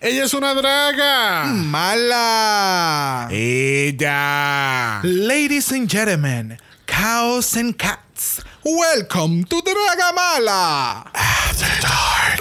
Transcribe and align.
Ella 0.00 0.26
es 0.26 0.32
una 0.34 0.54
draga. 0.54 1.46
Mala. 1.46 3.26
Ella. 3.32 5.00
Ladies 5.02 5.72
and 5.72 5.88
gentlemen, 5.90 6.56
cows 6.86 7.56
and 7.56 7.76
cats, 7.76 8.40
welcome 8.62 9.42
to 9.42 9.56
Draga 9.60 10.14
Mala. 10.14 11.10
After 11.12 11.66
dark. 11.82 12.37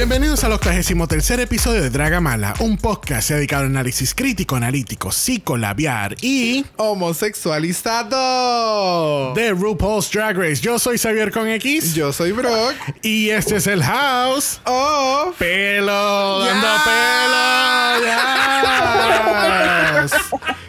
Bienvenidos 0.00 0.42
al 0.44 0.52
83 0.54 1.40
episodio 1.40 1.82
de 1.82 1.90
Draga 1.90 2.22
Mala, 2.22 2.54
un 2.60 2.78
podcast 2.78 3.28
dedicado 3.28 3.64
al 3.64 3.68
análisis 3.68 4.14
crítico, 4.14 4.56
analítico, 4.56 5.12
psicolabiar 5.12 6.16
y 6.22 6.64
Homosexualizado. 6.76 9.34
de 9.34 9.50
RuPaul's 9.50 10.10
Drag 10.10 10.38
Race. 10.38 10.62
Yo 10.62 10.78
soy 10.78 10.96
Xavier 10.96 11.30
con 11.30 11.46
X 11.48 11.94
Yo 11.94 12.14
soy 12.14 12.32
Brock. 12.32 12.72
y 13.02 13.28
este 13.28 13.56
es 13.56 13.66
el 13.66 13.82
house. 13.82 14.62
Oh. 14.64 15.34
Pelo, 15.38 16.46
dando 16.46 16.68
pelo. 16.86 18.00
Yes. 20.00 20.12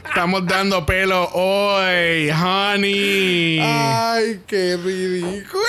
Estamos 0.10 0.46
dando 0.46 0.86
pelo 0.86 1.30
hoy, 1.32 2.30
honey. 2.32 3.60
Ay, 3.62 4.42
qué 4.46 4.76
ridículo. 4.76 5.64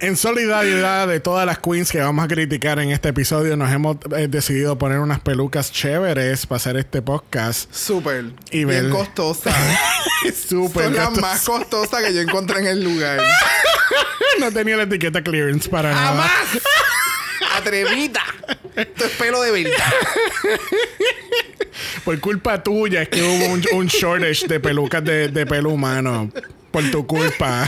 En 0.00 0.16
solidaridad 0.16 1.08
de 1.08 1.18
todas 1.18 1.44
las 1.44 1.58
queens 1.58 1.90
que 1.90 1.98
vamos 1.98 2.24
a 2.24 2.28
criticar 2.28 2.78
en 2.78 2.90
este 2.92 3.08
episodio, 3.08 3.56
nos 3.56 3.70
hemos 3.72 3.96
eh, 4.16 4.28
decidido 4.28 4.78
poner 4.78 5.00
unas 5.00 5.18
pelucas 5.20 5.72
chéveres 5.72 6.46
para 6.46 6.56
hacer 6.58 6.76
este 6.76 7.02
podcast. 7.02 7.72
Súper. 7.74 8.26
Y 8.52 8.64
Bien 8.64 8.84
ver- 8.84 8.90
costosa. 8.90 9.52
Súper 10.48 10.84
Son 10.84 10.94
las 10.94 11.18
más 11.20 11.44
costosas 11.44 12.02
que 12.04 12.14
yo 12.14 12.20
encontré 12.20 12.60
en 12.60 12.66
el 12.66 12.84
lugar. 12.84 13.20
No 14.40 14.52
tenía 14.52 14.76
la 14.76 14.84
etiqueta 14.84 15.20
clearance 15.20 15.68
para 15.68 15.90
nada. 15.90 16.22
¡Jamás! 16.22 16.62
Atrevida. 17.56 18.22
Esto 18.76 19.04
es 19.06 19.10
pelo 19.12 19.42
de 19.42 19.50
verdad. 19.50 19.92
Por 22.04 22.20
culpa 22.20 22.62
tuya 22.62 23.02
es 23.02 23.08
que 23.08 23.20
hubo 23.20 23.46
un, 23.46 23.64
un 23.72 23.86
shortage 23.88 24.46
de 24.46 24.60
pelucas 24.60 25.02
de, 25.02 25.26
de 25.26 25.44
pelo 25.44 25.70
humano. 25.70 26.30
Por 26.78 26.90
tu 26.92 27.06
culpa. 27.08 27.66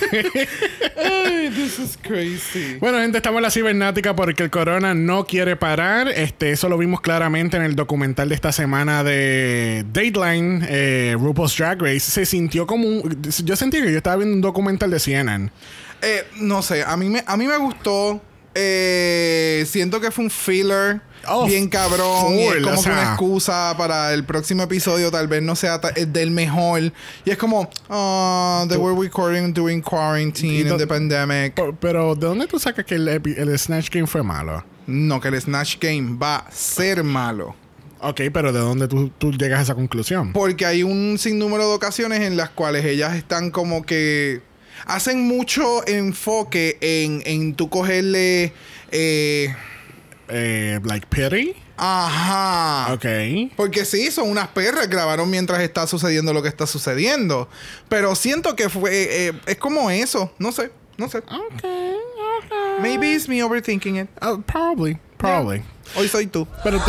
Ay, 0.96 1.50
this 1.50 1.80
is 1.80 1.98
crazy. 2.00 2.76
Bueno, 2.78 2.98
gente, 3.00 3.16
estamos 3.16 3.38
en 3.38 3.42
la 3.42 3.50
cibernática 3.50 4.14
porque 4.14 4.44
el 4.44 4.50
corona 4.50 4.94
no 4.94 5.26
quiere 5.26 5.56
parar. 5.56 6.06
Este, 6.06 6.52
eso 6.52 6.68
lo 6.68 6.78
vimos 6.78 7.00
claramente 7.00 7.56
en 7.56 7.64
el 7.64 7.74
documental 7.74 8.28
de 8.28 8.36
esta 8.36 8.52
semana 8.52 9.02
de 9.02 9.84
Dateline, 9.92 10.64
eh, 10.68 11.16
RuPaul's 11.18 11.56
Drag 11.56 11.82
Race. 11.82 11.98
Se 11.98 12.24
sintió 12.24 12.68
como 12.68 12.86
un... 12.86 13.20
Yo 13.44 13.56
sentí 13.56 13.82
que 13.82 13.90
yo 13.90 13.96
estaba 13.96 14.14
viendo 14.14 14.36
un 14.36 14.42
documental 14.42 14.92
de 14.92 15.00
CNN. 15.00 15.50
Eh, 16.02 16.24
no 16.36 16.62
sé, 16.62 16.84
a 16.84 16.96
mí 16.96 17.08
me, 17.08 17.24
a 17.26 17.36
mí 17.36 17.48
me 17.48 17.56
gustó. 17.56 18.22
Eh, 18.54 19.64
siento 19.66 20.00
que 20.00 20.12
fue 20.12 20.22
un 20.22 20.30
filler 20.30 21.00
Oh, 21.28 21.46
bien 21.46 21.68
cabrón. 21.68 22.34
y 22.34 22.42
es 22.42 22.62
como 22.62 22.80
o 22.80 22.82
que 22.82 22.90
una 22.90 23.02
excusa 23.02 23.74
para 23.76 24.12
el 24.12 24.24
próximo 24.24 24.62
episodio. 24.62 25.10
Tal 25.10 25.28
vez 25.28 25.42
no 25.42 25.56
sea 25.56 25.80
el 25.96 26.12
del 26.12 26.30
mejor. 26.30 26.92
Y 27.24 27.30
es 27.30 27.36
como, 27.36 27.70
oh, 27.88 28.64
they 28.68 28.78
were 28.78 28.98
recording 29.00 29.52
during 29.52 29.82
quarantine 29.82 30.68
and 30.70 30.78
the 30.78 30.86
pandemic. 30.86 31.54
Pero, 31.54 31.76
pero, 31.78 32.14
¿de 32.14 32.26
dónde 32.26 32.46
tú 32.46 32.58
sacas 32.58 32.84
que 32.84 32.94
el, 32.94 33.08
el 33.08 33.58
Snatch 33.58 33.90
Game 33.90 34.06
fue 34.06 34.22
malo? 34.22 34.64
No, 34.86 35.20
que 35.20 35.28
el 35.28 35.40
Snatch 35.40 35.76
Game 35.80 36.18
va 36.18 36.36
a 36.36 36.50
ser 36.50 37.04
malo. 37.04 37.54
Ok, 38.02 38.22
pero 38.32 38.52
¿de 38.52 38.60
dónde 38.60 38.88
tú, 38.88 39.10
tú 39.18 39.32
llegas 39.32 39.58
a 39.58 39.62
esa 39.62 39.74
conclusión? 39.74 40.32
Porque 40.32 40.64
hay 40.64 40.82
un 40.82 41.18
sinnúmero 41.18 41.68
de 41.68 41.74
ocasiones 41.74 42.20
en 42.20 42.36
las 42.36 42.48
cuales 42.48 42.84
ellas 42.86 43.14
están 43.14 43.50
como 43.50 43.84
que 43.84 44.40
hacen 44.86 45.26
mucho 45.28 45.86
enfoque 45.86 46.78
en, 46.80 47.22
en 47.26 47.54
tú 47.54 47.68
cogerle. 47.68 48.52
Eh, 48.90 49.54
Eh, 50.30 50.80
like 50.84 51.06
Pity. 51.08 51.54
ajá. 51.76 52.92
Ok. 52.92 53.04
Porque 53.56 53.84
sí, 53.84 54.10
son 54.10 54.30
unas 54.30 54.48
perras, 54.48 54.88
grabaron 54.88 55.28
mientras 55.30 55.60
está 55.60 55.86
sucediendo 55.86 56.32
lo 56.32 56.42
que 56.42 56.48
está 56.48 56.66
sucediendo. 56.66 57.48
Pero 57.88 58.14
siento 58.14 58.54
que 58.56 58.68
fue. 58.68 58.90
eh, 58.92 59.32
es 59.46 59.56
como 59.56 59.90
eso. 59.90 60.32
No 60.38 60.52
sé, 60.52 60.70
no 60.96 61.08
sé. 61.08 61.18
Ok, 61.18 61.64
ok. 61.64 62.80
Maybe 62.80 63.12
it's 63.14 63.28
me 63.28 63.42
overthinking 63.42 63.96
it. 63.98 64.08
Uh, 64.22 64.40
probably, 64.42 64.98
probably. 65.16 65.62
Hoy 65.96 66.08
soy 66.08 66.26
tú. 66.26 66.46
Pero 66.62 66.78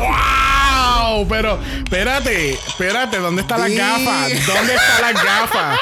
¡Wow! 0.00 1.26
Pero 1.28 1.58
espérate, 1.84 2.52
espérate, 2.52 3.18
¿dónde 3.18 3.42
está 3.42 3.58
la 3.58 3.68
gafa? 3.68 4.28
¿Dónde 4.46 4.74
está 4.74 5.00
la 5.00 5.12
gafa? 5.12 5.78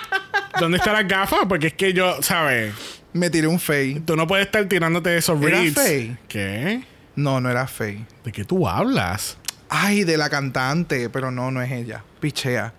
¿Dónde 0.60 0.78
está 0.78 0.92
la 0.92 1.02
gafa? 1.02 1.46
Porque 1.48 1.66
es 1.68 1.74
que 1.74 1.92
yo, 1.92 2.22
¿sabes? 2.22 2.72
Me 3.16 3.30
tiré 3.30 3.46
un 3.46 3.58
fey. 3.58 4.00
Tú 4.00 4.14
no 4.16 4.26
puedes 4.26 4.46
estar 4.46 4.64
tirándote 4.66 5.16
esos 5.16 5.40
¿Era 5.42 5.58
reads. 5.58 5.74
Faye? 5.74 6.16
¿Qué? 6.28 6.84
No, 7.14 7.40
no 7.40 7.50
era 7.50 7.66
fey. 7.66 8.04
¿De 8.24 8.32
qué 8.32 8.44
tú 8.44 8.68
hablas? 8.68 9.38
Ay, 9.68 10.04
de 10.04 10.16
la 10.16 10.28
cantante, 10.28 11.08
pero 11.08 11.30
no, 11.30 11.50
no 11.50 11.62
es 11.62 11.72
ella. 11.72 12.04
Pichea. 12.20 12.74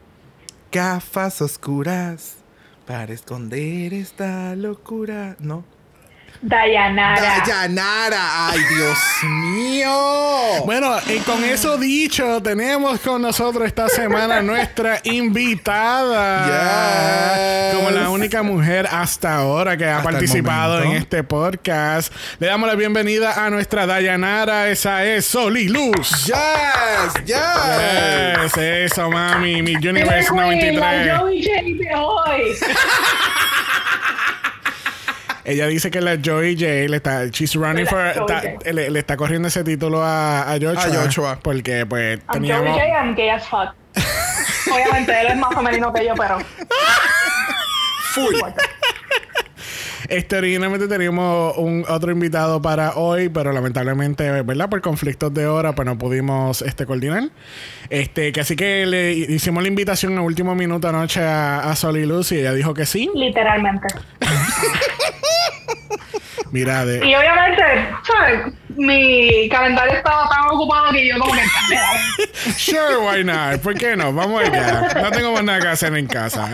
Gafas 0.71 1.41
oscuras 1.41 2.35
para 2.85 3.13
esconder 3.13 3.93
esta 3.93 4.55
locura. 4.55 5.35
¿No? 5.39 5.65
Dayanara. 6.41 7.21
Dayanara. 7.45 8.49
Ay, 8.49 8.59
Dios 8.75 8.97
mío. 9.23 9.91
Bueno, 10.65 10.95
y 11.07 11.19
con 11.19 11.43
eso 11.43 11.77
dicho, 11.77 12.41
tenemos 12.41 12.99
con 12.99 13.21
nosotros 13.21 13.65
esta 13.65 13.89
semana 13.89 14.41
nuestra 14.43 14.99
invitada. 15.03 16.45
Yes. 17.71 17.75
Como 17.75 17.89
la 17.91 18.09
única 18.09 18.43
mujer 18.43 18.87
hasta 18.91 19.35
ahora 19.35 19.75
que 19.77 19.85
ha 19.85 19.97
Hasta 19.97 20.09
participado 20.09 20.83
en 20.83 20.91
este 20.93 21.23
podcast. 21.23 22.13
Le 22.39 22.47
damos 22.47 22.69
la 22.69 22.75
bienvenida 22.75 23.45
a 23.45 23.49
nuestra 23.49 23.85
Dayanara. 23.85 24.69
Esa 24.69 25.03
es 25.05 25.25
Soli 25.25 25.67
Luz. 25.69 26.25
Yes, 26.25 27.25
yes. 27.25 27.37
Yes, 28.53 28.57
eso, 28.57 29.09
mami. 29.09 29.61
Mi 29.61 29.75
Universe 29.75 30.29
la 30.33 30.41
93. 30.43 31.19
Joey 31.19 31.43
J 31.43 31.61
de 31.83 31.95
hoy. 31.95 32.55
Ella 35.47 35.65
dice 35.67 35.89
que 35.89 36.01
la 36.01 36.17
Joey 36.21 36.55
J 36.55 36.89
le 36.89 36.97
está, 36.97 37.25
she's 37.27 37.55
running 37.55 37.87
for, 37.87 38.13
Joey 38.15 38.57
le, 38.73 38.89
le 38.89 38.99
está 38.99 39.15
corriendo 39.15 39.47
ese 39.47 39.63
título 39.63 40.03
a, 40.03 40.41
a 40.41 40.59
Joshua. 40.59 40.83
A 40.83 41.03
Joshua. 41.05 41.39
Porque 41.41 41.85
pues 41.85 42.17
I'm 42.17 42.25
Joey 42.27 42.41
teníamos. 42.41 42.77
J, 42.77 42.87
I'm 42.89 43.15
gay 43.15 43.29
as 43.29 43.47
fuck. 43.47 43.73
Obviamente 44.73 45.21
él 45.21 45.27
es 45.27 45.37
más 45.37 45.55
femenino 45.55 45.93
que 45.93 46.05
yo, 46.05 46.15
pero. 46.15 46.39
Full. 48.13 48.35
Este, 50.07 50.37
originalmente 50.37 50.87
teníamos 50.87 51.57
un 51.57 51.85
otro 51.87 52.11
invitado 52.11 52.61
para 52.61 52.95
hoy, 52.95 53.29
pero 53.29 53.51
lamentablemente, 53.51 54.29
¿verdad? 54.43 54.69
Por 54.69 54.81
conflictos 54.81 55.33
de 55.33 55.47
hora, 55.47 55.73
pues 55.73 55.85
no 55.85 55.97
pudimos 55.97 56.61
este, 56.61 56.85
coordinar. 56.85 57.23
Este, 57.89 58.31
que 58.31 58.41
así 58.41 58.55
que 58.55 58.85
le 58.85 59.13
hicimos 59.13 59.63
la 59.63 59.69
invitación 59.69 60.13
en 60.13 60.19
último 60.19 60.55
minuto 60.55 60.87
anoche 60.87 61.21
a, 61.21 61.69
a 61.69 61.75
Sol 61.75 61.97
y 61.97 62.05
Luz 62.05 62.31
y 62.31 62.39
ella 62.39 62.53
dijo 62.53 62.73
que 62.73 62.85
sí. 62.85 63.09
Literalmente. 63.13 63.87
Mira, 66.51 66.85
de, 66.85 67.05
Y 67.05 67.13
obviamente, 67.13 67.63
¿sabes? 68.03 68.53
Mi 68.77 69.49
calendario 69.49 69.95
estaba 69.97 70.29
tan 70.29 70.45
ocupado 70.51 70.91
que 70.91 71.07
yo 71.07 71.19
como 71.19 71.33
que. 71.33 71.41
Sure, 72.57 72.97
why 72.99 73.23
not? 73.23 73.61
¿Por 73.61 73.73
qué 73.75 73.95
no? 73.97 74.13
Vamos 74.13 74.41
allá. 74.43 74.87
No 75.01 75.11
tengo 75.11 75.33
más 75.33 75.43
nada 75.43 75.59
que 75.59 75.67
hacer 75.67 75.93
en 75.95 76.07
casa. 76.07 76.49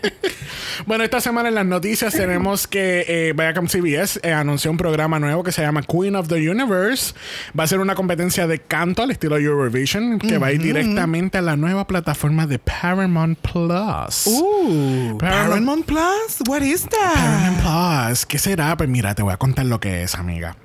bueno, 0.86 1.04
esta 1.04 1.20
semana 1.20 1.48
en 1.48 1.54
las 1.56 1.66
noticias 1.66 2.14
tenemos 2.14 2.66
que 2.66 3.04
eh, 3.06 3.32
Viacom 3.36 3.66
CBS 3.66 4.20
eh, 4.22 4.32
anunció 4.32 4.70
un 4.70 4.76
programa 4.76 5.18
nuevo 5.18 5.42
que 5.42 5.52
se 5.52 5.62
llama 5.62 5.82
Queen 5.82 6.16
of 6.16 6.28
the 6.28 6.36
Universe. 6.50 7.14
Va 7.58 7.64
a 7.64 7.66
ser 7.66 7.80
una 7.80 7.94
competencia 7.94 8.46
de 8.46 8.60
canto 8.60 9.02
al 9.02 9.10
estilo 9.10 9.36
Eurovision 9.36 10.18
que 10.18 10.38
va 10.38 10.48
a 10.48 10.52
ir 10.52 10.62
directamente 10.62 11.38
a 11.38 11.42
la 11.42 11.56
nueva 11.56 11.86
plataforma 11.86 12.46
de 12.46 12.58
Paramount 12.58 13.38
Plus. 13.40 14.26
Ooh, 14.26 15.18
Paramount- 15.18 15.48
Paramount 15.48 15.86
Plus? 15.86 16.48
What 16.48 16.62
is 16.62 16.86
that? 16.88 17.14
Paramount 17.14 17.60
Plus, 18.08 18.26
¿qué 18.26 18.38
será? 18.38 18.76
Pues 18.76 18.88
mira, 18.88 19.14
te 19.14 19.22
voy 19.22 19.32
a 19.32 19.36
contar 19.36 19.66
lo 19.66 19.80
que 19.80 20.02
es, 20.02 20.14
amiga. 20.14 20.56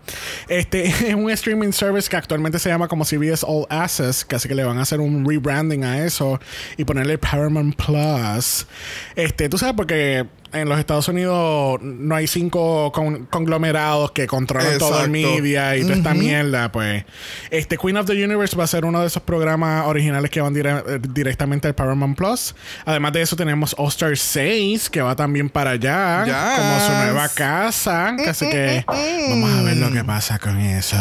Este 0.48 0.75
es 0.84 1.14
un 1.16 1.30
streaming 1.32 1.72
service 1.72 2.10
que 2.10 2.18
actualmente 2.18 2.60
se 2.60 2.70
llama 2.70 2.88
como 2.88 3.06
CBS 3.06 3.46
All 3.48 3.66
Access, 3.70 4.26
casi 4.26 4.48
que 4.48 4.56
le 4.56 4.64
van 4.64 4.78
a 4.78 4.82
hacer 4.82 5.00
un 5.00 5.26
rebranding 5.28 5.84
a 5.84 6.06
eso 6.06 6.40
y 6.78 6.84
ponerle 6.84 7.18
Paramount 7.18 7.76
Plus. 7.76 8.68
Este, 9.16 9.50
tú 9.50 9.58
sabes 9.58 9.76
porque 9.76 10.26
en 10.56 10.70
los 10.70 10.80
Estados 10.80 11.08
Unidos 11.08 11.80
no 11.82 12.16
hay 12.16 12.28
cinco 12.28 12.92
con- 12.92 13.26
conglomerados 13.26 14.12
que 14.12 14.28
controlan 14.28 14.78
todo 14.78 15.04
el 15.04 15.16
Exacto. 15.16 15.36
media 15.42 15.76
y 15.78 15.82
toda 15.84 15.96
esta 15.96 16.14
mierda, 16.14 16.72
pues. 16.72 17.04
Este 17.52 17.78
Queen 17.78 17.98
of 17.98 18.06
the 18.08 18.14
Universe 18.24 18.56
va 18.56 18.64
a 18.64 18.68
ser 18.68 18.86
uno 18.86 19.02
de 19.02 19.08
esos 19.08 19.22
programas 19.24 19.86
originales 19.88 20.32
que 20.32 20.42
van 20.42 20.54
dire- 20.54 20.84
eh, 20.88 21.00
directamente 21.14 21.68
al 21.68 21.76
Paramount 21.76 22.18
Plus. 22.18 22.56
Además 22.86 23.14
de 23.14 23.22
eso, 23.22 23.36
tenemos 23.36 23.76
All 23.78 23.90
Star 23.90 24.18
6, 24.18 24.90
que 24.90 25.02
va 25.02 25.16
también 25.16 25.50
para 25.50 25.72
allá, 25.72 26.26
Yes. 26.26 26.34
como 26.58 26.80
su 26.80 26.92
nueva 27.04 27.30
casa. 27.30 28.16
Así 28.28 28.50
que 28.50 28.84
vamos 28.88 29.52
a 29.60 29.62
ver 29.64 29.78
lo 29.78 29.92
que 29.92 30.04
pasa 30.04 30.40
con 30.40 30.58
eso. 30.60 30.98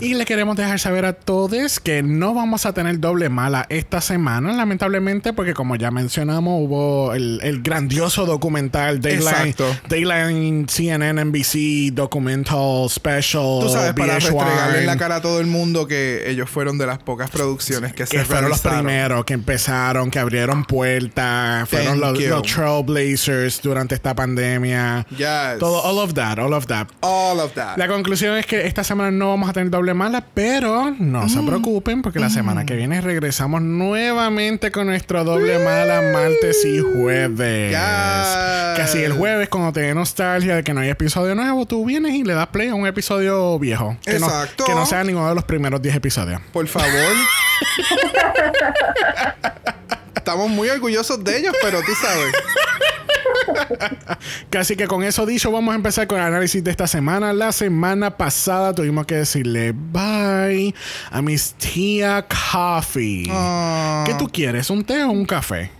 Y 0.00 0.14
le 0.14 0.24
queremos 0.24 0.56
dejar 0.56 0.80
saber 0.80 1.04
a 1.04 1.12
todos 1.12 1.78
que 1.78 2.02
no 2.02 2.34
vamos 2.34 2.66
a 2.66 2.72
tener 2.72 2.98
doble 2.98 3.28
mala 3.28 3.66
esta 3.68 4.00
semana, 4.00 4.52
lamentablemente, 4.52 5.32
porque 5.32 5.54
como 5.54 5.76
ya 5.76 5.92
mencionamos, 5.92 6.54
hubo 6.60 7.14
el, 7.14 7.38
el 7.44 7.62
grandioso 7.86 8.26
documental 8.26 9.00
Dayline. 9.00 9.54
Dayline 9.88 10.66
CNN, 10.68 11.24
NBC, 11.24 11.92
Documental 11.92 12.88
Special. 12.88 13.60
Tú 13.60 13.68
sabes, 13.70 13.92
para 13.94 14.18
VH1, 14.18 14.20
restregarle 14.20 14.78
en 14.80 14.86
la 14.86 14.96
cara 14.96 15.16
a 15.16 15.20
todo 15.22 15.40
el 15.40 15.46
mundo 15.46 15.86
que 15.86 16.30
ellos 16.30 16.48
fueron 16.48 16.78
de 16.78 16.86
las 16.86 16.98
pocas 16.98 17.30
producciones 17.30 17.92
que, 17.92 18.04
que 18.04 18.06
se 18.06 18.24
fueron 18.24 18.50
los 18.50 18.62
realizaron. 18.62 18.86
primeros 18.86 19.24
que 19.24 19.34
empezaron, 19.34 20.10
que 20.10 20.18
abrieron 20.18 20.64
puertas, 20.64 21.68
fueron 21.68 22.00
los, 22.00 22.18
los 22.20 22.42
trailblazers 22.42 23.60
durante 23.62 23.94
esta 23.94 24.14
pandemia. 24.14 25.06
Yes. 25.10 25.58
Todo, 25.58 25.82
all 25.84 25.98
of 25.98 26.14
that, 26.14 26.38
all 26.38 26.52
of 26.54 26.66
that. 26.66 26.88
All 27.00 27.40
of 27.40 27.52
that. 27.54 27.76
La 27.78 27.88
conclusión 27.88 28.36
es 28.36 28.46
que 28.46 28.66
esta 28.66 28.84
semana 28.84 29.10
no 29.10 29.28
vamos 29.30 29.50
a 29.50 29.52
tener 29.52 29.70
doble 29.70 29.94
mala, 29.94 30.24
pero 30.34 30.94
no 30.98 31.22
Mm. 31.22 31.28
se 31.28 31.42
preocupen 31.42 32.02
porque 32.02 32.18
la 32.20 32.30
semana 32.30 32.64
que 32.66 32.74
viene 32.74 33.00
regresamos 33.00 33.60
nuevamente 33.62 34.70
con 34.70 34.86
nuestro 34.86 35.24
doble 35.24 35.58
mala 35.58 36.00
martes 36.12 36.64
y 36.64 36.78
jueves. 36.80 37.71
Yes. 37.72 38.76
Que 38.76 38.82
así 38.82 38.98
el 39.02 39.12
jueves 39.12 39.48
cuando 39.48 39.72
te 39.72 39.80
dé 39.80 39.94
nostalgia 39.94 40.56
de 40.56 40.64
que 40.64 40.72
no 40.74 40.80
hay 40.80 40.88
episodio 40.90 41.34
nuevo, 41.34 41.66
tú 41.66 41.84
vienes 41.84 42.14
y 42.14 42.24
le 42.24 42.34
das 42.34 42.46
play 42.48 42.68
a 42.68 42.74
un 42.74 42.86
episodio 42.86 43.58
viejo. 43.58 43.96
Que 44.04 44.18
no- 44.18 44.26
Exacto. 44.26 44.64
que 44.64 44.74
no 44.74 44.86
sea 44.86 45.04
ninguno 45.04 45.28
de 45.28 45.34
los 45.34 45.44
primeros 45.44 45.80
10 45.82 45.96
episodios. 45.96 46.40
Por 46.52 46.66
favor. 46.68 46.90
Estamos 50.14 50.48
muy 50.50 50.68
orgullosos 50.68 51.22
de 51.24 51.38
ellos, 51.38 51.54
pero 51.62 51.80
tú 51.80 51.92
sabes. 52.00 52.32
Así 54.58 54.76
que 54.76 54.86
con 54.86 55.02
eso 55.02 55.26
dicho, 55.26 55.50
vamos 55.50 55.72
a 55.72 55.76
empezar 55.76 56.06
con 56.06 56.18
el 56.18 56.24
análisis 56.24 56.62
de 56.62 56.70
esta 56.70 56.86
semana. 56.86 57.32
La 57.32 57.50
semana 57.52 58.16
pasada 58.16 58.72
tuvimos 58.74 59.04
que 59.06 59.16
decirle 59.16 59.72
bye 59.74 60.72
a 61.10 61.22
mis 61.22 61.54
tía 61.54 62.24
Coffee. 62.28 63.26
Ah. 63.30 64.04
¿Qué 64.06 64.14
tú 64.14 64.28
quieres? 64.32 64.70
¿Un 64.70 64.84
té 64.84 65.02
o 65.02 65.10
un 65.10 65.24
café? 65.24 65.70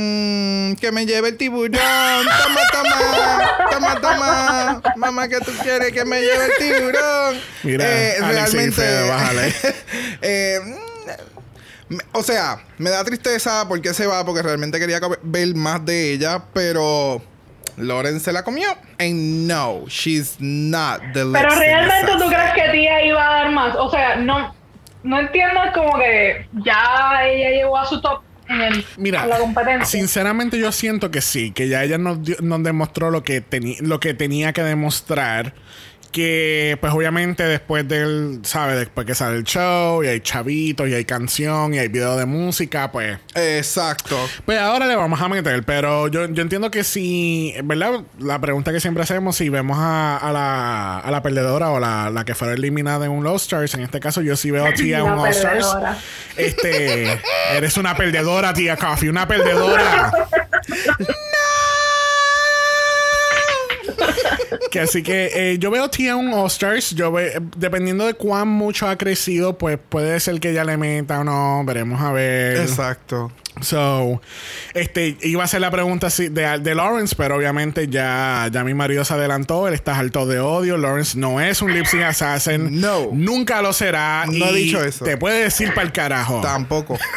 Mm, 0.00 0.74
que 0.74 0.92
me 0.92 1.06
lleve 1.06 1.30
el 1.30 1.36
tiburón. 1.36 1.72
Toma, 1.72 2.60
toma. 2.72 3.68
Toma, 3.68 4.00
toma. 4.00 4.82
Mamá, 4.94 5.28
que 5.28 5.40
tú 5.40 5.50
quieres 5.60 5.90
que 5.92 6.04
me 6.04 6.20
lleve 6.20 6.44
el 6.44 6.52
tiburón. 6.56 7.40
Mira, 7.64 7.84
Eh, 7.84 8.14
Alex 8.22 8.52
realmente. 8.52 8.76
Fede, 8.76 9.08
bájale. 9.08 9.54
eh, 10.22 10.60
mm, 11.88 11.96
o 12.12 12.22
sea, 12.22 12.58
me 12.78 12.90
da 12.90 13.02
tristeza 13.02 13.66
porque 13.66 13.92
se 13.92 14.06
va, 14.06 14.24
porque 14.24 14.40
realmente 14.40 14.78
quería 14.78 15.00
ver 15.22 15.56
más 15.56 15.84
de 15.84 16.12
ella, 16.12 16.44
pero 16.52 17.20
Lauren 17.76 18.20
se 18.20 18.30
la 18.30 18.44
comió. 18.44 18.68
And 19.00 19.48
no, 19.48 19.84
she's 19.88 20.36
not 20.38 21.00
the 21.12 21.24
Pero 21.32 21.50
realmente 21.56 22.12
tú 22.20 22.28
crees 22.28 22.52
que 22.54 22.70
tía 22.70 23.04
iba 23.04 23.26
a 23.26 23.34
dar 23.42 23.50
más. 23.50 23.74
O 23.74 23.90
sea, 23.90 24.14
no, 24.14 24.54
no 25.02 25.18
entiendo 25.18 25.60
como 25.74 25.98
que 25.98 26.46
ya 26.64 27.18
ella 27.24 27.50
llegó 27.50 27.76
a 27.76 27.84
su 27.84 28.00
top 28.00 28.22
en, 28.48 28.60
el, 28.60 28.84
Mira, 28.96 29.24
en 29.24 29.30
la 29.30 29.38
competencia. 29.38 29.84
sinceramente 29.86 30.58
yo 30.58 30.72
siento 30.72 31.10
que 31.10 31.20
sí, 31.20 31.50
que 31.52 31.68
ya 31.68 31.84
ella 31.84 31.98
nos, 31.98 32.22
dio- 32.22 32.36
nos 32.40 32.62
demostró 32.62 33.10
lo 33.10 33.22
que, 33.22 33.42
lo 33.80 34.00
que 34.00 34.14
tenía 34.14 34.52
que 34.52 34.62
demostrar. 34.62 35.54
Que 36.10 36.78
pues 36.80 36.92
obviamente 36.92 37.42
después 37.44 37.86
del, 37.86 38.40
¿sabes? 38.42 38.78
Después 38.78 39.06
que 39.06 39.14
sale 39.14 39.36
el 39.36 39.44
show 39.44 40.02
y 40.02 40.08
hay 40.08 40.20
chavitos 40.20 40.88
y 40.88 40.94
hay 40.94 41.04
canción 41.04 41.74
y 41.74 41.78
hay 41.78 41.88
video 41.88 42.16
de 42.16 42.26
música, 42.26 42.90
pues 42.90 43.18
Exacto. 43.34 44.16
Pues 44.44 44.58
ahora 44.58 44.86
le 44.86 44.96
vamos 44.96 45.20
a 45.20 45.28
meter, 45.28 45.62
pero 45.64 46.08
yo, 46.08 46.26
yo 46.26 46.42
entiendo 46.42 46.70
que 46.70 46.82
si, 46.84 47.54
¿verdad? 47.64 48.00
La 48.18 48.40
pregunta 48.40 48.72
que 48.72 48.80
siempre 48.80 49.02
hacemos, 49.02 49.36
si 49.36 49.48
vemos 49.48 49.78
a, 49.78 50.16
a 50.16 50.32
la, 50.32 50.98
a 50.98 51.10
la 51.10 51.22
perdedora 51.22 51.70
o 51.70 51.80
la, 51.80 52.10
la 52.10 52.24
que 52.24 52.34
fuera 52.34 52.54
eliminada 52.54 53.06
en 53.06 53.12
un 53.12 53.26
All 53.26 53.36
Stars, 53.36 53.74
en 53.74 53.80
este 53.82 54.00
caso 54.00 54.22
yo 54.22 54.36
sí 54.36 54.50
veo 54.50 54.66
a 54.66 54.72
tía 54.72 54.98
en 54.98 55.04
un 55.04 55.18
All 55.18 55.28
Stars. 55.28 55.66
Este, 56.36 57.20
eres 57.52 57.76
una 57.76 57.96
perdedora, 57.96 58.52
tía 58.54 58.76
Coffee, 58.76 59.10
una 59.10 59.28
perdedora. 59.28 60.12
Que 64.70 64.80
así 64.80 65.02
que 65.02 65.30
eh, 65.34 65.58
yo 65.58 65.70
veo 65.70 65.88
tía 65.90 66.10
en 66.12 66.16
un 66.18 66.32
All 66.32 66.46
Stars. 66.46 66.90
Yo 66.94 67.10
ve- 67.12 67.40
dependiendo 67.56 68.06
de 68.06 68.14
cuán 68.14 68.48
mucho 68.48 68.86
ha 68.88 68.96
crecido, 68.96 69.56
pues 69.58 69.78
puede 69.88 70.18
ser 70.20 70.40
que 70.40 70.50
ella 70.50 70.64
le 70.64 70.76
meta 70.76 71.20
o 71.20 71.24
no. 71.24 71.62
Veremos 71.64 72.00
a 72.00 72.12
ver. 72.12 72.58
Exacto. 72.58 73.30
So, 73.60 74.20
este, 74.74 75.16
iba 75.22 75.42
a 75.42 75.44
hacer 75.44 75.60
la 75.60 75.70
pregunta 75.70 76.08
de, 76.08 76.28
de 76.30 76.74
Lawrence, 76.74 77.14
pero 77.16 77.36
obviamente 77.36 77.88
ya, 77.88 78.48
ya 78.52 78.64
mi 78.64 78.74
marido 78.74 79.04
se 79.04 79.14
adelantó. 79.14 79.68
Él 79.68 79.74
está 79.74 79.98
harto 79.98 80.26
de 80.26 80.40
odio. 80.40 80.76
Lawrence 80.76 81.18
no 81.18 81.40
es 81.40 81.62
un 81.62 81.72
lip 81.72 81.86
sync 81.86 82.02
assassin. 82.02 82.80
No. 82.80 83.10
Nunca 83.12 83.62
lo 83.62 83.72
será. 83.72 84.24
No 84.26 84.46
he 84.46 84.52
dicho 84.54 84.82
eso. 84.82 85.04
Te 85.04 85.16
puede 85.16 85.44
decir 85.44 85.74
para 85.74 85.86
el 85.86 85.92
carajo. 85.92 86.40
Tampoco. 86.40 86.98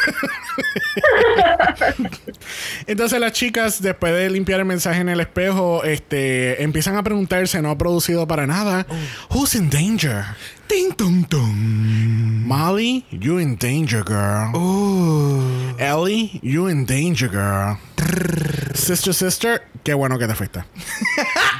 Entonces 2.86 3.20
las 3.20 3.32
chicas, 3.32 3.80
después 3.80 4.12
de 4.12 4.30
limpiar 4.30 4.60
el 4.60 4.66
mensaje 4.66 5.00
en 5.00 5.08
el 5.08 5.20
espejo, 5.20 5.84
este, 5.84 6.62
empiezan 6.62 6.96
a 6.96 7.02
preguntarse, 7.02 7.62
no 7.62 7.70
ha 7.70 7.78
producido 7.78 8.26
para 8.26 8.46
nada, 8.46 8.86
Who's 9.30 9.54
in 9.54 9.70
danger? 9.70 10.24
Ting. 10.72 12.46
Molly, 12.48 13.04
you 13.10 13.36
in 13.38 13.56
danger, 13.56 14.02
girl. 14.02 14.52
Uh. 14.54 15.76
Ellie, 15.78 16.40
you 16.42 16.66
in 16.66 16.86
danger, 16.86 17.28
girl. 17.28 17.76
sister, 18.74 19.12
sister, 19.12 19.62
qué 19.84 19.92
bueno 19.94 20.18
que 20.18 20.26
te 20.26 20.34
fuiste. 20.34 20.64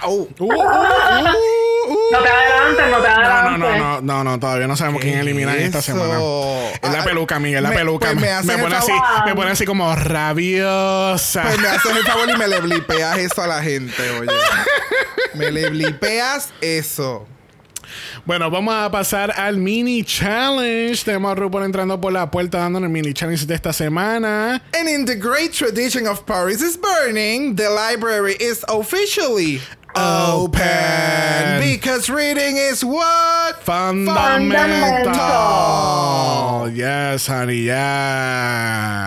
Oh. 0.04 0.26
Uh, 0.40 0.44
uh, 0.44 0.48
uh, 0.48 0.52
uh. 0.52 1.94
No 2.10 2.22
te 2.22 2.28
adelantes, 2.28 2.90
no 2.90 3.02
te 3.02 3.08
No, 3.08 3.14
no, 3.14 3.20
adelantes. 3.22 3.58
no, 3.60 3.78
no, 3.78 4.00
no, 4.00 4.24
no, 4.24 4.40
todavía 4.40 4.66
no 4.66 4.76
sabemos 4.76 5.00
quién 5.00 5.18
eliminan 5.20 5.56
esta 5.56 5.80
semana. 5.80 6.18
Es 6.82 6.90
la 6.90 7.02
Ah, 7.02 7.04
peluca, 7.04 7.38
Miguel, 7.38 7.62
la 7.62 7.68
me- 7.68 7.76
peluca. 7.76 8.08
pues 8.12 8.16
me 8.46 8.56
me, 8.56 8.62
pone 8.62 8.74
así, 8.76 8.92
me 9.26 9.34
pone 9.36 9.50
así 9.52 9.64
como 9.64 9.94
rabiosa. 9.94 11.42
Pues 11.42 11.58
me 11.60 11.68
haces 11.68 11.96
el 11.96 12.02
favor 12.04 12.30
y 12.30 12.36
me 12.36 12.48
le 12.48 12.60
blipeas 12.62 13.18
eso 13.18 13.42
a 13.42 13.46
la 13.46 13.62
gente, 13.62 14.02
oye. 14.18 14.30
Me 15.34 15.50
le 15.52 15.70
blipeas 15.70 16.52
eso. 16.60 17.26
Bueno, 18.24 18.50
vamos 18.50 18.74
a 18.74 18.90
pasar 18.90 19.32
al 19.36 19.56
mini 19.56 20.04
challenge. 20.04 21.04
Tenemos 21.04 21.32
a 21.32 21.34
RuPaul 21.34 21.64
entrando 21.64 22.00
por 22.00 22.12
la 22.12 22.30
puerta 22.30 22.58
dándonos 22.58 22.86
el 22.88 22.92
mini 22.92 23.12
challenge 23.12 23.46
de 23.46 23.54
esta 23.54 23.72
semana. 23.72 24.62
And 24.74 24.88
in 24.88 25.04
the 25.04 25.14
great 25.16 25.52
tradition 25.52 26.06
of 26.06 26.24
Paris 26.26 26.62
is 26.62 26.76
burning, 26.76 27.56
the 27.56 27.70
library 27.70 28.36
is 28.40 28.64
officially 28.68 29.60
open. 29.94 30.62
Open. 30.62 31.60
Because 31.60 32.08
reading 32.08 32.56
is 32.56 32.82
what? 32.84 33.62
Fundamental. 33.62 35.12
Fundamental. 35.12 36.70
Yes, 36.70 37.26
honey, 37.26 37.66
yes. 37.66 39.02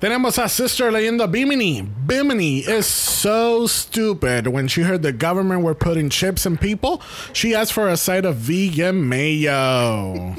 Tenemos 0.00 0.38
a 0.38 0.48
Sister 0.48 0.92
leyendo 0.92 1.26
Bimini. 1.26 1.82
Bimini 1.82 2.60
is 2.60 2.86
so 2.86 3.66
stupid. 3.66 4.46
When 4.46 4.68
she 4.68 4.82
heard 4.82 5.02
the 5.02 5.12
government 5.12 5.62
were 5.62 5.74
putting 5.74 6.08
chips 6.08 6.46
in 6.46 6.56
people, 6.56 7.02
she 7.32 7.52
asked 7.52 7.72
for 7.72 7.88
a 7.88 7.96
side 7.96 8.24
of 8.24 8.36
vegan 8.36 9.08
mayo. 9.08 10.36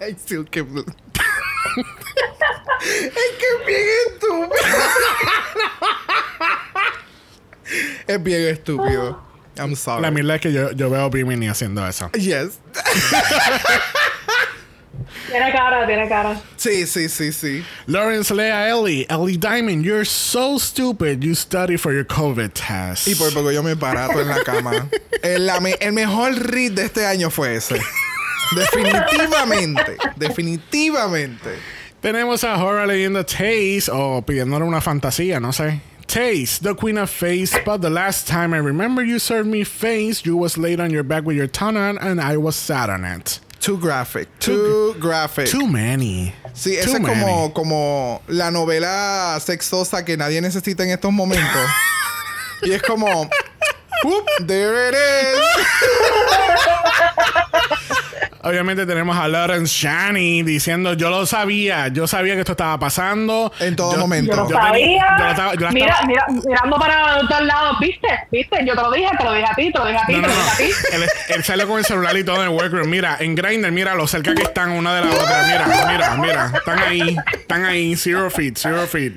Ay, 0.00 0.16
sí, 0.16 0.44
que... 0.50 0.62
es 2.82 3.12
que 3.38 3.46
es 3.46 3.66
bien 3.66 3.86
estúpido. 4.08 4.50
es 8.08 8.22
bien 8.24 8.42
estúpido. 8.48 9.18
I'm 9.56 9.76
sorry. 9.76 10.02
La 10.02 10.10
mierda 10.10 10.34
es 10.34 10.40
que 10.40 10.52
yo, 10.52 10.72
yo 10.72 10.90
veo 10.90 11.04
a 11.04 11.10
Bimini 11.10 11.46
haciendo 11.46 11.86
eso. 11.86 12.10
Yes. 12.12 12.58
Tiene 15.30 15.52
cara, 15.52 15.86
tiene 15.86 16.08
cara. 16.08 16.40
Sí, 16.56 16.86
sí, 16.86 17.08
sí, 17.08 17.32
sí. 17.32 17.64
Lawrence 17.86 18.32
Lea 18.32 18.68
Ellie. 18.68 19.06
Ellie 19.10 19.36
Diamond, 19.36 19.84
you're 19.84 20.04
so 20.04 20.58
stupid. 20.58 21.22
You 21.24 21.34
study 21.34 21.76
for 21.76 21.92
your 21.92 22.04
COVID 22.04 22.52
test. 22.54 23.08
Y 23.08 23.14
por 23.14 23.32
poco 23.32 23.50
yo 23.50 23.62
me 23.62 23.74
barato 23.74 24.20
en 24.20 24.28
la 24.28 24.42
cama. 24.44 24.88
el, 25.22 25.46
la 25.46 25.60
me- 25.60 25.76
el 25.80 25.92
mejor 25.92 26.32
read 26.34 26.72
de 26.72 26.84
este 26.84 27.04
año 27.06 27.30
fue 27.30 27.56
ese. 27.56 27.80
Definitivamente. 28.54 29.96
Definitivamente. 30.16 31.58
Tenemos 32.00 32.44
a 32.44 32.56
Hora 32.62 32.86
leyendo 32.86 33.24
Taste 33.24 33.90
o 33.90 34.22
pidiéndole 34.22 34.64
una 34.64 34.80
fantasía, 34.80 35.40
no 35.40 35.52
sé. 35.52 35.80
Taste, 36.06 36.60
the 36.62 36.74
queen 36.74 36.98
of 36.98 37.10
face, 37.10 37.58
but 37.64 37.80
the 37.80 37.90
last 37.90 38.28
time 38.28 38.54
I 38.54 38.58
remember 38.58 39.02
you 39.02 39.18
served 39.18 39.48
me 39.48 39.64
face, 39.64 40.24
you 40.24 40.36
was 40.36 40.56
laid 40.56 40.78
on 40.78 40.90
your 40.92 41.02
back 41.02 41.24
with 41.26 41.36
your 41.36 41.48
tongue 41.48 41.76
on 41.76 41.98
and 41.98 42.20
I 42.20 42.36
was 42.36 42.54
sat 42.54 42.88
on 42.88 43.04
it. 43.04 43.40
Too 43.66 43.78
graphic. 43.78 44.28
Too, 44.38 44.94
graphic. 45.00 45.50
Too 45.50 45.66
many. 45.66 46.32
sí, 46.54 46.76
esa 46.76 46.98
es 46.98 47.00
many. 47.00 47.20
como, 47.20 47.52
como 47.52 48.22
la 48.28 48.52
novela 48.52 49.40
sexosa 49.44 50.04
que 50.04 50.16
nadie 50.16 50.40
necesita 50.40 50.84
en 50.84 50.90
estos 50.90 51.12
momentos. 51.12 51.68
y 52.62 52.70
es 52.70 52.82
como. 52.82 53.28
Whoop, 54.04 54.24
there 54.46 54.88
it 54.88 54.94
is. 54.94 55.40
Obviamente 58.46 58.86
tenemos 58.86 59.16
a 59.16 59.26
Lawrence 59.26 59.74
Shani 59.76 60.42
diciendo, 60.44 60.92
yo 60.94 61.10
lo 61.10 61.26
sabía, 61.26 61.88
yo 61.88 62.06
sabía 62.06 62.34
que 62.34 62.40
esto 62.40 62.52
estaba 62.52 62.78
pasando. 62.78 63.52
En 63.58 63.74
todo 63.74 63.94
Yo- 63.94 63.98
momento. 64.00 64.30
Yo 64.32 64.36
lo 64.42 64.48
Yo 64.48 64.56
tenía- 64.56 64.68
sabía. 64.68 65.06
yo 65.18 65.24
la 65.24 65.30
estaba- 65.30 65.54
yo 65.54 65.60
la 65.62 65.72
mira, 65.72 65.86
estaba- 65.86 66.06
mira, 66.06 66.26
mirando 66.46 66.78
para 66.78 67.18
todos 67.28 67.42
lados, 67.42 67.76
¿viste? 67.80 68.08
¿Viste? 68.30 68.64
Yo 68.64 68.74
te 68.76 68.80
lo 68.82 68.92
dije, 68.92 69.08
te 69.18 69.24
lo 69.24 69.32
dije 69.32 69.46
a 69.50 69.54
ti, 69.54 69.72
te 69.72 69.78
lo 69.78 69.86
dije 69.86 69.98
a 69.98 70.06
ti, 70.06 70.12
No, 70.14 70.22
te 70.22 70.28
no, 70.28 70.34
lo 70.34 70.40
dije 70.40 70.50
a 70.50 70.52
no. 70.52 70.56
ti. 70.58 70.72
Él, 70.92 71.04
él 71.36 71.44
sale 71.44 71.66
con 71.66 71.78
el 71.78 71.84
celular 71.84 72.16
y 72.16 72.22
todo 72.24 72.36
en 72.36 72.42
el 72.42 72.48
workroom. 72.50 72.88
Mira, 72.88 73.16
en 73.20 73.34
Grindr, 73.34 73.72
mira 73.72 73.94
lo 73.94 74.06
cerca 74.06 74.34
que 74.34 74.42
están 74.42 74.70
una 74.70 74.94
de 74.94 75.00
la 75.06 75.10
otra. 75.10 75.42
Mira, 75.46 75.66
mira, 75.90 76.16
mira. 76.16 76.52
Están 76.56 76.78
ahí. 76.78 77.16
Están 77.32 77.64
ahí. 77.64 77.96
Zero 77.96 78.30
feet, 78.30 78.56
zero 78.56 78.86
feet. 78.86 79.14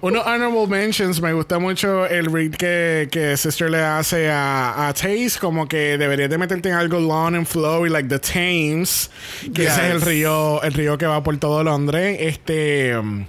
Unos 0.00 0.26
honorable 0.26 0.66
mentions. 0.66 1.20
Me 1.20 1.32
gusta 1.32 1.58
mucho 1.58 2.06
el 2.06 2.26
read 2.26 2.52
que, 2.52 3.08
que 3.10 3.36
Sister 3.36 3.70
le 3.70 3.80
hace 3.80 4.30
a, 4.30 4.88
a 4.88 4.92
Taze. 4.92 5.38
Como 5.40 5.68
que 5.68 5.96
deberías 5.98 6.30
de 6.30 6.38
meterte 6.38 6.68
en 6.68 6.74
algo 6.74 6.98
long 7.00 7.34
and 7.36 7.46
flowy, 7.46 7.88
like 7.90 8.08
the 8.08 8.18
Thames. 8.18 9.10
Que 9.54 9.66
ese 9.66 9.88
es 9.88 9.94
el 9.94 10.00
río, 10.00 10.62
el 10.62 10.72
río 10.72 10.98
que 10.98 11.06
va 11.06 11.22
por 11.22 11.36
todo 11.38 11.62
Londres. 11.62 12.18
Este. 12.20 12.96
um, 12.96 13.26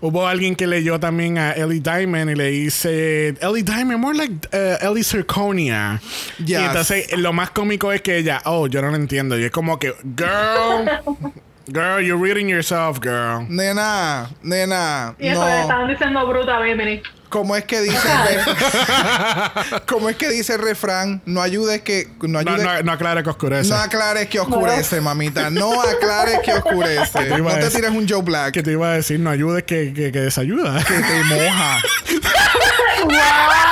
hubo 0.00 0.26
alguien 0.26 0.56
que 0.56 0.66
leyó 0.66 0.98
también 1.00 1.38
a 1.38 1.52
Ellie 1.52 1.80
Diamond 1.80 2.30
y 2.30 2.34
le 2.34 2.50
dice. 2.50 3.28
Ellie 3.40 3.62
Diamond, 3.62 3.98
more 3.98 4.16
like 4.16 4.48
uh, 4.52 4.84
Ellie 4.86 5.04
Zirconia. 5.04 6.00
Y 6.44 6.54
entonces 6.54 7.16
lo 7.16 7.32
más 7.32 7.50
cómico 7.50 7.92
es 7.92 8.02
que 8.02 8.18
ella, 8.18 8.42
oh, 8.44 8.66
yo 8.66 8.82
no 8.82 8.90
lo 8.90 8.96
entiendo. 8.96 9.38
Y 9.38 9.44
es 9.44 9.50
como 9.50 9.78
que, 9.78 9.94
girl. 10.16 10.88
Girl, 11.70 12.00
you're 12.00 12.16
reading 12.16 12.48
yourself, 12.48 12.98
girl. 13.00 13.46
Nena, 13.48 14.28
nena. 14.42 15.14
Y 15.18 15.28
eso 15.28 15.44
le 15.44 15.50
no. 15.50 15.60
estaban 15.62 15.88
diciendo 15.88 16.26
bruta 16.26 16.56
a 16.56 16.60
Bimini. 16.62 17.02
¿Cómo 17.28 17.54
es 17.54 17.64
que 17.64 17.82
dice 17.82 17.98
el 18.08 19.80
¿Cómo 19.86 20.08
es 20.08 20.16
que 20.16 20.30
dice 20.30 20.54
el 20.54 20.60
refrán? 20.62 21.20
No 21.26 21.42
ayudes 21.42 21.82
que. 21.82 22.08
No 22.22 22.28
No, 22.28 22.38
ayudes. 22.38 22.64
no, 22.64 22.82
no 22.84 22.92
aclare 22.92 23.22
que 23.22 23.28
oscurece. 23.28 23.68
No 23.68 23.76
aclares 23.76 24.28
que 24.28 24.40
oscurece, 24.40 25.00
mamita. 25.02 25.50
No 25.50 25.82
aclares 25.82 26.38
que 26.42 26.54
oscurece. 26.54 27.18
te 27.28 27.36
No 27.38 27.50
te 27.58 27.68
tires 27.68 27.90
un 27.90 28.08
Joe 28.08 28.22
Black 28.22 28.52
que 28.54 28.60
que 28.60 28.62
te 28.62 28.72
iba 28.72 28.88
a 28.88 28.94
decir, 28.94 29.20
no 29.20 29.28
ayudes 29.28 29.64
que, 29.64 29.92
que, 29.92 30.10
que 30.10 30.20
desayuda. 30.20 30.82
te 30.82 31.24
moja. 31.24 31.82
¡Wow! 33.04 33.67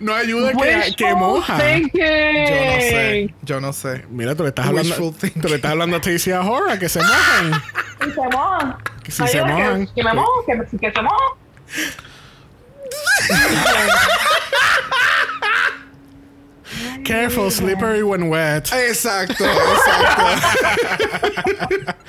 No 0.00 0.14
ayudes 0.14 0.56
que, 0.56 0.94
que 0.96 1.14
moja. 1.14 1.58
thinking. 1.58 2.00
Yo 2.00 2.64
no 2.64 2.80
sé. 2.80 3.34
Yo 3.42 3.60
no 3.60 3.72
sé. 3.72 4.04
Mira, 4.10 4.34
tú 4.34 4.42
le 4.42 4.48
estás 4.48 4.66
hablando, 4.66 5.12
thinking. 5.12 5.42
tú 5.42 5.48
le 5.48 5.56
estás 5.56 5.70
hablando 5.70 5.96
a 5.96 6.00
Stacey 6.00 6.32
Ahora 6.32 6.78
que 6.78 6.88
se 6.88 7.00
mojen. 7.00 7.52
Y 8.00 8.10
se 8.12 8.20
mojan. 8.32 8.76
Que 9.04 9.12
si 9.12 9.22
Ay, 9.22 9.28
se 9.28 9.42
mojan. 9.44 9.86
Que, 9.86 9.92
que 9.94 10.02
me 10.04 10.14
mojo, 10.14 10.44
que, 10.46 10.78
que 10.78 10.90
se 10.92 11.02
mojan. 11.02 11.36
Careful, 17.04 17.50
slippery 17.50 18.02
when 18.02 18.28
wet. 18.30 18.72
Exacto, 18.72 19.44
exacto. 19.44 20.24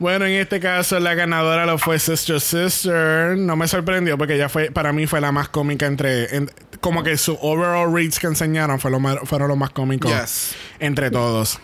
Bueno, 0.00 0.24
en 0.26 0.32
este 0.32 0.58
caso 0.58 0.98
la 0.98 1.14
ganadora 1.14 1.66
lo 1.66 1.78
fue 1.78 2.00
Sister 2.00 2.40
Sister. 2.40 3.36
No 3.38 3.54
me 3.54 3.68
sorprendió 3.68 4.18
porque 4.18 4.34
ella 4.34 4.48
fue, 4.48 4.72
para 4.72 4.92
mí 4.92 5.06
fue 5.06 5.20
la 5.20 5.30
más 5.30 5.48
cómica 5.48 5.86
entre, 5.86 6.34
en- 6.34 6.50
como 6.84 7.02
que 7.02 7.16
su 7.16 7.38
overall 7.40 7.90
reads 7.94 8.18
que 8.18 8.26
enseñaron 8.26 8.78
fue 8.78 8.90
lo 8.90 9.00
más, 9.00 9.16
fueron 9.24 9.48
los 9.48 9.56
más 9.56 9.70
cómicos 9.70 10.12
Yes. 10.12 10.54
entre 10.78 11.10
todos. 11.10 11.58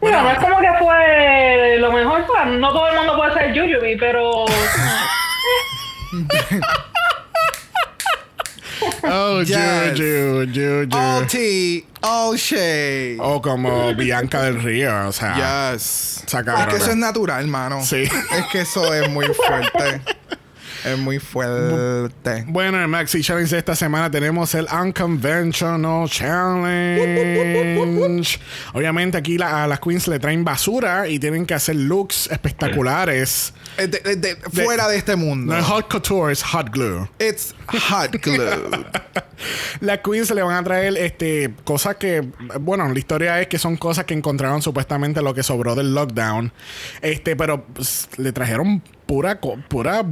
Bueno, 0.00 0.22
no 0.22 0.30
es 0.30 0.38
como 0.38 0.58
que 0.60 0.68
fue 0.78 1.76
lo 1.78 1.92
mejor. 1.92 2.24
sea, 2.34 2.46
No 2.46 2.70
todo 2.72 2.88
el 2.88 2.96
mundo 2.96 3.16
puede 3.18 3.34
ser 3.34 3.52
Yuyubi, 3.52 3.96
pero. 3.98 4.46
Oh, 9.04 9.42
Yes. 9.42 9.92
Juju, 9.98 10.46
Juju. 10.54 10.88
All 10.96 11.26
tea, 11.26 11.82
all 12.02 12.34
shade. 12.36 13.18
O 13.20 13.40
como 13.42 13.94
Bianca 13.94 14.42
del 14.44 14.62
Río, 14.62 15.08
o 15.08 15.12
sea. 15.12 15.34
Yes. 15.84 16.24
Es 16.26 16.32
que 16.32 16.76
eso 16.76 16.90
es 16.90 16.96
natural, 16.96 17.46
mano. 17.46 17.82
Sí. 17.84 18.04
Es 18.04 18.46
que 18.50 18.60
eso 18.62 18.94
es 18.94 19.08
muy 19.10 19.26
fuerte. 19.26 20.00
es 20.84 20.98
muy 20.98 21.18
fuerte. 21.18 22.44
Bueno, 22.48 22.76
en 22.78 22.82
el 22.84 22.88
Maxi 22.88 23.22
Challenge 23.22 23.50
de 23.50 23.58
esta 23.58 23.74
semana 23.74 24.10
tenemos 24.10 24.54
el 24.54 24.66
Unconventional 24.72 26.08
Challenge. 26.08 27.00
Obviamente 28.74 29.18
aquí 29.18 29.38
la- 29.38 29.64
a 29.64 29.66
las 29.66 29.80
queens 29.80 30.08
le 30.08 30.18
traen 30.18 30.44
basura 30.44 31.08
y 31.08 31.18
tienen 31.18 31.46
que 31.46 31.54
hacer 31.54 31.76
looks 31.76 32.28
espectaculares. 32.30 33.52
Es 33.76 33.90
de- 33.90 34.00
de- 34.00 34.16
de- 34.16 34.36
fuera 34.64 34.88
de 34.88 34.96
este 34.96 35.16
mundo. 35.16 35.52
No 35.54 35.58
es 35.58 35.64
hot 35.66 35.90
couture, 35.90 36.32
es 36.32 36.42
hot 36.42 36.70
glue. 36.70 37.08
It's 37.18 37.54
hot 37.88 38.12
glue. 38.22 38.40
Las 39.80 39.98
queens 40.00 40.30
le 40.30 40.42
van 40.42 40.56
a 40.56 40.62
traer 40.64 40.96
este 40.98 41.54
cosas 41.64 41.96
que, 41.96 42.28
bueno, 42.60 42.86
la 42.92 42.98
historia 42.98 43.40
es 43.40 43.46
que 43.48 43.58
son 43.58 43.76
cosas 43.76 44.04
que 44.04 44.12
encontraron 44.14 44.60
supuestamente 44.60 45.22
lo 45.22 45.32
que 45.34 45.42
sobró 45.42 45.74
del 45.74 45.94
lockdown. 45.94 46.52
Este, 47.00 47.36
pero 47.36 47.64
pues, 47.64 48.08
le 48.18 48.32
trajeron 48.32 48.82
pura, 49.06 49.40
pura 49.40 50.04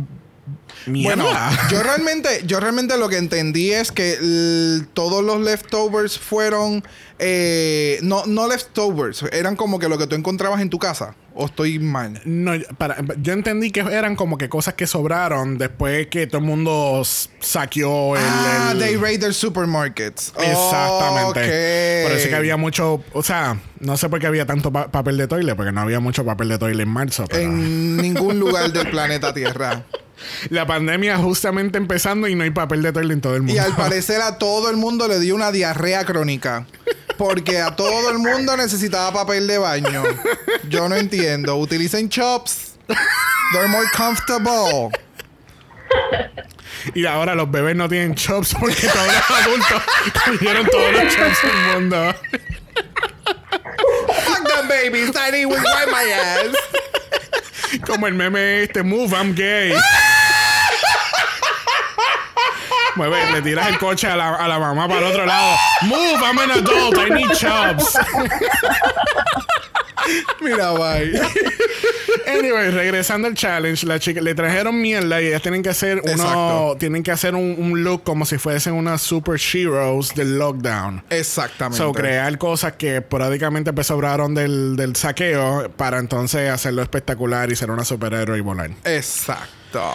mierda. 0.87 1.23
Bueno, 1.25 1.59
yo 1.71 1.83
realmente, 1.83 2.43
yo 2.47 2.61
realmente 2.61 2.97
lo 2.97 3.09
que 3.09 3.19
entendí 3.19 3.73
es 3.73 3.93
que 3.93 4.17
todos 4.95 5.23
los 5.25 5.41
leftovers 5.41 6.19
fueron 6.19 6.83
eh, 7.21 7.99
no, 8.03 8.27
no 8.27 8.47
leftovers, 8.47 9.25
eran 9.33 9.57
como 9.57 9.79
que 9.79 9.89
lo 9.89 9.99
que 9.99 10.07
tú 10.07 10.15
encontrabas 10.15 10.61
en 10.61 10.71
tu 10.71 10.79
casa. 10.79 11.15
O 11.41 11.47
estoy 11.47 11.79
mal. 11.79 12.21
No, 12.25 12.53
para, 12.79 12.97
yo 13.23 13.33
entendí 13.33 13.71
que 13.71 13.79
eran 13.81 14.17
como 14.17 14.39
que 14.39 14.49
cosas 14.49 14.75
que 14.75 14.89
sobraron 14.89 15.57
después 15.57 16.09
que 16.09 16.27
todo 16.27 16.39
el 16.39 16.45
mundo 16.45 17.03
saqueó 17.39 18.17
el. 18.17 18.23
ah, 18.25 18.71
el- 18.73 18.79
they 18.81 18.97
raid 18.97 19.21
their 19.21 19.33
supermarkets. 19.35 20.33
Exactamente. 20.37 21.29
Ok. 21.41 22.09
Por 22.09 22.19
eso 22.19 22.29
que 22.29 22.35
había 22.35 22.57
mucho. 22.57 23.05
O 23.13 23.23
sea, 23.23 23.61
no 23.79 23.97
sé 23.97 24.09
por 24.09 24.19
qué 24.19 24.27
había 24.27 24.47
tanto 24.47 24.73
pa- 24.73 24.91
papel 24.91 25.17
de 25.17 25.29
toile, 25.29 25.55
porque 25.55 25.71
no 25.71 25.81
había 25.81 26.01
mucho 26.01 26.25
papel 26.25 26.49
de 26.49 26.59
toile 26.59 26.83
en 26.83 26.89
marzo. 26.89 27.25
Pero 27.29 27.43
En 27.45 27.97
ningún 27.99 28.39
lugar 28.41 28.73
del 28.73 28.89
planeta 28.91 29.33
Tierra. 29.33 29.85
La 30.51 30.67
pandemia 30.67 31.17
justamente 31.19 31.79
empezando 31.79 32.29
y 32.29 32.35
no 32.35 32.45
hay 32.45 32.51
papel 32.51 32.83
de 32.83 32.93
toile 32.93 33.15
en 33.15 33.21
todo 33.21 33.37
el 33.37 33.43
mundo. 33.43 33.55
Y 33.55 33.59
al 33.59 33.75
parecer 33.75 34.21
a 34.21 34.39
todo 34.39 34.71
el 34.71 34.77
mundo 34.77 35.09
le 35.09 35.21
dio 35.21 35.35
una 35.35 35.53
diarrea 35.53 36.05
crónica. 36.05 36.67
Porque 37.17 37.61
a 37.61 37.75
todo 37.75 38.11
el 38.11 38.19
mundo 38.19 38.57
necesitaba 38.57 39.13
papel 39.13 39.47
de 39.49 39.59
baño. 39.59 40.05
Yo 40.69 40.89
no 40.89 40.95
entiendo. 40.95 41.57
Utilicen 41.57 42.09
chops. 42.09 42.75
They're 43.53 43.69
more 43.69 43.87
comfortable. 43.97 44.91
Y 46.95 47.07
ahora 47.07 47.35
los 47.35 47.51
bebés 47.51 47.75
no 47.75 47.89
tienen 47.89 48.15
chops 48.15 48.55
porque 48.59 48.87
todos 48.87 49.07
los 49.07 49.31
adultos 49.31 49.83
tuvieron 50.25 50.67
todos 50.67 50.93
los 50.93 51.15
chops 51.15 51.43
del 51.43 51.75
mundo. 51.75 52.15
Fuck 54.25 54.49
them 54.49 54.69
babies. 54.69 55.11
I 55.17 55.31
need 55.31 55.43
to 55.43 55.49
wipe 55.49 55.91
my 55.91 56.05
ass. 56.13 56.55
Como 57.87 58.07
el 58.07 58.15
meme 58.15 58.63
este, 58.63 58.83
move, 58.83 59.13
I'm 59.15 59.35
gay. 59.35 59.75
Mueve, 62.97 63.31
le 63.33 63.43
tiras 63.43 63.69
el 63.69 63.79
coche 63.79 64.09
a 64.09 64.17
la, 64.17 64.35
a 64.35 64.49
la 64.49 64.59
mamá 64.59 64.89
para 64.89 65.01
el 65.01 65.07
otro 65.07 65.25
lado. 65.25 65.57
Move, 65.83 66.21
I'm 66.21 66.39
an 66.39 66.51
adult, 66.51 66.99
I 66.99 67.11
need 67.11 67.31
chops. 67.35 67.97
Mira, 70.41 70.73
bye. 70.73 71.21
Anyway, 72.27 72.71
regresando 72.71 73.27
al 73.27 73.35
challenge, 73.35 73.87
la 73.87 73.99
chica 73.99 74.21
le 74.21 74.35
trajeron 74.35 74.79
mierda 74.81 75.21
y 75.23 75.29
ellas 75.29 75.41
tienen 75.41 75.63
que 75.63 75.71
hacer 75.71 76.01
uno, 76.05 76.13
Exacto. 76.13 76.77
tienen 76.79 77.03
que 77.03 77.11
hacer 77.11 77.35
un, 77.35 77.57
un 77.59 77.83
look 77.83 78.03
como 78.03 78.27
si 78.27 78.37
fuesen 78.37 78.75
unas 78.75 79.01
super 79.01 79.41
heroes 79.41 80.15
del 80.15 80.39
lockdown. 80.39 81.03
Exactamente. 81.09 81.79
So, 81.79 81.93
crear 81.93 82.37
cosas 82.37 82.75
que 82.75 82.99
esporádicamente 82.99 83.73
pues, 83.73 83.87
sobraron 83.87 84.35
del, 84.35 84.77
del 84.77 84.95
saqueo 84.95 85.71
para 85.77 85.99
entonces 85.99 86.51
hacerlo 86.51 86.83
espectacular 86.83 87.51
y 87.51 87.57
ser 87.57 87.71
una 87.71 87.85
superhéroe 87.85 88.37
y 88.37 88.43
volar. 88.43 88.71
Exacto. 88.85 89.95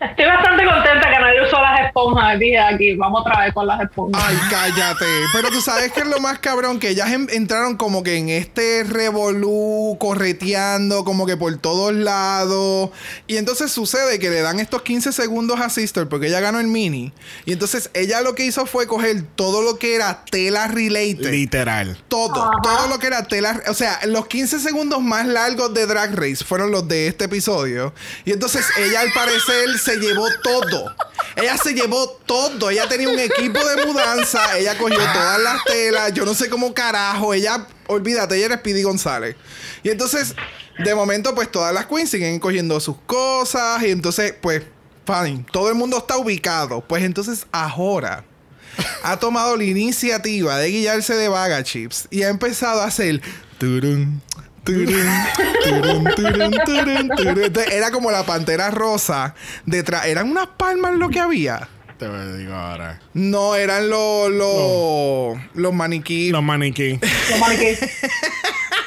Estoy 0.00 0.24
bastante 0.24 0.64
contenta 0.64 1.10
que 1.10 1.18
nadie 1.20 1.42
usó 1.46 1.60
las 1.60 1.80
esponjas. 1.86 2.38
Dije 2.38 2.58
aquí, 2.58 2.96
vamos 2.96 3.20
otra 3.20 3.40
vez 3.44 3.52
con 3.52 3.66
las 3.66 3.82
esponjas. 3.82 4.22
Ay, 4.26 4.36
cállate. 4.50 5.04
Pero 5.32 5.50
tú 5.50 5.60
sabes 5.60 5.92
que 5.92 6.00
es 6.00 6.06
lo 6.06 6.18
más 6.20 6.38
cabrón, 6.38 6.78
que 6.80 6.88
ellas 6.88 7.10
en- 7.12 7.28
entraron 7.30 7.76
como 7.76 8.02
que 8.02 8.16
en 8.16 8.30
este 8.30 8.82
revolú, 8.84 9.98
correteando, 10.00 11.04
como 11.04 11.26
que 11.26 11.36
por 11.36 11.54
todos 11.58 11.92
lados. 11.92 12.90
Y 13.26 13.36
entonces 13.36 13.72
sucede 13.72 14.18
que 14.18 14.30
le 14.30 14.40
dan 14.40 14.58
estos 14.58 14.80
15 14.82 15.12
segundos 15.12 15.60
a 15.60 15.68
Sister, 15.68 16.08
porque 16.08 16.28
ella 16.28 16.40
ganó 16.40 16.60
el 16.60 16.66
mini. 16.68 17.12
Y 17.44 17.52
entonces 17.52 17.90
ella 17.92 18.22
lo 18.22 18.34
que 18.34 18.44
hizo 18.46 18.64
fue 18.64 18.86
coger 18.86 19.22
todo 19.36 19.62
lo 19.62 19.78
que 19.78 19.94
era 19.96 20.24
tela 20.30 20.66
related. 20.68 21.30
Literal. 21.30 22.02
Todo, 22.08 22.42
Ajá. 22.42 22.62
todo 22.62 22.88
lo 22.88 22.98
que 22.98 23.06
era 23.06 23.24
tela. 23.24 23.60
O 23.68 23.74
sea, 23.74 24.00
los 24.06 24.26
15 24.28 24.60
segundos 24.60 25.02
más 25.02 25.26
largos 25.26 25.74
de 25.74 25.84
Drag 25.86 26.14
Race 26.14 26.42
fueron 26.44 26.70
los 26.70 26.88
de 26.88 27.06
este 27.08 27.24
episodio. 27.26 27.92
Y 28.24 28.32
entonces 28.32 28.64
ella, 28.78 29.00
al 29.00 29.12
parecer, 29.12 29.78
se 29.78 29.89
llevó 29.96 30.26
todo. 30.42 30.94
Ella 31.36 31.56
se 31.56 31.74
llevó 31.74 32.08
todo. 32.26 32.70
Ella 32.70 32.88
tenía 32.88 33.08
un 33.08 33.18
equipo 33.18 33.58
de 33.64 33.86
mudanza. 33.86 34.58
Ella 34.58 34.76
cogió 34.76 34.98
todas 34.98 35.40
las 35.40 35.64
telas. 35.64 36.12
Yo 36.12 36.24
no 36.24 36.34
sé 36.34 36.48
cómo 36.48 36.74
carajo. 36.74 37.34
Ella, 37.34 37.66
olvídate, 37.86 38.36
ella 38.36 38.46
era 38.46 38.56
Speedy 38.58 38.82
González. 38.82 39.36
Y 39.82 39.90
entonces, 39.90 40.34
de 40.78 40.94
momento, 40.94 41.34
pues 41.34 41.50
todas 41.50 41.72
las 41.72 41.86
queens 41.86 42.10
siguen 42.10 42.38
cogiendo 42.38 42.78
sus 42.80 42.96
cosas. 43.06 43.82
Y 43.82 43.90
entonces, 43.90 44.34
pues, 44.40 44.62
fine. 45.06 45.44
Todo 45.52 45.68
el 45.68 45.74
mundo 45.74 45.98
está 45.98 46.16
ubicado. 46.16 46.80
Pues 46.80 47.04
entonces, 47.04 47.46
ahora 47.52 48.24
ha 49.02 49.18
tomado 49.18 49.56
la 49.56 49.64
iniciativa 49.64 50.58
de 50.58 50.68
guiarse 50.70 51.14
de 51.14 51.28
Vaga 51.28 51.62
Chips 51.62 52.08
y 52.10 52.22
ha 52.22 52.28
empezado 52.28 52.80
a 52.80 52.86
hacer 52.86 53.20
turun, 53.58 54.22
turun, 54.64 54.94
turun, 55.64 56.04
turun, 56.14 56.50
turun, 56.64 57.08
turun. 57.16 57.44
Entonces, 57.44 57.72
Era 57.72 57.90
como 57.90 58.10
la 58.10 58.24
pantera 58.24 58.70
rosa 58.70 59.34
detrás. 59.66 60.06
¿Eran 60.06 60.30
unas 60.30 60.48
palmas 60.56 60.94
lo 60.94 61.08
que 61.08 61.20
había? 61.20 61.68
Te 61.98 62.06
lo 62.06 62.36
digo 62.36 62.54
ahora. 62.54 62.98
No, 63.12 63.54
eran 63.56 63.90
los 63.90 64.30
los 64.30 65.38
los 65.54 65.74
maniquí. 65.74 66.30
Los 66.30 66.42
maniquí. 66.42 66.98
Lo 67.30 67.38
maniquí. 67.38 67.66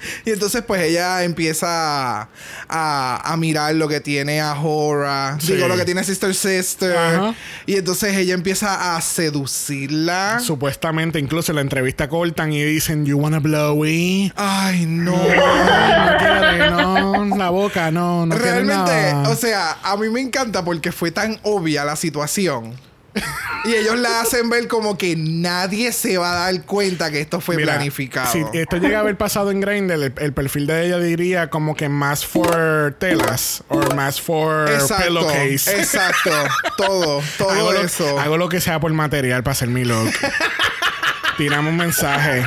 Y 0.24 0.30
entonces 0.30 0.62
pues 0.66 0.82
ella 0.82 1.22
empieza 1.24 2.28
a, 2.68 3.32
a 3.32 3.36
mirar 3.36 3.74
lo 3.74 3.88
que 3.88 4.00
tiene 4.00 4.40
a 4.40 4.54
Hora, 4.60 5.36
Sí. 5.40 5.54
digo 5.54 5.68
lo 5.68 5.76
que 5.76 5.84
tiene 5.84 6.04
Sister 6.04 6.34
Sister. 6.34 6.96
Ajá. 6.96 7.34
Y 7.66 7.76
entonces 7.76 8.14
ella 8.16 8.34
empieza 8.34 8.96
a 8.96 9.00
seducirla. 9.00 10.40
Supuestamente, 10.40 11.18
incluso 11.18 11.52
en 11.52 11.56
la 11.56 11.62
entrevista 11.62 12.08
cortan 12.08 12.52
y 12.52 12.62
dicen, 12.62 13.04
You 13.06 13.18
wanna 13.18 13.38
blow 13.40 13.84
it? 13.84 14.32
Ay, 14.36 14.86
no. 14.86 15.12
No 15.16 16.16
quiere, 16.18 16.70
no, 16.70 17.36
la 17.36 17.50
boca, 17.50 17.90
no, 17.90 18.26
no 18.26 18.34
quiere 18.36 18.62
Realmente, 18.62 19.12
nada. 19.12 19.28
o 19.30 19.34
sea, 19.36 19.78
a 19.82 19.96
mí 19.96 20.08
me 20.08 20.20
encanta 20.20 20.64
porque 20.64 20.92
fue 20.92 21.10
tan 21.10 21.38
obvia 21.42 21.84
la 21.84 21.96
situación. 21.96 22.74
y 23.64 23.74
ellos 23.74 23.98
la 23.98 24.20
hacen 24.20 24.48
ver 24.50 24.68
como 24.68 24.96
que 24.96 25.16
nadie 25.16 25.92
se 25.92 26.18
va 26.18 26.32
a 26.32 26.52
dar 26.52 26.62
cuenta 26.62 27.10
que 27.10 27.20
esto 27.20 27.40
fue 27.40 27.56
Mira, 27.56 27.74
planificado. 27.74 28.32
Si 28.32 28.44
esto 28.52 28.76
llega 28.76 28.98
a 28.98 29.00
haber 29.00 29.16
pasado 29.16 29.50
en 29.50 29.60
Grindr, 29.60 29.92
el, 29.94 30.12
el 30.16 30.32
perfil 30.32 30.66
de 30.66 30.86
ella 30.86 30.98
diría 30.98 31.50
como 31.50 31.74
que 31.74 31.88
más 31.88 32.24
for 32.24 32.94
telas 32.98 33.62
o 33.68 33.78
más 33.94 34.20
for 34.20 34.70
exacto, 34.70 35.06
pillowcase. 35.06 35.78
exacto, 35.80 36.30
todo, 36.76 37.22
todo 37.38 37.50
hago, 37.50 37.72
lo, 37.72 37.80
eso. 37.80 38.18
hago 38.18 38.36
lo 38.36 38.48
que 38.48 38.60
sea 38.60 38.80
por 38.80 38.92
material 38.92 39.42
para 39.42 39.52
hacer 39.52 39.68
mi 39.68 39.84
look. 39.84 40.10
Tiramos 41.36 41.70
un 41.70 41.78
mensaje. 41.78 42.44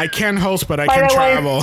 I 0.00 0.08
can't 0.08 0.38
host, 0.38 0.68
but 0.68 0.78
I 0.78 0.86
can 0.86 1.08
travel. 1.08 1.62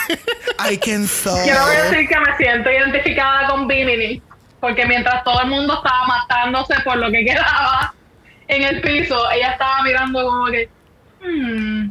I 0.58 0.76
can 0.78 1.06
solve. 1.06 1.42
Quiero 1.44 1.66
decir 1.66 2.08
que 2.08 2.18
me 2.18 2.36
siento 2.38 2.70
identificada 2.70 3.48
con 3.48 3.66
Bimini. 3.66 4.22
Porque 4.60 4.86
mientras 4.86 5.22
todo 5.24 5.40
el 5.42 5.48
mundo 5.48 5.74
estaba 5.74 6.06
matándose 6.06 6.74
por 6.84 6.96
lo 6.96 7.10
que 7.10 7.24
quedaba 7.26 7.94
en 8.48 8.62
el 8.62 8.80
piso, 8.80 9.30
ella 9.30 9.50
estaba 9.52 9.82
mirando 9.82 10.22
como 10.24 10.46
que. 10.46 10.68
"Hmm, 11.22 11.90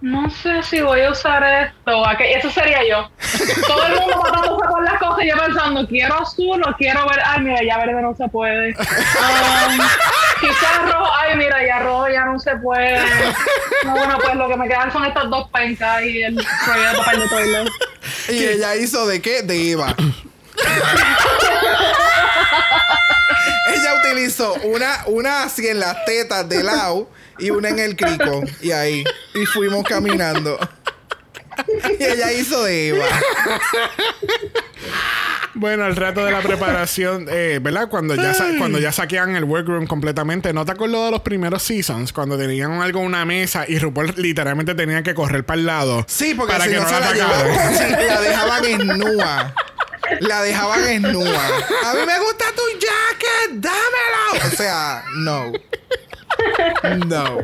no 0.00 0.28
sé 0.30 0.62
si 0.64 0.80
voy 0.80 1.00
a 1.02 1.10
usar 1.10 1.42
esto. 1.44 1.98
o 1.98 2.06
aquello". 2.06 2.38
Eso 2.38 2.50
sería 2.50 2.80
yo. 2.88 3.08
Todo 3.66 3.86
el 3.86 3.94
mundo 4.00 4.16
matándose 4.22 4.64
por 4.68 4.82
las 4.84 4.98
cosas 4.98 5.24
y 5.24 5.28
yo 5.28 5.36
pensando, 5.36 5.86
quiero 5.88 6.20
azul 6.20 6.62
o 6.66 6.72
quiero 6.76 7.06
ver. 7.08 7.20
Ay, 7.24 7.40
mira, 7.40 7.62
ya 7.64 7.78
verde 7.78 8.00
no 8.02 8.14
se 8.14 8.28
puede. 8.28 8.68
Um, 8.70 9.78
quizás 10.40 10.82
rojo. 10.92 11.10
Ay, 11.20 11.36
mira, 11.36 11.64
ya 11.66 11.78
rojo 11.80 12.08
ya 12.08 12.24
no 12.24 12.38
se 12.40 12.56
puede. 12.56 12.98
No, 13.84 13.92
bueno, 13.92 14.18
pues 14.22 14.34
lo 14.36 14.48
que 14.48 14.56
me 14.56 14.68
quedan 14.68 14.92
son 14.92 15.04
estas 15.04 15.28
dos 15.30 15.48
pencas 15.50 16.02
y 16.02 16.22
el 16.22 16.36
rollo 16.36 16.88
de 16.90 16.96
papel 16.98 17.20
de 17.20 17.28
toilet. 17.28 17.68
Y 18.28 18.44
ella 18.44 18.74
hizo 18.76 19.06
de 19.06 19.20
qué? 19.22 19.42
De 19.42 19.72
Eva. 19.72 19.94
ella 23.74 23.94
utilizó 24.00 24.54
una, 24.64 25.04
una 25.06 25.44
así 25.44 25.66
en 25.66 25.80
las 25.80 26.04
tetas 26.04 26.48
de 26.48 26.62
lado 26.62 27.10
y 27.38 27.50
una 27.50 27.68
en 27.70 27.78
el 27.78 27.96
crico. 27.96 28.42
Y 28.60 28.70
ahí. 28.72 29.04
Y 29.34 29.46
fuimos 29.46 29.84
caminando. 29.84 30.58
y 31.98 32.04
ella 32.04 32.32
hizo 32.32 32.62
de 32.64 32.88
Eva. 32.88 33.06
Bueno, 35.54 35.86
el 35.86 35.96
rato 35.96 36.24
de 36.24 36.32
la 36.32 36.40
preparación, 36.40 37.26
eh, 37.30 37.58
¿verdad? 37.62 37.88
Cuando 37.88 38.14
ya, 38.14 38.34
cuando 38.58 38.78
ya 38.78 38.90
saquean 38.90 39.36
el 39.36 39.44
workroom 39.44 39.86
completamente, 39.86 40.52
¿no 40.52 40.64
te 40.64 40.72
acuerdas 40.72 41.04
de 41.04 41.10
los 41.10 41.20
primeros 41.20 41.62
seasons? 41.62 42.12
Cuando 42.12 42.38
tenían 42.38 42.80
algo 42.80 43.00
en 43.00 43.06
una 43.06 43.24
mesa 43.26 43.66
y 43.68 43.78
RuPaul 43.78 44.14
literalmente 44.16 44.74
tenía 44.74 45.02
que 45.02 45.14
correr 45.14 45.44
para 45.44 45.60
el 45.60 45.66
lado. 45.66 46.04
Sí, 46.08 46.34
porque 46.34 46.54
para 46.54 46.64
si 46.64 46.70
que 46.70 46.76
no, 46.76 46.82
no 46.82 46.88
se 46.88 46.94
la 46.94 47.00
la 47.00 47.12
llevaban. 47.12 47.74
sí, 47.74 47.84
la 48.08 48.20
dejaban 48.22 48.64
en 48.64 48.86
La 50.20 50.42
dejaban 50.42 50.88
en 50.88 51.04
A 51.06 51.94
mí 51.94 52.06
me 52.06 52.18
gusta 52.20 52.44
tu 52.54 52.62
jacket, 52.78 53.60
dámelo. 53.60 54.46
O 54.46 54.56
sea, 54.56 55.04
no. 55.16 55.52
No. 57.06 57.38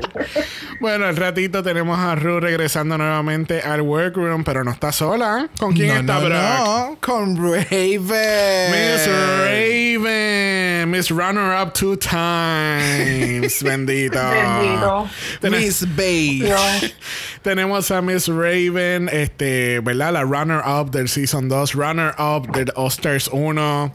Bueno, 0.81 1.07
al 1.07 1.17
ratito 1.17 1.63
tenemos 1.63 1.99
a 1.99 2.15
Ru 2.15 2.41
regresando 2.41 2.99
nuevamente 2.99 3.61
al 3.61 3.83
workroom, 3.83 4.45
pero 4.45 4.65
no 4.65 4.71
está 4.71 4.93
sola. 4.93 5.49
¿Con 5.59 5.73
quién 5.75 5.89
no, 5.89 5.95
está 6.01 6.15
no, 6.15 6.27
Brock? 6.27 6.41
no. 6.41 6.99
Con 7.01 7.37
Raven. 7.37 8.71
Miss 8.71 9.09
Raven, 9.09 10.91
Miss 10.91 11.11
Runner 11.11 11.61
Up 11.61 11.73
two 11.73 11.97
times. 11.97 13.63
Bendito. 13.63 14.19
Bendito. 14.21 15.09
Miss 15.51 15.87
Beige. 15.97 16.95
Tenemos 17.43 17.91
a 17.91 18.03
Miss 18.03 18.29
Raven, 18.29 19.09
este, 19.11 19.81
¿verdad? 19.81 20.13
La 20.13 20.23
runner 20.23 20.63
up 20.65 20.91
del 20.91 21.09
Season 21.09 21.49
2, 21.49 21.75
runner 21.75 22.15
up 22.19 22.51
del 22.53 22.73
All-Stars 22.75 23.29
1, 23.33 23.95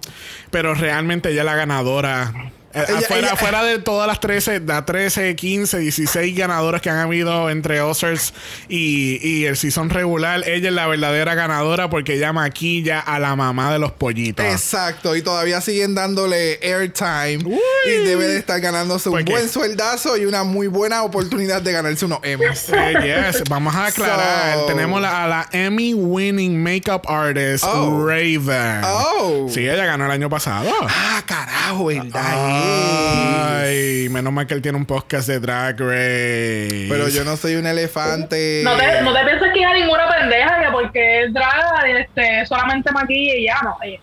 pero 0.50 0.74
realmente 0.74 1.30
ella 1.30 1.42
es 1.42 1.46
la 1.46 1.56
ganadora. 1.56 2.34
Eh, 2.76 2.84
Ella- 2.88 2.98
afuera, 3.00 3.20
ella- 3.28 3.34
afuera 3.34 3.64
de 3.64 3.80
todas 3.80 4.08
las 4.08 4.20
13, 4.20 4.60
las 4.62 4.86
13, 4.86 5.36
15, 5.36 5.78
16 5.80 6.36
ganadoras 6.36 6.82
que 6.82 6.90
han 6.90 6.98
habido 6.98 7.50
entre 7.50 7.80
All-Stars 7.82 8.34
y, 8.68 9.20
y 9.22 9.46
el 9.46 9.56
Season 9.58 9.90
regular, 9.90 10.42
ella 10.48 10.70
es 10.70 10.74
la 10.74 10.88
verdadera 10.88 11.36
ganadora 11.36 11.90
porque 11.90 12.16
ella 12.16 12.34
maquilla 12.34 13.00
a 13.00 13.20
la 13.20 13.36
mamá 13.36 13.72
de 13.72 13.80
los 13.80 13.92
pollitos. 13.92 14.46
Exacto, 14.46 15.16
y 15.16 15.22
todavía 15.22 15.62
siguen 15.62 15.94
dándole 15.94 16.60
airtime 16.64 17.58
y 17.88 17.92
debe 18.06 18.28
de 18.28 18.38
estar 18.38 18.60
ganándose 18.60 19.10
un 19.10 19.24
buen 19.26 19.48
sueldazo 19.50 20.18
y 20.18 20.26
una 20.26 20.44
muy 20.44 20.68
buena 20.68 21.04
oportunidad 21.04 21.62
de 21.62 21.72
ganarse 21.74 22.06
unos 22.06 22.20
Emmys. 22.24 22.70
Eh, 22.70 22.94
yes. 23.32 23.44
Vamos 23.50 23.76
a 23.76 23.86
aclarar. 23.88 24.56
So- 24.60 24.66
Tenemos 24.66 25.00
la- 25.02 25.24
a 25.24 25.28
la 25.28 25.50
Emmy 25.52 25.94
winning 25.94 26.62
makeup 26.62 27.08
artist 27.08 27.64
Oh. 27.68 28.06
Raven. 28.08 28.82
Oh. 28.84 29.48
Sí, 29.54 29.62
ella 29.68 29.86
ganó 29.86 30.06
el 30.06 30.12
año 30.12 30.30
pasado. 30.30 30.72
Ah, 30.90 31.22
carajo, 31.26 31.86
¿verdad? 31.86 32.63
Ay, 32.64 34.08
menos 34.10 34.32
mal 34.34 34.48
que 34.48 34.54
él 34.54 34.62
tiene 34.62 34.78
un 34.78 34.86
podcast 34.86 35.28
de 35.28 35.40
Drag 35.40 35.80
Race. 35.80 36.88
Pero 36.90 37.10
yo 37.10 37.24
no 37.24 37.38
soy 37.38 37.56
un 37.56 37.66
elefante. 37.66 38.62
No 38.64 38.76
te, 38.76 39.02
no 39.02 39.14
te 39.14 39.24
pienses 39.26 39.54
que 39.54 39.62
es 39.62 39.74
ninguna 39.74 40.10
pendeja 40.10 40.62
que 40.62 40.72
porque 40.72 41.24
es 41.24 41.34
draga, 41.34 41.88
este, 41.88 42.46
solamente 42.46 42.92
maquilla 42.92 43.36
y 43.36 43.46
ya, 43.46 43.60
no. 43.64 43.78
Ella, 43.82 44.00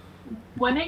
Bueno, 0.56 0.80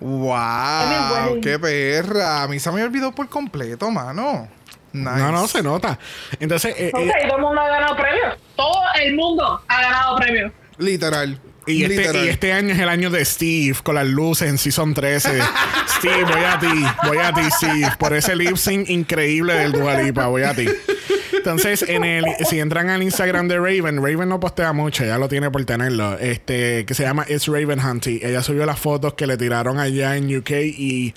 ¡Wow! 0.00 1.40
¡Qué 1.40 1.58
perra! 1.58 2.42
A 2.42 2.48
mí 2.48 2.58
se 2.58 2.70
me 2.70 2.82
olvidó 2.82 3.12
por 3.12 3.28
completo, 3.28 3.90
mano. 3.90 4.48
Nice. 4.92 5.16
No, 5.16 5.32
no, 5.32 5.48
se 5.48 5.62
nota. 5.62 5.98
Entonces, 6.38 6.74
eh, 6.78 6.90
ok, 6.92 7.00
eh, 7.00 7.26
todo 7.26 7.36
el 7.36 7.42
mundo 7.42 7.60
ha 7.60 7.68
ganado 7.68 7.96
premios. 7.96 8.36
Todo 8.54 8.82
el 9.02 9.14
mundo 9.16 9.60
ha 9.66 9.80
ganado 9.82 10.16
premios. 10.16 10.52
Literal. 10.78 11.40
Y, 11.66 11.84
este, 11.84 12.24
y 12.24 12.28
este 12.28 12.52
año 12.52 12.74
es 12.74 12.78
el 12.80 12.88
año 12.88 13.10
de 13.10 13.24
Steve 13.24 13.76
con 13.82 13.94
las 13.94 14.06
luces 14.06 14.48
en 14.48 14.58
Season 14.58 14.94
13. 14.94 15.30
Steve, 15.98 16.24
voy 16.24 16.44
a 16.44 16.58
ti, 16.58 16.84
voy 17.06 17.18
a 17.18 17.32
ti, 17.32 17.40
Steve. 17.50 17.92
Por 17.98 18.14
ese 18.14 18.34
lip 18.36 18.56
sync 18.56 18.88
increíble 18.90 19.54
del 19.54 19.72
Dua 19.72 20.00
Lipa, 20.02 20.26
voy 20.26 20.42
a 20.42 20.54
ti. 20.54 20.66
Entonces, 21.36 21.84
en 21.86 22.04
el, 22.04 22.24
si 22.48 22.58
entran 22.58 22.88
al 22.88 23.02
Instagram 23.02 23.48
de 23.48 23.56
Raven, 23.58 24.02
Raven 24.02 24.28
no 24.30 24.40
postea 24.40 24.72
mucho, 24.72 25.04
ya 25.04 25.18
lo 25.18 25.28
tiene 25.28 25.50
por 25.50 25.62
tenerlo. 25.66 26.18
Este, 26.18 26.86
que 26.86 26.94
se 26.94 27.02
llama 27.02 27.26
It's 27.28 27.46
Raven 27.48 27.80
Hunty. 27.80 28.20
Ella 28.22 28.42
subió 28.42 28.64
las 28.64 28.78
fotos 28.78 29.12
que 29.14 29.26
le 29.26 29.36
tiraron 29.36 29.78
allá 29.78 30.16
en 30.16 30.34
UK 30.34 30.50
y. 30.52 31.14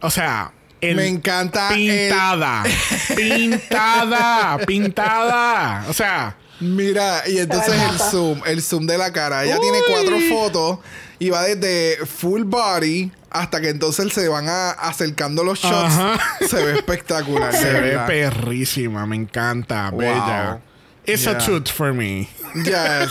O 0.00 0.10
sea. 0.10 0.52
el- 0.80 0.96
Me 0.96 1.08
encanta 1.08 1.70
el- 1.74 2.08
Pintada. 2.08 2.62
Pintada. 3.16 4.58
Pintada. 4.66 5.84
O 5.88 5.92
sea. 5.92 6.36
Mira, 6.60 7.22
y 7.28 7.38
entonces 7.38 7.74
el 7.74 7.98
zoom, 7.98 8.40
el 8.46 8.62
zoom 8.62 8.86
de 8.86 8.96
la 8.98 9.12
cara. 9.12 9.44
Ella 9.44 9.58
tiene 9.60 9.78
cuatro 9.88 10.16
fotos 10.28 10.78
y 11.18 11.30
va 11.30 11.42
desde 11.42 12.04
full 12.06 12.42
body 12.44 13.10
hasta 13.30 13.60
que 13.60 13.70
entonces 13.70 14.12
se 14.12 14.28
van 14.28 14.48
a- 14.48 14.70
acercando 14.70 15.42
los 15.42 15.58
shots. 15.58 15.74
Ajá. 15.74 16.18
Se 16.48 16.64
ve 16.64 16.74
espectacular. 16.74 17.52
Se 17.54 17.72
ve 17.72 17.98
perrísima, 18.06 19.04
me 19.06 19.16
encanta, 19.16 19.90
Wow. 19.90 19.98
bella. 20.00 20.60
It's 21.06 21.26
a 21.26 21.32
Yeah. 21.32 21.38
toot 21.46 21.68
for 21.70 21.92
me. 21.92 22.28
Yes, 22.54 23.10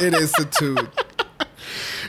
it 0.00 0.14
is 0.14 0.32
a 0.38 0.44
two. 0.44 0.74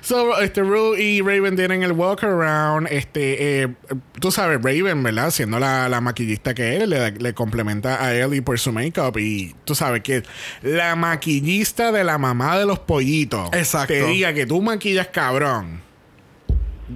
So, 0.05 0.39
este 0.39 0.61
Ru 0.61 0.95
y 0.95 1.21
Raven 1.21 1.55
tienen 1.55 1.81
el 1.81 1.91
walk 1.93 2.23
around. 2.23 2.87
Este, 2.91 3.63
eh, 3.63 3.73
tú 4.19 4.31
sabes, 4.31 4.61
Raven, 4.61 5.01
¿verdad? 5.01 5.31
Siendo 5.31 5.57
la, 5.57 5.89
la 5.89 5.99
maquillista 5.99 6.53
que 6.53 6.77
es, 6.77 6.87
le, 6.87 7.09
le 7.13 7.33
complementa 7.33 8.03
a 8.03 8.13
Ellie 8.13 8.43
por 8.43 8.59
su 8.59 8.71
makeup. 8.71 9.17
Y 9.17 9.55
tú 9.63 9.73
sabes 9.73 10.03
que 10.03 10.21
la 10.61 10.95
maquillista 10.95 11.91
de 11.91 12.03
la 12.03 12.19
mamá 12.19 12.55
de 12.59 12.67
los 12.67 12.77
pollitos 12.77 13.49
Exacto. 13.53 13.95
te 13.95 14.05
diga 14.05 14.31
que 14.35 14.45
tú 14.45 14.61
maquillas 14.61 15.07
cabrón. 15.07 15.81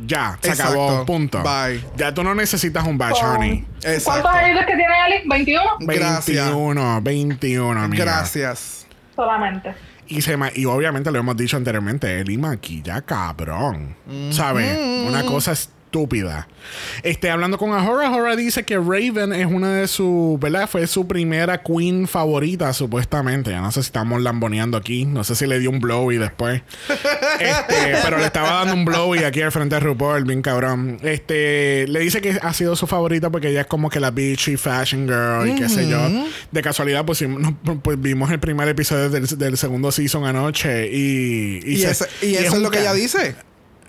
Ya, 0.05 0.37
se 0.39 0.49
Exacto. 0.49 0.73
acabó, 0.73 1.05
punto. 1.07 1.41
Bye. 1.41 1.83
Ya 1.97 2.13
tú 2.13 2.23
no 2.23 2.35
necesitas 2.35 2.85
un 2.85 2.99
batch, 2.99 3.23
honey. 3.23 3.65
¿Cuántos 4.03 4.31
años 4.31 4.65
que 4.67 4.75
tiene 4.75 4.93
Ali? 4.93 5.27
¿21? 5.27 5.61
Gracias. 5.79 6.45
21, 6.45 7.01
21, 7.01 7.81
amiga. 7.81 8.05
Gracias. 8.05 8.85
Solamente. 9.15 9.73
Y, 10.09 10.21
se 10.21 10.35
ma- 10.37 10.51
y 10.53 10.65
obviamente 10.65 11.11
lo 11.11 11.19
hemos 11.19 11.37
dicho 11.37 11.55
anteriormente, 11.55 12.19
Eli 12.19 12.37
maquilla 12.37 13.01
cabrón. 13.03 13.95
¿Sabes? 14.31 14.77
Una 15.07 15.23
cosa 15.25 15.51
es 15.51 15.69
estúpida. 15.89 16.47
Este, 17.01 17.31
hablando 17.31 17.57
con 17.57 17.71
Ahora, 17.71 18.09
Ahora 18.09 18.35
dice 18.35 18.63
que 18.63 18.77
Raven 18.77 19.33
es 19.33 19.47
una 19.47 19.73
de 19.73 19.87
sus, 19.87 20.39
¿verdad? 20.39 20.69
Fue 20.69 20.85
su 20.85 21.07
primera 21.07 21.63
queen 21.63 22.07
favorita, 22.07 22.71
supuestamente. 22.73 23.49
Ya 23.49 23.61
no 23.61 23.71
sé 23.71 23.81
si 23.81 23.87
estamos 23.87 24.21
lamboneando 24.21 24.77
aquí. 24.77 25.05
No 25.05 25.23
sé 25.23 25.33
si 25.33 25.47
le 25.47 25.57
dio 25.57 25.71
un 25.71 25.79
blowy 25.79 26.17
después. 26.17 26.61
este, 27.39 27.97
pero 28.03 28.19
le 28.19 28.25
estaba 28.25 28.65
dando 28.65 28.75
un 28.75 28.85
blowy 28.85 29.23
aquí 29.23 29.41
al 29.41 29.51
frente 29.51 29.75
de 29.75 29.79
RuPaul, 29.81 30.25
bien 30.25 30.43
cabrón. 30.43 30.99
Este, 31.01 31.87
le 31.87 32.01
dice 32.01 32.21
que 32.21 32.37
ha 32.39 32.53
sido 32.53 32.75
su 32.75 32.85
favorita 32.85 33.31
porque 33.31 33.49
ella 33.49 33.61
es 33.61 33.67
como 33.67 33.89
que 33.89 33.99
la 33.99 34.11
beachy 34.11 34.55
fashion 34.55 35.07
girl 35.07 35.49
y 35.49 35.55
qué 35.55 35.69
sé 35.69 35.89
yo. 35.89 35.99
De 36.51 36.61
casualidad, 36.61 37.03
pues, 37.03 37.25
pues, 37.81 37.99
vimos 37.99 38.29
el 38.29 38.39
primer 38.39 38.67
episodio 38.67 39.09
del, 39.09 39.57
segundo 39.57 39.91
season 39.91 40.25
anoche 40.25 40.87
y... 40.91 41.61
Y, 41.65 41.83
eso 41.83 42.05
es 42.21 42.53
lo 42.61 42.69
que 42.69 42.79
ella 42.79 42.93
dice. 42.93 43.35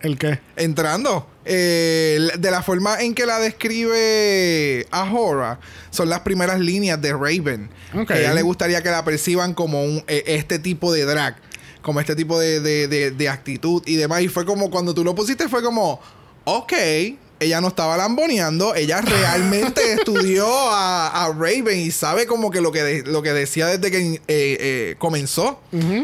¿El 0.02 0.18
qué? 0.18 0.40
Entrando. 0.56 1.26
Eh, 1.44 2.28
de 2.38 2.50
la 2.50 2.62
forma 2.62 3.00
en 3.00 3.14
que 3.14 3.26
la 3.26 3.38
describe 3.38 4.86
Ahora, 4.90 5.58
son 5.90 6.08
las 6.08 6.20
primeras 6.20 6.60
líneas 6.60 7.00
de 7.00 7.12
Raven. 7.12 7.70
A 8.08 8.18
ella 8.18 8.34
le 8.34 8.42
gustaría 8.42 8.82
que 8.82 8.90
la 8.90 9.04
perciban 9.04 9.54
como 9.54 9.82
un, 9.82 10.04
e, 10.06 10.22
este 10.26 10.58
tipo 10.58 10.92
de 10.92 11.04
drag, 11.04 11.36
como 11.82 12.00
este 12.00 12.14
tipo 12.14 12.38
de, 12.38 12.60
de, 12.60 13.10
de 13.10 13.28
actitud 13.28 13.82
y 13.86 13.96
demás. 13.96 14.22
Y 14.22 14.28
fue 14.28 14.44
como 14.44 14.70
cuando 14.70 14.94
tú 14.94 15.02
lo 15.02 15.14
pusiste, 15.14 15.48
fue 15.48 15.62
como, 15.62 16.00
ok, 16.44 16.72
ella 17.40 17.60
no 17.62 17.68
estaba 17.68 17.96
lamboneando, 17.96 18.74
ella 18.74 19.00
realmente 19.00 19.92
estudió 19.94 20.46
a, 20.46 21.32
Raven 21.36 21.78
y 21.80 21.90
sabe 21.90 22.26
como 22.26 22.50
que 22.50 22.60
lo 22.60 22.70
que, 22.70 23.02
lo 23.06 23.22
que 23.22 23.32
decía 23.32 23.66
desde 23.66 23.90
que 23.90 24.14
eh, 24.14 24.20
eh, 24.28 24.94
comenzó. 24.98 25.60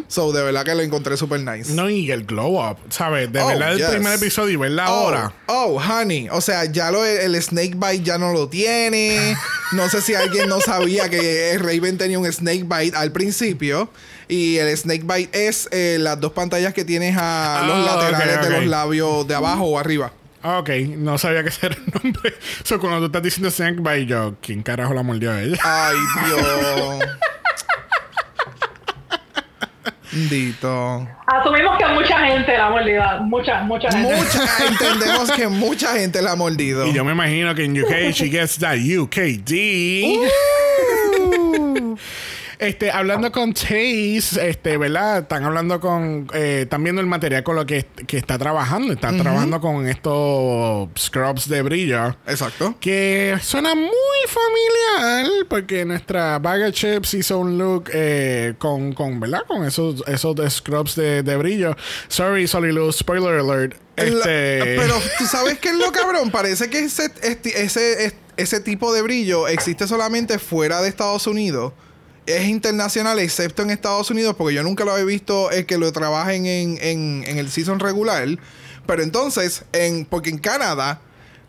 So, 0.09 0.33
de 0.33 0.43
verdad 0.43 0.65
que 0.65 0.75
lo 0.75 0.83
encontré 0.83 1.17
súper 1.17 1.41
nice. 1.41 1.73
No, 1.73 1.91
y 1.91 2.11
el 2.11 2.25
glow 2.25 2.59
up, 2.59 2.79
¿sabes? 2.91 3.31
De 3.33 3.41
oh, 3.41 3.49
verdad, 3.49 3.79
el 3.79 3.87
primer 3.87 4.15
episodio 4.15 4.55
y 4.55 4.57
verla 4.57 4.91
oh, 4.91 4.95
ahora. 4.95 5.33
Oh, 5.47 5.79
honey. 5.79 6.29
O 6.31 6.41
sea, 6.41 6.65
ya 6.65 6.91
lo, 6.91 7.05
el 7.05 7.41
snake 7.43 7.75
bite 7.75 8.03
ya 8.03 8.19
no 8.19 8.33
lo 8.33 8.49
tiene. 8.49 9.37
no 9.73 9.89
sé 9.91 10.01
si 10.01 10.15
alguien 10.15 10.49
no 10.49 10.61
sabía 10.61 11.09
que 11.11 11.59
Raven 11.59 11.99
tenía 11.99 12.19
un 12.19 12.33
snake 12.33 12.65
bite 12.65 12.97
al 12.97 13.13
principio. 13.13 13.91
Y 14.29 14.57
el 14.57 14.77
snake 14.77 15.05
bite 15.05 15.49
es 15.49 15.69
eh, 15.71 15.99
las 16.01 16.21
dos 16.21 16.33
pantallas 16.33 16.73
que 16.73 16.85
tienes 16.85 17.17
a 17.19 17.63
los 17.67 17.89
ah, 17.89 17.97
laterales 17.97 18.49
de 18.49 18.51
los 18.51 18.67
labios 18.67 19.27
de 19.27 19.35
abajo 19.35 19.65
o 19.65 19.79
arriba. 19.79 20.13
Ah, 20.49 20.61
ok, 20.61 20.71
no 20.97 21.19
sabía 21.19 21.43
que 21.43 21.49
ese 21.49 21.67
era 21.67 21.75
el 21.75 21.83
nombre. 21.93 22.33
So, 22.63 22.79
cuando 22.79 23.01
tú 23.01 23.07
estás 23.07 23.21
diciendo 23.21 23.51
Snake 23.51 23.81
by 23.81 24.07
yo, 24.07 24.37
¿quién 24.41 24.63
carajo 24.63 24.95
la 24.95 25.03
mordió 25.03 25.33
a 25.33 25.43
ella? 25.43 25.59
Ay, 25.65 25.97
Dios. 26.25 27.01
Dito. 30.31 31.09
Asumimos 31.27 31.77
que 31.77 31.87
mucha 31.87 32.27
gente 32.27 32.57
la 32.57 32.67
ha 32.67 32.71
mordido. 32.71 33.03
Mucha, 33.23 33.63
mucha 33.63 33.91
gente. 33.91 34.15
Mucha, 34.15 34.67
entendemos 34.69 35.33
que 35.33 35.49
mucha 35.49 35.93
gente 35.95 36.23
la 36.23 36.31
ha 36.33 36.37
mordido. 36.37 36.87
Y 36.87 36.93
yo 36.93 37.05
me 37.05 37.11
imagino 37.11 37.53
que 37.57 37.65
en 37.65 37.83
UK 37.83 38.13
she 38.13 38.29
gets 38.29 38.57
that 38.59 38.77
UKD. 38.77 39.53
Uh. 41.19 41.97
Este, 42.59 42.91
hablando 42.91 43.31
con 43.33 43.53
Chase, 43.53 44.49
este, 44.49 44.79
¿verdad? 44.79 45.19
Están 45.19 45.45
hablando 45.45 45.79
con. 45.79 46.27
Eh, 46.33 46.61
están 46.63 46.83
viendo 46.83 47.01
el 47.01 47.07
material 47.07 47.43
con 47.43 47.57
lo 47.57 47.67
que, 47.67 47.87
está 48.09 48.39
trabajando. 48.39 48.93
Están 48.93 49.19
trabajando 49.19 49.61
con 49.61 49.87
estos 49.87 50.89
scrubs 50.99 51.49
de 51.49 51.63
brillo. 51.63 52.17
Exacto. 52.27 52.75
Que 52.81 53.39
suena 53.43 53.75
muy 53.75 53.91
familiar. 54.27 55.47
Porque 55.49 55.85
nuestra 55.85 56.39
Bag 56.39 56.73
Chips 56.73 57.15
hizo 57.15 57.39
un 57.39 57.59
look 57.59 57.91
eh, 57.93 58.55
con, 58.59 58.93
con, 58.95 59.21
¿verdad? 59.21 59.43
Con 59.47 59.65
esos, 59.65 60.03
esos 60.07 60.37
scrubs 60.51 60.97
de, 60.97 61.37
brillo. 61.37 61.77
Sorry, 62.09 62.47
Lou, 62.73 62.91
spoiler 62.91 63.41
alert. 63.41 63.77
Este... 63.97 64.77
pero 64.77 64.95
tú 65.19 65.25
sabes 65.27 65.59
qué 65.59 65.69
es 65.71 65.77
lo 65.77 65.93
cabrón. 65.93 66.31
Parece 66.31 66.71
que 66.71 66.81
ese, 66.81 67.11
ese, 67.23 68.15
ese 68.37 68.61
tipo 68.61 68.93
de 68.95 69.03
brillo 69.03 69.49
existe 69.49 69.87
solamente 69.87 70.39
fuera 70.39 70.81
de 70.81 70.89
Estados 70.89 71.27
Unidos 71.27 71.73
es 72.27 72.49
internacional 72.49 73.19
excepto 73.19 73.63
en 73.63 73.71
Estados 73.71 74.11
Unidos 74.11 74.35
porque 74.37 74.55
yo 74.55 74.63
nunca 74.63 74.85
lo 74.85 74.93
había 74.93 75.05
visto 75.05 75.51
el 75.51 75.65
que 75.67 75.79
lo 75.79 75.93
trabajen 75.93 76.47
en, 76.47 76.79
en, 76.81 77.39
el 77.39 77.51
season 77.51 77.81
regular. 77.81 78.27
Pero 78.87 79.03
entonces, 79.03 79.65
en, 79.73 80.05
porque 80.05 80.31
en 80.31 80.39
Canadá, 80.39 81.01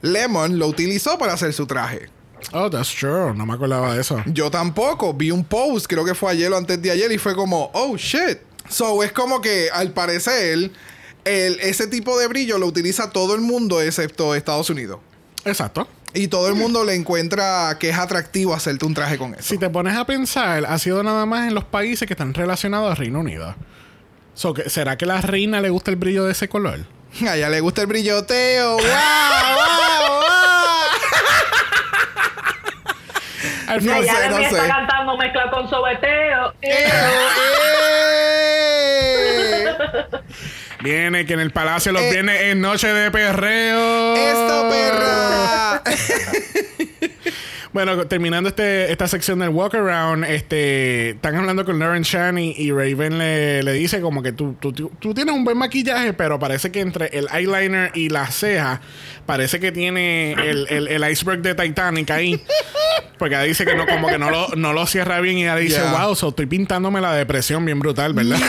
Lemon 0.02 0.60
lo 0.60 0.68
utilizó 0.68 1.18
para 1.18 1.34
hacer 1.34 1.54
su 1.54 1.66
traje. 1.68 2.10
Oh, 2.54 2.70
that's 2.70 2.94
true. 2.94 3.34
No 3.34 3.46
me 3.46 3.54
acordaba 3.54 3.94
de 3.94 4.02
eso. 4.02 4.22
Yo 4.28 4.52
tampoco. 4.52 5.14
Vi 5.14 5.32
un 5.32 5.44
post, 5.44 5.88
creo 5.88 6.06
que 6.06 6.14
fue 6.14 6.32
ayer 6.32 6.52
o 6.52 6.58
antes 6.58 6.82
de 6.82 6.92
ayer, 6.92 7.12
y 7.12 7.18
fue 7.18 7.36
como, 7.36 7.72
oh 7.74 7.98
shit. 7.98 8.40
So 8.70 9.04
es 9.04 9.12
como 9.12 9.42
que 9.42 9.70
al 9.72 9.92
parecer, 9.92 10.72
el, 11.26 11.60
ese 11.60 11.88
tipo 11.88 12.18
de 12.20 12.28
brillo 12.28 12.58
lo 12.58 12.68
utiliza 12.68 13.10
todo 13.10 13.34
el 13.36 13.42
mundo 13.42 13.82
excepto 13.82 14.36
Estados 14.36 14.70
Unidos. 14.70 15.00
Exacto. 15.46 15.88
Y 16.14 16.30
todo 16.30 16.48
el 16.48 16.56
mundo 16.56 16.84
le 16.84 16.96
encuentra 16.96 17.78
que 17.80 17.90
es 17.90 17.98
atractivo 17.98 18.54
hacerte 18.54 18.86
un 18.86 18.94
traje 18.94 19.18
con 19.18 19.34
eso. 19.34 19.44
Si 19.44 19.58
te 19.58 19.70
pones 19.70 19.96
a 19.96 20.06
pensar, 20.06 20.66
ha 20.66 20.80
sido 20.80 21.04
nada 21.04 21.26
más 21.26 21.48
en 21.48 21.54
los 21.54 21.66
países 21.66 22.08
que 22.08 22.14
están 22.14 22.34
relacionados 22.34 22.92
a 22.92 22.96
Reino 22.96 23.20
Unido. 23.20 23.56
¿Será 24.68 24.98
que 24.98 25.06
a 25.06 25.08
la 25.08 25.22
reina 25.22 25.62
le 25.62 25.70
gusta 25.70 25.92
el 25.92 25.98
brillo 25.98 26.26
de 26.26 26.32
ese 26.32 26.48
color? 26.48 26.80
A 27.28 27.36
ella 27.36 27.50
le 27.50 27.60
gusta 27.60 27.82
el 27.82 27.88
brilloteo. 27.88 28.74
¡Wow! 28.74 28.82
¡Wow! 28.84 28.88
Al 33.68 33.86
no 33.86 33.94
sé, 34.02 34.30
no 34.30 34.38
sé. 34.38 34.44
está 34.46 34.68
cantando 34.68 35.18
mezcla 35.18 35.52
con 35.52 35.70
sobeteo. 35.70 36.54
¡Eh! 36.62 36.88
Viene 40.88 41.26
que 41.26 41.34
en 41.34 41.42
el 41.42 41.52
palacio 41.52 41.92
los 41.92 42.02
viene 42.10 42.34
eh. 42.34 42.52
en 42.52 42.62
noche 42.62 42.88
de 42.88 43.12
perreo. 43.12 44.16
¡Esto, 44.16 44.70
perra! 44.70 45.84
Bueno, 47.78 48.08
terminando 48.08 48.50
este, 48.50 48.92
esta 48.92 49.08
sección 49.08 49.38
del 49.38 49.50
walk 49.50 49.76
around, 49.76 50.24
este, 50.24 51.12
están 51.12 51.36
hablando 51.36 51.64
con 51.64 51.78
Lauren 51.78 52.02
Chan 52.02 52.36
y, 52.40 52.72
Raven 52.72 53.20
le, 53.20 53.62
le, 53.62 53.74
dice 53.74 54.02
como 54.02 54.24
que 54.24 54.32
tú, 54.32 54.56
tú, 54.60 54.72
tú, 54.74 55.14
tienes 55.14 55.36
un 55.36 55.44
buen 55.44 55.60
maquillaje, 55.60 56.14
pero 56.14 56.40
parece 56.40 56.72
que 56.72 56.80
entre 56.80 57.06
el 57.16 57.28
eyeliner 57.32 57.92
y 57.94 58.10
la 58.10 58.26
ceja, 58.32 58.82
parece 59.28 59.60
que 59.60 59.72
tiene 59.72 60.32
el, 60.32 60.88
el, 60.88 61.12
iceberg 61.12 61.44
de 61.44 61.54
Titanic 61.54 62.10
ahí. 62.10 62.44
Porque 63.20 63.36
ella 63.36 63.44
dice 63.44 63.64
que 63.64 63.76
no, 63.76 63.86
como 63.86 64.08
que 64.08 64.18
no 64.18 64.32
lo, 64.32 64.48
no 64.56 64.74
lo 64.74 64.88
cierra 64.88 65.20
bien 65.22 65.38
y 65.38 65.44
ella 65.44 65.56
dice, 65.58 65.80
wow, 65.82 66.16
so 66.16 66.30
estoy 66.30 66.48
pintándome 66.48 67.00
la 67.00 67.14
depresión 67.14 67.64
bien 67.64 67.80
brutal, 67.80 68.14
¿verdad? 68.14 68.40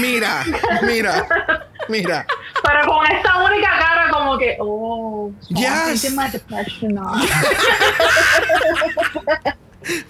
Mira, 0.00 0.44
mira, 0.44 0.44
mira, 0.82 1.67
mira. 1.88 2.26
Pero 2.62 2.86
con 2.86 3.06
esta 3.06 3.42
única 3.44 3.68
cara 3.78 4.10
como 4.10 4.38
que, 4.38 4.56
oh, 4.60 5.30
yes. 5.48 6.12
my 6.14 6.28
depression 6.30 6.94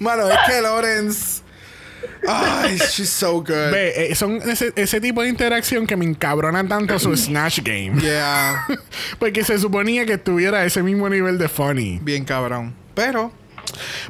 Mano, 0.00 0.28
es 0.28 0.38
que 0.46 0.60
Lawrence. 0.60 1.42
Ay, 2.26 2.78
she's 2.78 3.10
so 3.10 3.40
good. 3.40 3.70
Ve, 3.70 4.10
eh, 4.10 4.14
son 4.14 4.36
ese, 4.36 4.72
ese, 4.76 5.00
tipo 5.00 5.22
de 5.22 5.28
interacción 5.28 5.86
que 5.86 5.96
me 5.96 6.04
encabronan 6.04 6.68
tanto 6.68 6.98
su 6.98 7.16
Snatch 7.16 7.60
Game. 7.62 8.00
Yeah. 8.08 8.66
Porque 9.18 9.44
se 9.44 9.58
suponía 9.58 10.06
que 10.06 10.14
estuviera 10.14 10.58
a 10.58 10.64
ese 10.64 10.82
mismo 10.82 11.08
nivel 11.08 11.38
de 11.38 11.48
funny. 11.48 11.98
Bien 12.02 12.24
cabrón. 12.24 12.74
Pero 12.94 13.32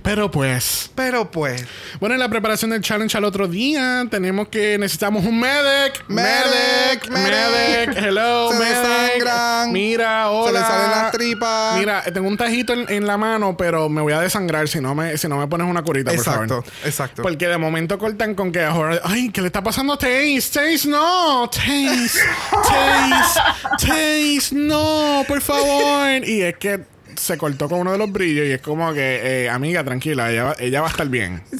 pero 0.02 0.30
pues. 0.30 0.90
Pero 0.94 1.30
pues. 1.30 1.64
Bueno, 2.00 2.14
en 2.14 2.20
la 2.20 2.28
preparación 2.28 2.70
del 2.70 2.82
challenge 2.82 3.16
al 3.16 3.24
otro 3.24 3.48
día, 3.48 4.06
tenemos 4.10 4.48
que 4.48 4.78
necesitamos 4.78 5.24
un 5.24 5.40
medic. 5.40 6.04
Medic. 6.08 7.08
Medic. 7.10 7.96
Hello, 7.96 8.50
Se 8.52 8.58
medic. 8.58 9.72
Mira, 9.72 10.30
hola. 10.30 10.46
Se 10.46 10.52
le 10.52 10.60
salen 10.60 10.90
las 10.90 11.12
tripas. 11.12 11.78
Mira, 11.78 12.02
tengo 12.04 12.28
un 12.28 12.36
tajito 12.36 12.72
en, 12.72 13.06
la 13.06 13.16
mano, 13.16 13.56
pero 13.56 13.88
me 13.88 14.02
voy 14.02 14.12
a 14.12 14.20
desangrar 14.20 14.68
si 14.68 14.80
no 14.80 14.94
me, 14.94 15.16
si 15.16 15.28
no 15.28 15.38
me 15.38 15.46
pones 15.46 15.66
una 15.66 15.82
curita, 15.82 16.12
por 16.12 16.24
favor. 16.24 16.44
Exacto, 16.44 16.72
exacto. 16.84 17.22
Porque 17.22 17.48
de 17.48 17.58
momento 17.58 17.98
cortan 17.98 18.34
con 18.34 18.52
que 18.52 18.62
ahora. 18.62 19.00
Ay, 19.04 19.30
¿qué 19.30 19.40
le 19.40 19.46
está 19.46 19.62
pasando 19.62 19.94
a 19.94 19.98
Taze? 19.98 20.40
Taze, 20.52 20.88
no. 20.88 21.48
Taze. 21.48 22.20
Taze. 22.68 23.40
Taze, 23.78 24.54
no, 24.54 25.24
por 25.26 25.40
favor. 25.40 26.24
Y 26.24 26.42
es 26.42 26.56
que 26.56 26.97
se 27.18 27.36
cortó 27.36 27.68
con 27.68 27.80
uno 27.80 27.92
de 27.92 27.98
los 27.98 28.10
brillos 28.10 28.46
y 28.46 28.52
es 28.52 28.60
como 28.60 28.92
que, 28.92 29.44
eh, 29.44 29.50
amiga, 29.50 29.84
tranquila, 29.84 30.30
ella, 30.30 30.54
ella 30.58 30.80
va 30.80 30.88
a 30.88 30.90
estar 30.90 31.08
bien. 31.08 31.42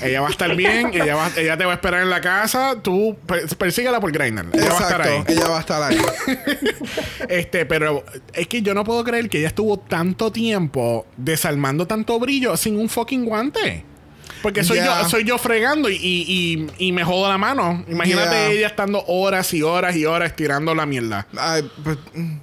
Ella 0.00 0.20
va 0.20 0.28
a 0.28 0.30
estar 0.30 0.54
bien, 0.54 0.92
ella, 0.94 1.16
va, 1.16 1.28
ella 1.36 1.56
te 1.56 1.64
va 1.64 1.72
a 1.72 1.74
esperar 1.74 2.02
en 2.02 2.10
la 2.10 2.20
casa, 2.20 2.76
tú 2.80 3.16
persíguela 3.58 3.98
por 3.98 4.12
Grindr. 4.12 4.46
Ella 4.52 4.72
va 4.72 4.78
a 4.78 4.82
estar 4.82 5.02
ahí. 5.02 5.24
Ella 5.26 5.48
va 5.48 5.56
a 5.56 5.60
estar 5.60 5.82
ahí. 5.82 5.98
este, 7.28 7.66
pero 7.66 8.04
es 8.32 8.46
que 8.46 8.62
yo 8.62 8.74
no 8.74 8.84
puedo 8.84 9.02
creer 9.02 9.28
que 9.28 9.38
ella 9.38 9.48
estuvo 9.48 9.76
tanto 9.76 10.30
tiempo 10.30 11.04
desarmando 11.16 11.88
tanto 11.88 12.16
brillo 12.20 12.56
sin 12.56 12.78
un 12.78 12.88
fucking 12.88 13.24
guante. 13.24 13.84
Porque 14.42 14.62
soy 14.62 14.78
yo 14.78 15.08
soy 15.08 15.24
yo 15.24 15.36
fregando 15.38 15.90
y, 15.90 16.68
y, 16.78 16.92
me 16.92 17.04
jodo 17.04 17.28
la 17.28 17.38
mano. 17.38 17.84
Imagínate 17.88 18.52
ella 18.52 18.68
estando 18.68 19.04
horas 19.06 19.52
y 19.52 19.62
horas 19.62 19.96
y 19.96 20.04
horas 20.04 20.36
tirando 20.36 20.74
la 20.74 20.86
mierda. 20.86 21.26
Ay, 21.36 21.68
pues, 21.82 21.98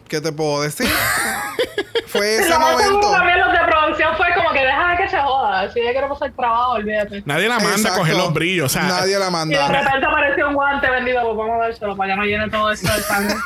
¿qué 0.07 0.19
te 0.19 0.31
puedo 0.31 0.61
decir? 0.61 0.87
fue 2.17 2.35
ese 2.37 2.57
momento. 2.57 3.11
También 3.11 3.39
los 3.39 3.51
de 3.51 3.59
producción 3.67 4.15
fue 4.17 4.27
como 4.35 4.51
que 4.51 4.59
deja 4.59 4.97
que 4.97 5.09
se 5.09 5.17
joda. 5.19 5.71
Si 5.71 5.79
ella 5.79 5.91
quiere 5.91 6.07
pasar 6.07 6.31
trabajo, 6.31 6.71
olvídate. 6.73 7.23
Nadie 7.25 7.47
la 7.49 7.59
manda 7.59 7.93
a 7.93 7.97
coger 7.97 8.15
los 8.15 8.33
brillos. 8.33 8.65
O 8.65 8.69
sea, 8.69 8.83
Nadie 8.83 9.17
la 9.19 9.29
manda. 9.29 9.55
Y 9.55 9.57
de 9.57 9.79
repente 9.79 10.05
apareció 10.05 10.47
un 10.47 10.53
guante 10.55 10.89
vendido, 10.89 11.21
pues 11.23 11.37
vamos 11.37 11.55
a 11.61 11.67
dárselo 11.67 11.95
para 11.97 12.13
que 12.13 12.17
no 12.19 12.25
llene 12.25 12.49
todo 12.49 12.71
esto 12.71 12.91
de 12.93 13.01
sangre. 13.01 13.35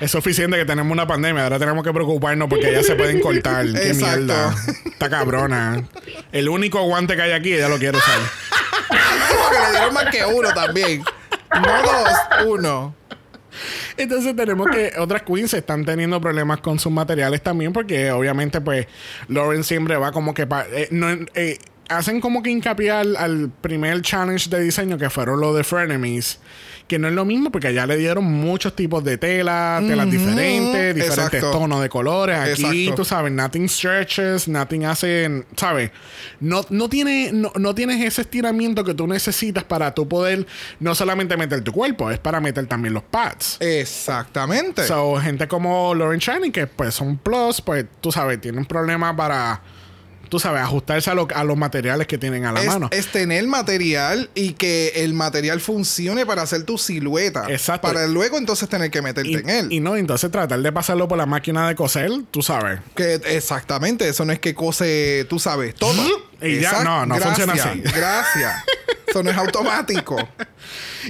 Es 0.00 0.12
suficiente 0.12 0.56
que 0.56 0.64
tenemos 0.64 0.92
una 0.92 1.06
pandemia. 1.08 1.42
Ahora 1.42 1.58
tenemos 1.58 1.82
que 1.82 1.92
preocuparnos 1.92 2.48
porque 2.48 2.70
ya 2.70 2.84
se 2.84 2.94
pueden 2.94 3.20
cortar. 3.20 3.66
Qué 3.72 3.88
Exacto. 3.88 4.16
mierda. 4.18 4.54
Está 4.86 5.10
cabrona. 5.10 5.82
El 6.30 6.48
único 6.48 6.80
guante 6.84 7.16
que 7.16 7.22
hay 7.22 7.32
aquí, 7.32 7.52
ella 7.54 7.68
lo 7.68 7.78
quiere 7.78 7.98
usar. 7.98 8.18
Porque 8.88 9.58
le 9.58 9.70
dieron 9.70 9.94
más 9.94 10.04
que 10.06 10.24
uno 10.24 10.52
también. 10.52 11.04
No 11.52 11.82
dos, 11.82 12.46
uno. 12.46 12.94
Entonces 13.98 14.34
tenemos 14.36 14.68
que 14.68 14.92
otras 14.98 15.22
queens 15.22 15.52
están 15.54 15.84
teniendo 15.84 16.20
problemas 16.20 16.60
con 16.60 16.78
sus 16.78 16.92
materiales 16.92 17.42
también 17.42 17.72
porque 17.72 18.10
obviamente 18.12 18.60
pues 18.60 18.86
Lauren 19.28 19.64
siempre 19.64 19.96
va 19.96 20.12
como 20.12 20.32
que 20.34 20.46
pa- 20.46 20.66
eh, 20.72 20.88
no, 20.90 21.08
eh, 21.34 21.58
hacen 21.88 22.20
como 22.20 22.42
que 22.42 22.50
hincapié 22.50 22.90
al, 22.92 23.16
al 23.16 23.50
primer 23.60 24.00
challenge 24.02 24.48
de 24.50 24.60
diseño 24.60 24.98
que 24.98 25.10
fueron 25.10 25.40
los 25.40 25.56
de 25.56 25.64
Frenemies 25.64 26.38
que 26.88 26.98
no 26.98 27.06
es 27.06 27.14
lo 27.14 27.24
mismo 27.24 27.50
porque 27.52 27.68
allá 27.68 27.86
le 27.86 27.96
dieron 27.96 28.24
muchos 28.24 28.74
tipos 28.74 29.04
de 29.04 29.18
tela, 29.18 29.80
telas 29.86 30.10
diferentes, 30.10 30.94
diferentes 30.94 31.34
Exacto. 31.34 31.50
tonos 31.50 31.82
de 31.82 31.88
colores. 31.88 32.36
Aquí, 32.38 32.62
Exacto. 32.62 32.94
tú 32.94 33.04
sabes, 33.04 33.30
nothing 33.30 33.68
stretches, 33.68 34.48
nothing 34.48 34.84
hace, 34.86 35.44
¿sabes? 35.54 35.90
No, 36.40 36.64
no, 36.70 36.88
tiene, 36.88 37.30
no, 37.32 37.52
no 37.56 37.74
tienes 37.74 38.02
ese 38.02 38.22
estiramiento 38.22 38.82
que 38.84 38.94
tú 38.94 39.06
necesitas 39.06 39.64
para 39.64 39.94
tú 39.94 40.08
poder 40.08 40.46
no 40.80 40.94
solamente 40.94 41.36
meter 41.36 41.62
tu 41.62 41.72
cuerpo, 41.72 42.10
es 42.10 42.18
para 42.18 42.40
meter 42.40 42.66
también 42.66 42.94
los 42.94 43.02
pads. 43.02 43.58
Exactamente. 43.60 44.84
So, 44.86 45.16
gente 45.16 45.46
como 45.46 45.94
Lauren 45.94 46.18
Shining, 46.20 46.52
que 46.52 46.66
pues 46.66 46.94
son 46.94 47.18
plus, 47.18 47.60
pues 47.60 47.84
tú 48.00 48.10
sabes, 48.10 48.40
tienen 48.40 48.64
problemas 48.64 49.14
para, 49.14 49.60
tú 50.28 50.38
sabes, 50.38 50.60
ajustarse 50.62 51.10
a, 51.10 51.14
lo- 51.14 51.28
a 51.34 51.44
los 51.44 51.56
materiales 51.56 52.06
que 52.06 52.18
tienen 52.18 52.44
a 52.44 52.52
la 52.52 52.60
es, 52.60 52.66
mano. 52.66 52.88
es 52.92 53.06
tener 53.12 53.46
material 53.46 54.30
y 54.34 54.52
que 54.52 54.92
el 54.96 55.14
material 55.14 55.60
funcione 55.60 56.24
para 56.26 56.42
hacer 56.42 56.62
tu 56.64 56.78
silueta. 56.78 57.46
Exacto. 57.48 57.88
Para 57.88 58.06
luego 58.06 58.38
entonces 58.38 58.68
tener 58.68 58.90
que 58.90 59.02
meterte 59.02 59.30
y, 59.30 59.34
en 59.34 59.48
él. 59.50 59.72
y 59.72 59.80
no, 59.80 59.96
entonces 59.96 60.30
tratar 60.30 60.60
de 60.60 60.72
pasarlo 60.72 61.08
por 61.08 61.18
la 61.18 61.26
máquina 61.26 61.68
de 61.68 61.74
coser, 61.74 62.10
tú 62.30 62.42
sabes. 62.42 62.80
Que 62.94 63.14
exactamente, 63.14 64.08
eso 64.08 64.24
no 64.24 64.32
es 64.32 64.38
que 64.38 64.54
cose, 64.54 65.26
tú 65.28 65.38
sabes, 65.38 65.74
todo. 65.74 66.02
Y 66.40 66.60
ya, 66.60 66.70
Exact- 66.70 66.84
no, 66.84 67.06
no 67.06 67.16
funciona 67.16 67.52
así. 67.54 67.80
Gracias. 67.80 68.64
Eso 69.06 69.22
no 69.22 69.30
es 69.30 69.36
automático. 69.36 70.16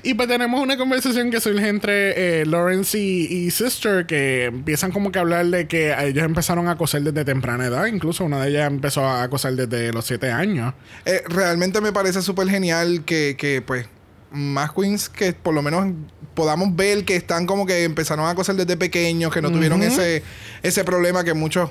Y 0.02 0.14
pues 0.14 0.28
tenemos 0.28 0.60
una 0.60 0.76
conversación 0.76 1.30
que 1.30 1.40
surge 1.40 1.66
entre 1.66 2.40
eh, 2.42 2.46
Lawrence 2.46 2.96
y, 2.96 3.24
y 3.26 3.50
Sister 3.50 4.06
que 4.06 4.44
empiezan 4.44 4.92
como 4.92 5.10
que 5.10 5.18
a 5.18 5.22
hablar 5.22 5.46
de 5.46 5.66
que 5.66 5.92
ellos 6.06 6.24
empezaron 6.24 6.68
a 6.68 6.76
coser 6.76 7.02
desde 7.02 7.24
temprana 7.24 7.66
edad. 7.66 7.86
Incluso 7.86 8.24
una 8.24 8.40
de 8.42 8.50
ellas 8.50 8.66
empezó 8.68 9.08
a 9.08 9.28
coser 9.28 9.54
desde 9.54 9.92
los 9.92 10.04
7 10.04 10.30
años. 10.30 10.74
Eh, 11.04 11.22
realmente 11.28 11.80
me 11.80 11.92
parece 11.92 12.22
súper 12.22 12.48
genial 12.48 13.04
que, 13.04 13.34
que, 13.36 13.60
pues, 13.62 13.86
más 14.30 14.72
queens 14.72 15.08
que 15.08 15.32
por 15.32 15.54
lo 15.54 15.62
menos 15.62 15.92
podamos 16.34 16.76
ver 16.76 17.04
que 17.04 17.16
están 17.16 17.46
como 17.46 17.66
que 17.66 17.82
empezaron 17.84 18.28
a 18.28 18.34
coser 18.34 18.54
desde 18.54 18.76
pequeños, 18.76 19.32
que 19.32 19.42
no 19.42 19.50
tuvieron 19.50 19.82
ese, 19.82 20.22
ese 20.62 20.84
problema 20.84 21.24
que 21.24 21.34
muchos 21.34 21.70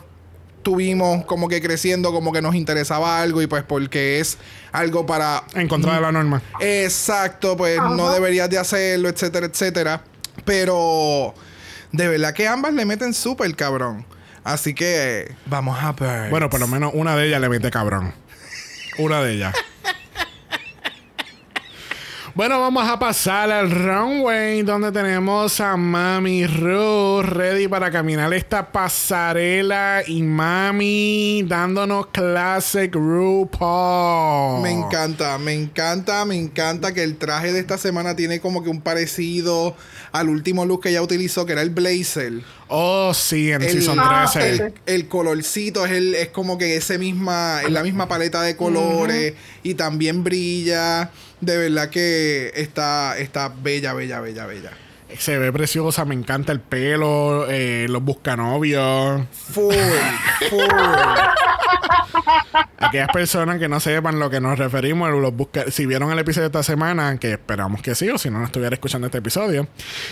tuvimos 0.63 1.25
como 1.25 1.47
que 1.47 1.61
creciendo, 1.61 2.11
como 2.11 2.31
que 2.31 2.41
nos 2.41 2.55
interesaba 2.55 3.21
algo 3.21 3.41
y 3.41 3.47
pues 3.47 3.63
porque 3.63 4.19
es 4.19 4.37
algo 4.71 5.05
para... 5.05 5.43
En 5.53 5.67
contra 5.67 5.95
de 5.95 6.01
la 6.01 6.11
norma. 6.11 6.41
Exacto, 6.59 7.55
pues 7.55 7.79
no 7.79 8.11
deberías 8.11 8.49
de 8.49 8.57
hacerlo, 8.57 9.09
etcétera, 9.09 9.45
etcétera. 9.47 10.03
Pero 10.45 11.33
de 11.91 12.07
verdad 12.07 12.33
que 12.33 12.47
ambas 12.47 12.73
le 12.73 12.85
meten 12.85 13.13
súper 13.13 13.55
cabrón. 13.55 14.05
Así 14.43 14.73
que 14.73 15.35
vamos 15.45 15.77
a 15.81 15.91
ver. 15.93 16.29
Bueno, 16.29 16.49
por 16.49 16.59
lo 16.59 16.67
menos 16.67 16.91
una 16.93 17.15
de 17.15 17.27
ellas 17.27 17.41
le 17.41 17.49
mete 17.49 17.69
cabrón. 17.71 18.13
Una 18.97 19.21
de 19.21 19.33
ellas. 19.33 19.53
Bueno, 22.37 22.59
vamos 22.59 22.87
a 22.87 22.99
pasar 22.99 23.49
al 23.49 23.71
runway 23.71 24.61
donde 24.61 24.91
tenemos 24.91 25.59
a 25.59 25.75
Mami 25.75 26.45
Ru 26.45 27.23
ready 27.23 27.67
para 27.67 27.89
caminar 27.89 28.31
esta 28.31 28.71
pasarela 28.71 30.03
y 30.05 30.21
Mami 30.21 31.41
dándonos 31.47 32.05
classic 32.11 32.93
RuPaul. 32.93 34.61
Me 34.61 34.69
encanta, 34.69 35.39
me 35.39 35.53
encanta, 35.55 36.25
me 36.25 36.35
encanta 36.35 36.93
que 36.93 37.01
el 37.01 37.17
traje 37.17 37.51
de 37.53 37.59
esta 37.59 37.79
semana 37.79 38.15
tiene 38.15 38.39
como 38.39 38.61
que 38.63 38.69
un 38.69 38.81
parecido 38.81 39.75
al 40.11 40.29
último 40.29 40.63
look 40.63 40.83
que 40.83 40.89
ella 40.89 41.01
utilizó, 41.01 41.47
que 41.47 41.53
era 41.53 41.63
el 41.63 41.71
blazer. 41.71 42.33
Oh, 42.67 43.15
sí, 43.15 43.51
en 43.51 43.63
El, 43.63 43.71
Season 43.71 43.97
Ah, 43.99 44.29
13. 44.31 44.55
sí. 44.57 44.61
el, 44.61 44.73
el 44.85 45.07
colorcito 45.07 45.87
es, 45.87 45.91
el, 45.91 46.13
es 46.13 46.27
como 46.27 46.59
que 46.59 46.75
ese 46.75 46.99
misma, 46.99 47.63
es 47.63 47.71
la 47.71 47.81
misma 47.81 48.07
paleta 48.07 48.43
de 48.43 48.55
colores 48.55 49.33
y 49.63 49.73
también 49.73 50.23
brilla. 50.23 51.09
De 51.41 51.57
verdad 51.57 51.89
que 51.89 52.51
está, 52.55 53.17
está 53.17 53.49
bella, 53.49 53.93
bella, 53.93 54.19
bella, 54.19 54.45
bella. 54.45 54.71
Se 55.17 55.37
ve 55.37 55.53
preciosa, 55.53 56.03
me 56.03 56.15
encanta 56.15 56.51
el 56.51 56.59
pelo, 56.59 57.47
eh, 57.49 57.85
los 57.89 58.03
buscanovios. 58.03 59.21
Full, 59.31 59.73
full. 60.49 60.59
Aquellas 62.77 63.09
personas 63.09 63.57
que 63.57 63.69
no 63.69 63.79
sepan 63.79 64.19
lo 64.19 64.29
que 64.29 64.41
nos 64.41 64.59
referimos, 64.59 65.09
los 65.11 65.33
busca 65.33 65.71
si 65.71 65.85
vieron 65.85 66.11
el 66.11 66.19
episodio 66.19 66.49
de 66.49 66.59
esta 66.59 66.63
semana, 66.63 67.17
que 67.17 67.31
esperamos 67.31 67.81
que 67.81 67.95
sí, 67.95 68.09
o 68.09 68.17
si 68.17 68.29
no, 68.29 68.39
no 68.39 68.45
estuviera 68.45 68.73
escuchando 68.73 69.07
este 69.07 69.19
episodio, 69.19 69.67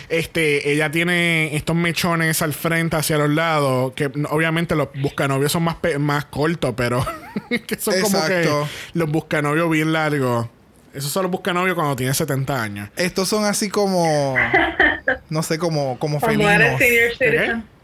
este, 0.09 0.71
ella 0.71 0.89
tiene 0.89 1.55
estos 1.55 1.75
mechones 1.75 2.41
al 2.41 2.53
frente, 2.53 2.95
hacia 2.95 3.17
los 3.17 3.29
lados, 3.29 3.93
que 3.93 4.11
obviamente 4.29 4.75
los 4.75 4.89
buscanovios 4.95 5.51
son 5.51 5.63
más, 5.63 5.77
más 5.99 6.25
cortos, 6.25 6.73
pero 6.77 7.05
que 7.67 7.77
son 7.77 7.99
como 8.01 8.25
que 8.25 8.49
los 8.93 9.09
buscanovios 9.09 9.69
bien 9.69 9.91
largos. 9.93 10.47
Esos 10.95 11.11
son 11.11 11.23
los 11.23 11.31
buscanovios 11.31 11.75
cuando 11.75 11.95
tienen 11.95 12.15
70 12.15 12.61
años. 12.63 12.89
Estos 12.95 13.27
son 13.27 13.43
así 13.43 13.69
como, 13.69 14.35
no 15.29 15.43
sé, 15.43 15.59
como, 15.59 15.99
como 15.99 16.21
felinos. 16.21 16.81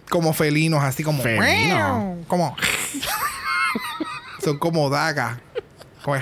Como 0.09 0.33
felinos, 0.33 0.81
así 0.83 1.03
como. 1.03 1.21
Felino. 1.21 2.17
Como. 2.27 2.55
son 4.43 4.57
como 4.57 4.89
dagas. 4.89 5.37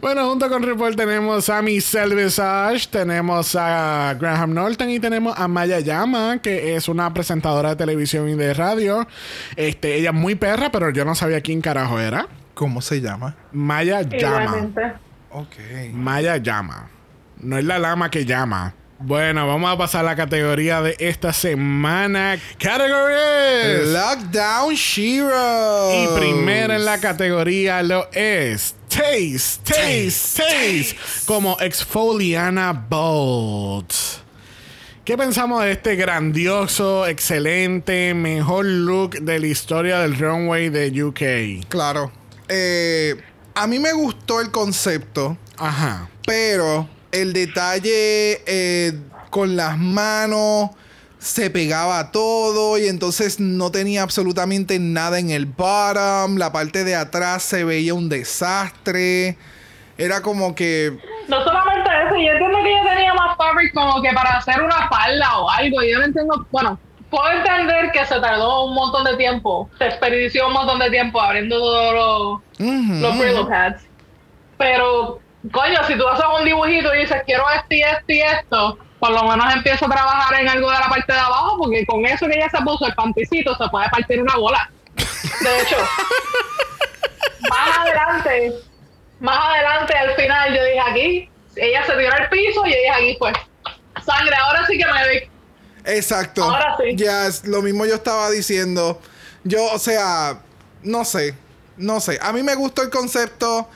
Bueno, 0.00 0.28
junto 0.28 0.48
con 0.50 0.62
RuPaul 0.62 0.94
tenemos 0.94 1.48
a 1.48 1.62
Michelle 1.62 2.14
Visage, 2.14 2.86
tenemos 2.90 3.56
a 3.56 4.14
Graham 4.20 4.52
Norton 4.52 4.90
y 4.90 5.00
tenemos 5.00 5.34
a 5.38 5.48
Maya 5.48 5.80
Yama, 5.80 6.38
que 6.42 6.76
es 6.76 6.88
una 6.88 7.12
presentadora 7.14 7.70
de 7.70 7.76
televisión 7.76 8.28
y 8.28 8.34
de 8.34 8.52
radio. 8.52 9.08
Este, 9.56 9.96
ella 9.96 10.10
es 10.10 10.14
muy 10.14 10.34
perra, 10.34 10.70
pero 10.70 10.90
yo 10.90 11.06
no 11.06 11.14
sabía 11.14 11.40
quién 11.40 11.62
carajo 11.62 11.98
era. 11.98 12.28
¿Cómo 12.56 12.80
se 12.80 13.02
llama? 13.02 13.36
Maya. 13.52 14.00
Igualmente. 14.00 14.80
Ok. 15.30 15.56
Maya 15.92 16.38
Llama. 16.38 16.88
No 17.38 17.58
es 17.58 17.64
la 17.66 17.78
lama 17.78 18.10
que 18.10 18.24
llama. 18.24 18.72
Bueno, 18.98 19.46
vamos 19.46 19.70
a 19.70 19.76
pasar 19.76 20.00
a 20.00 20.04
la 20.04 20.16
categoría 20.16 20.80
de 20.80 20.96
esta 20.98 21.34
semana. 21.34 22.38
Categories. 22.58 23.88
Lockdown 23.92 24.72
Shiro. 24.72 25.92
Y 25.92 26.18
primero 26.18 26.72
en 26.72 26.86
la 26.86 26.98
categoría 26.98 27.82
lo 27.82 28.10
es 28.12 28.74
Taste, 28.88 29.60
Taste, 29.62 30.42
Taste, 30.42 30.96
como 31.26 31.58
Exfoliana 31.60 32.72
Bold. 32.72 33.92
¿Qué 35.04 35.18
pensamos 35.18 35.62
de 35.62 35.72
este 35.72 35.94
grandioso, 35.94 37.06
excelente, 37.06 38.14
mejor 38.14 38.64
look 38.64 39.10
de 39.20 39.40
la 39.40 39.46
historia 39.46 39.98
del 39.98 40.16
runway 40.16 40.70
de 40.70 41.04
UK? 41.04 41.68
Claro. 41.68 42.10
Eh, 42.48 43.16
a 43.54 43.66
mí 43.66 43.78
me 43.78 43.92
gustó 43.92 44.40
el 44.40 44.50
concepto, 44.50 45.36
Ajá. 45.58 46.08
pero 46.26 46.88
el 47.12 47.32
detalle 47.32 48.42
eh, 48.46 48.92
con 49.30 49.56
las 49.56 49.78
manos 49.78 50.70
se 51.18 51.50
pegaba 51.50 52.12
todo 52.12 52.78
y 52.78 52.86
entonces 52.86 53.40
no 53.40 53.70
tenía 53.72 54.02
absolutamente 54.02 54.78
nada 54.78 55.18
en 55.18 55.30
el 55.30 55.46
bottom. 55.46 56.36
La 56.36 56.52
parte 56.52 56.84
de 56.84 56.94
atrás 56.94 57.42
se 57.42 57.64
veía 57.64 57.94
un 57.94 58.08
desastre. 58.08 59.36
Era 59.98 60.20
como 60.20 60.54
que 60.54 60.96
No 61.28 61.42
solamente 61.42 61.88
eso, 62.06 62.14
yo 62.16 62.32
entiendo 62.32 62.58
que 62.62 62.70
ella 62.70 62.94
tenía 62.94 63.14
más 63.14 63.36
fabric 63.36 63.72
como 63.74 64.02
que 64.02 64.12
para 64.12 64.36
hacer 64.36 64.62
una 64.62 64.88
falda 64.88 65.38
o 65.38 65.50
algo. 65.50 65.82
Yo 65.82 65.98
no 65.98 66.04
entiendo, 66.04 66.46
bueno, 66.52 66.78
puedo 67.10 67.30
entender 67.30 67.92
que 67.92 68.04
se 68.04 68.20
tardó 68.20 68.64
un 68.64 68.74
montón 68.74 69.04
de 69.04 69.16
tiempo, 69.16 69.70
se 69.78 69.84
desperdició 69.84 70.46
un 70.48 70.54
montón 70.54 70.78
de 70.78 70.90
tiempo 70.90 71.20
abriendo 71.20 71.58
todos 71.58 71.94
los, 71.94 72.68
Ujú. 72.68 72.94
los 72.94 73.18
Brillo 73.18 73.48
pads. 73.48 73.84
Pero, 74.58 75.20
coño, 75.52 75.84
si 75.86 75.96
tú 75.96 76.06
haces 76.08 76.24
un 76.38 76.44
dibujito 76.44 76.94
y 76.94 76.98
dices 77.00 77.22
quiero 77.26 77.44
esto 77.50 77.74
y 77.74 77.82
esto 77.82 78.04
y 78.08 78.20
esto, 78.20 78.78
por 78.98 79.10
lo 79.10 79.22
menos 79.24 79.54
empieza 79.54 79.86
a 79.86 79.90
trabajar 79.90 80.40
en 80.40 80.48
algo 80.48 80.70
de 80.70 80.78
la 80.78 80.88
parte 80.88 81.12
de 81.12 81.18
abajo, 81.18 81.58
porque 81.58 81.84
con 81.86 82.04
eso 82.06 82.26
que 82.26 82.36
ella 82.36 82.48
se 82.48 82.58
puso 82.62 82.86
el 82.86 82.94
panticito 82.94 83.54
se 83.56 83.68
puede 83.68 83.88
partir 83.90 84.20
una 84.22 84.36
bola. 84.36 84.70
De 84.94 85.60
hecho, 85.62 85.76
más 87.50 87.78
adelante, 87.78 88.52
más 89.20 89.38
adelante 89.38 89.94
al 89.96 90.10
final 90.14 90.54
yo 90.54 90.64
dije 90.64 90.80
aquí, 90.80 91.30
ella 91.56 91.84
se 91.84 91.92
tiró 91.96 92.12
al 92.12 92.28
piso 92.28 92.66
y 92.66 92.70
yo 92.70 92.76
dije 92.76 92.90
aquí 92.90 93.16
pues, 93.18 93.34
sangre, 94.04 94.34
ahora 94.36 94.66
sí 94.66 94.78
que 94.78 94.84
me. 94.86 95.35
Exacto. 95.86 96.42
Ahora 96.44 96.76
sí. 96.78 96.96
Ya, 96.96 97.26
es 97.26 97.46
lo 97.46 97.62
mismo 97.62 97.86
yo 97.86 97.94
estaba 97.94 98.30
diciendo. 98.30 99.00
Yo, 99.44 99.64
o 99.72 99.78
sea, 99.78 100.40
no 100.82 101.04
sé. 101.04 101.34
No 101.76 102.00
sé. 102.00 102.18
A 102.22 102.32
mí 102.32 102.42
me 102.42 102.54
gustó 102.54 102.82
el 102.82 102.90
concepto, 102.90 103.68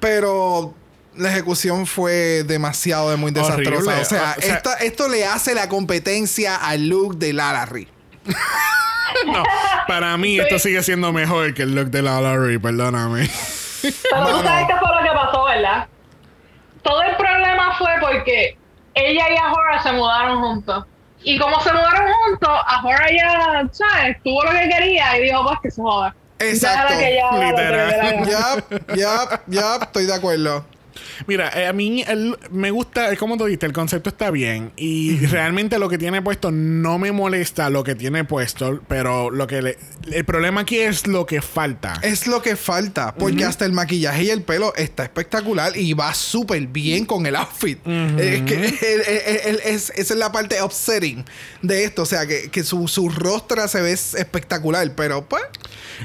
pero 0.00 0.74
la 1.16 1.30
ejecución 1.30 1.86
fue 1.86 2.44
demasiado 2.44 3.10
de 3.10 3.16
muy 3.16 3.30
desastrosa. 3.32 3.70
Horrible. 3.70 3.94
O 4.00 4.04
sea, 4.04 4.34
O 4.38 4.40
sea- 4.40 4.54
esta- 4.56 4.74
esto 4.74 5.08
le 5.08 5.26
hace 5.26 5.54
la 5.54 5.68
competencia 5.68 6.56
al 6.56 6.88
look 6.88 7.16
de 7.18 7.32
Lara 7.32 7.66
Ri. 7.66 7.88
No, 9.26 9.42
para 9.88 10.16
mí 10.18 10.38
esto 10.38 10.58
sigue 10.58 10.82
siendo 10.82 11.12
mejor 11.14 11.54
que 11.54 11.62
el 11.62 11.74
look 11.74 11.86
de 11.90 12.02
la 12.02 12.20
Laurie, 12.20 12.60
perdóname. 12.60 13.28
Pero 13.82 14.26
tú 14.28 14.42
sabes 14.42 14.66
qué 14.68 14.74
fue 14.78 14.88
lo 14.96 15.02
que 15.02 15.14
pasó, 15.16 15.44
¿verdad? 15.46 15.88
Todo 16.82 17.02
el 17.02 17.16
problema 17.16 17.76
fue 17.78 17.88
porque 18.00 18.58
ella 18.94 19.24
y 19.32 19.36
Ahora 19.38 19.82
se 19.82 19.92
mudaron 19.92 20.40
juntos. 20.42 20.84
Y 21.22 21.38
como 21.38 21.60
se 21.60 21.72
mudaron 21.72 22.12
juntos, 22.12 22.48
Ahora 22.66 23.06
ya, 23.10 23.68
¿sabes? 23.72 24.16
Tuvo 24.22 24.44
lo 24.44 24.50
que 24.52 24.68
quería 24.68 25.18
y 25.18 25.24
dijo, 25.24 25.42
pues 25.44 25.58
que 25.62 25.70
se 25.70 25.82
joda. 25.82 26.14
Exacto. 26.38 26.94
Literal. 26.94 28.26
Ya, 28.26 28.94
ya, 28.94 29.42
ya, 29.46 29.76
estoy 29.82 30.06
de 30.06 30.14
acuerdo. 30.14 30.64
Mira, 31.26 31.50
eh, 31.54 31.66
a 31.66 31.72
mí 31.72 32.04
el- 32.06 32.36
me 32.50 32.70
gusta, 32.70 33.14
como 33.16 33.36
tú 33.36 33.44
dijiste, 33.46 33.66
el 33.66 33.72
concepto 33.72 34.08
está 34.10 34.30
bien. 34.30 34.72
Y 34.76 35.16
realmente 35.26 35.78
lo 35.78 35.88
que 35.88 35.98
tiene 35.98 36.22
puesto 36.22 36.50
no 36.50 36.98
me 36.98 37.12
molesta 37.12 37.70
lo 37.70 37.84
que 37.84 37.94
tiene 37.94 38.24
puesto. 38.24 38.80
Pero 38.88 39.30
lo 39.30 39.46
que 39.46 39.62
le- 39.62 39.78
el 40.12 40.24
problema 40.24 40.62
aquí 40.62 40.78
es 40.78 41.06
lo 41.06 41.26
que 41.26 41.42
falta. 41.42 41.98
Es 42.02 42.26
lo 42.26 42.42
que 42.42 42.56
falta, 42.56 43.14
porque 43.14 43.44
hasta 43.44 43.64
el 43.64 43.72
maquillaje 43.72 44.24
y 44.24 44.30
el 44.30 44.42
pelo 44.42 44.74
está 44.76 45.02
espectacular 45.02 45.76
y 45.76 45.92
va 45.94 46.14
súper 46.14 46.66
bien 46.66 47.04
con 47.04 47.26
el 47.26 47.36
outfit. 47.36 47.78
Es 48.18 48.42
que 48.42 48.66
es- 49.64 49.90
esa 49.90 50.14
es 50.14 50.16
la 50.18 50.32
parte 50.32 50.62
upsetting 50.62 51.24
de 51.62 51.84
esto, 51.84 52.02
o 52.02 52.06
sea, 52.06 52.26
que, 52.26 52.50
que 52.50 52.62
su, 52.64 52.88
su 52.88 53.08
rostro 53.08 53.66
se 53.68 53.80
ve 53.80 53.92
espectacular, 53.92 54.90
pero 54.94 55.24
pues... 55.26 55.42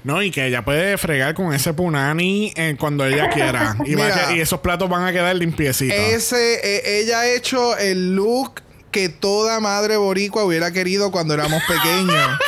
No, 0.03 0.23
y 0.23 0.31
que 0.31 0.47
ella 0.47 0.63
puede 0.65 0.97
fregar 0.97 1.35
con 1.35 1.53
ese 1.53 1.71
punani 1.73 2.51
eh, 2.55 2.75
cuando 2.79 3.05
ella 3.05 3.29
quiera. 3.29 3.75
Mira. 3.79 4.33
y 4.35 4.39
esos 4.39 4.59
platos 4.61 4.82
van 4.89 5.05
a 5.05 5.11
quedar 5.11 5.35
limpiecitos. 5.35 5.97
Ese, 5.97 6.55
eh, 6.63 6.99
ella 6.99 7.21
ha 7.21 7.27
hecho 7.27 7.77
el 7.77 8.15
look 8.15 8.61
que 8.91 9.09
toda 9.09 9.59
madre 9.59 9.97
boricua 9.97 10.43
hubiera 10.43 10.71
querido 10.71 11.11
cuando 11.11 11.33
éramos 11.33 11.61
pequeños. 11.67 12.39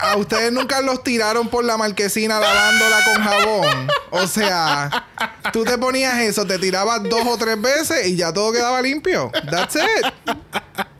A 0.00 0.16
ustedes 0.16 0.52
nunca 0.52 0.80
los 0.80 1.02
tiraron 1.02 1.48
por 1.48 1.64
la 1.64 1.76
marquesina 1.76 2.38
lavándola 2.38 3.04
con 3.04 3.22
jabón. 3.22 3.88
O 4.10 4.26
sea, 4.26 5.06
tú 5.52 5.64
te 5.64 5.76
ponías 5.76 6.18
eso, 6.20 6.46
te 6.46 6.58
tirabas 6.58 7.02
dos 7.02 7.26
o 7.26 7.36
tres 7.36 7.60
veces 7.60 8.06
y 8.06 8.16
ya 8.16 8.32
todo 8.32 8.52
quedaba 8.52 8.80
limpio. 8.80 9.30
That's 9.50 9.76
it. 9.76 10.06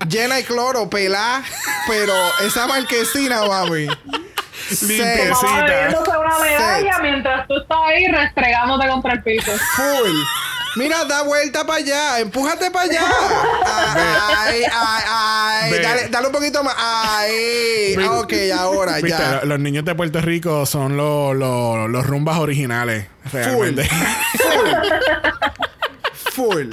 Llena 0.08 0.36
de 0.36 0.44
cloro, 0.44 0.88
pelá, 0.90 1.42
pero 1.86 2.14
esa 2.40 2.66
marquesina, 2.66 3.44
mami. 3.46 3.88
Limpiecita. 4.70 5.38
Una 6.18 6.38
medalla 6.40 6.92
Set. 6.94 7.02
mientras 7.02 7.48
tú 7.48 7.56
estás 7.60 7.78
ahí 7.86 8.06
restregándote 8.08 8.88
contra 8.88 9.12
el 9.14 9.22
piso. 9.22 9.50
Full. 9.76 10.16
Mira, 10.76 11.04
da 11.06 11.22
vuelta 11.22 11.64
para 11.66 11.78
allá, 11.78 12.20
empújate 12.20 12.70
para 12.70 12.84
allá. 12.84 13.00
Ay, 14.38 14.62
ay, 14.70 15.02
ay. 15.08 15.82
Dale, 15.82 16.08
dale 16.08 16.26
un 16.26 16.32
poquito 16.32 16.62
más. 16.62 16.74
Ay. 16.78 17.96
Ve. 17.96 18.08
Ok, 18.08 18.32
ahora 18.56 18.96
Viste, 18.96 19.08
ya. 19.10 19.40
lo- 19.42 19.46
los 19.46 19.58
niños 19.60 19.84
de 19.84 19.94
Puerto 19.94 20.20
Rico 20.20 20.66
son 20.66 20.96
los, 20.96 21.34
los, 21.34 21.88
los 21.90 22.06
rumbas 22.06 22.38
originales. 22.38 23.06
Full. 23.30 23.40
Realmente. 23.40 23.88
Full. 26.32 26.70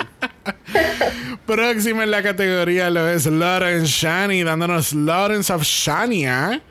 Próxima 1.45 2.03
en 2.03 2.11
la 2.11 2.21
categoría 2.21 2.89
lo 2.89 3.07
es 3.07 3.25
Lawrence 3.25 3.87
Shani, 3.87 4.43
dándonos 4.43 4.93
Lawrence 4.93 5.51
of 5.51 5.63
Shania. 5.63 6.61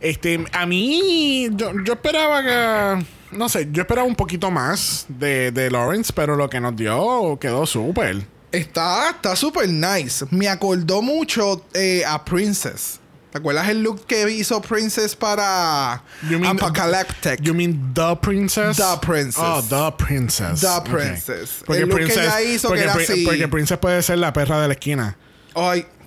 Este, 0.00 0.44
a 0.52 0.66
mí, 0.66 1.48
yo, 1.52 1.72
yo 1.84 1.92
esperaba 1.94 2.42
que. 2.42 3.04
No 3.32 3.48
sé, 3.48 3.68
yo 3.72 3.82
esperaba 3.82 4.06
un 4.06 4.14
poquito 4.14 4.50
más 4.50 5.04
de, 5.08 5.50
de 5.52 5.70
Lawrence, 5.70 6.12
pero 6.14 6.34
lo 6.36 6.48
que 6.48 6.60
nos 6.60 6.74
dio 6.76 7.36
quedó 7.40 7.66
súper. 7.66 8.26
Está 8.52 9.10
está 9.10 9.36
súper 9.36 9.68
nice. 9.68 10.24
Me 10.30 10.48
acordó 10.48 11.02
mucho 11.02 11.66
eh, 11.74 12.02
a 12.06 12.24
Princess. 12.24 13.00
¿Te 13.30 13.36
acuerdas 13.36 13.68
el 13.68 13.82
look 13.82 14.06
que 14.06 14.30
hizo 14.30 14.62
Princess 14.62 15.14
para 15.14 16.02
You 16.30 16.38
mean- 16.38 16.56
Apocalyptic? 16.58 17.42
You 17.42 17.52
mean 17.52 17.92
The 17.92 18.16
Princess? 18.22 18.78
The 18.78 18.96
Princess. 19.06 19.36
Oh, 19.44 19.62
The 19.68 20.02
Princess. 20.02 20.60
The. 20.62 20.90
Princess. 20.90 21.62
Porque 21.66 21.82
El 21.82 21.88
look 21.90 21.98
que 21.98 22.04
Princess, 22.06 22.24
ella 22.24 22.40
hizo 22.42 22.68
que 22.68 22.74
porque, 22.76 22.82
era 22.84 22.94
Pri- 22.94 23.04
así. 23.04 23.24
porque 23.26 23.48
Princess 23.48 23.76
puede 23.78 24.02
ser 24.02 24.16
la 24.16 24.32
perra 24.32 24.62
de 24.62 24.68
la 24.68 24.72
esquina. 24.72 25.18
Ay, 25.54 25.84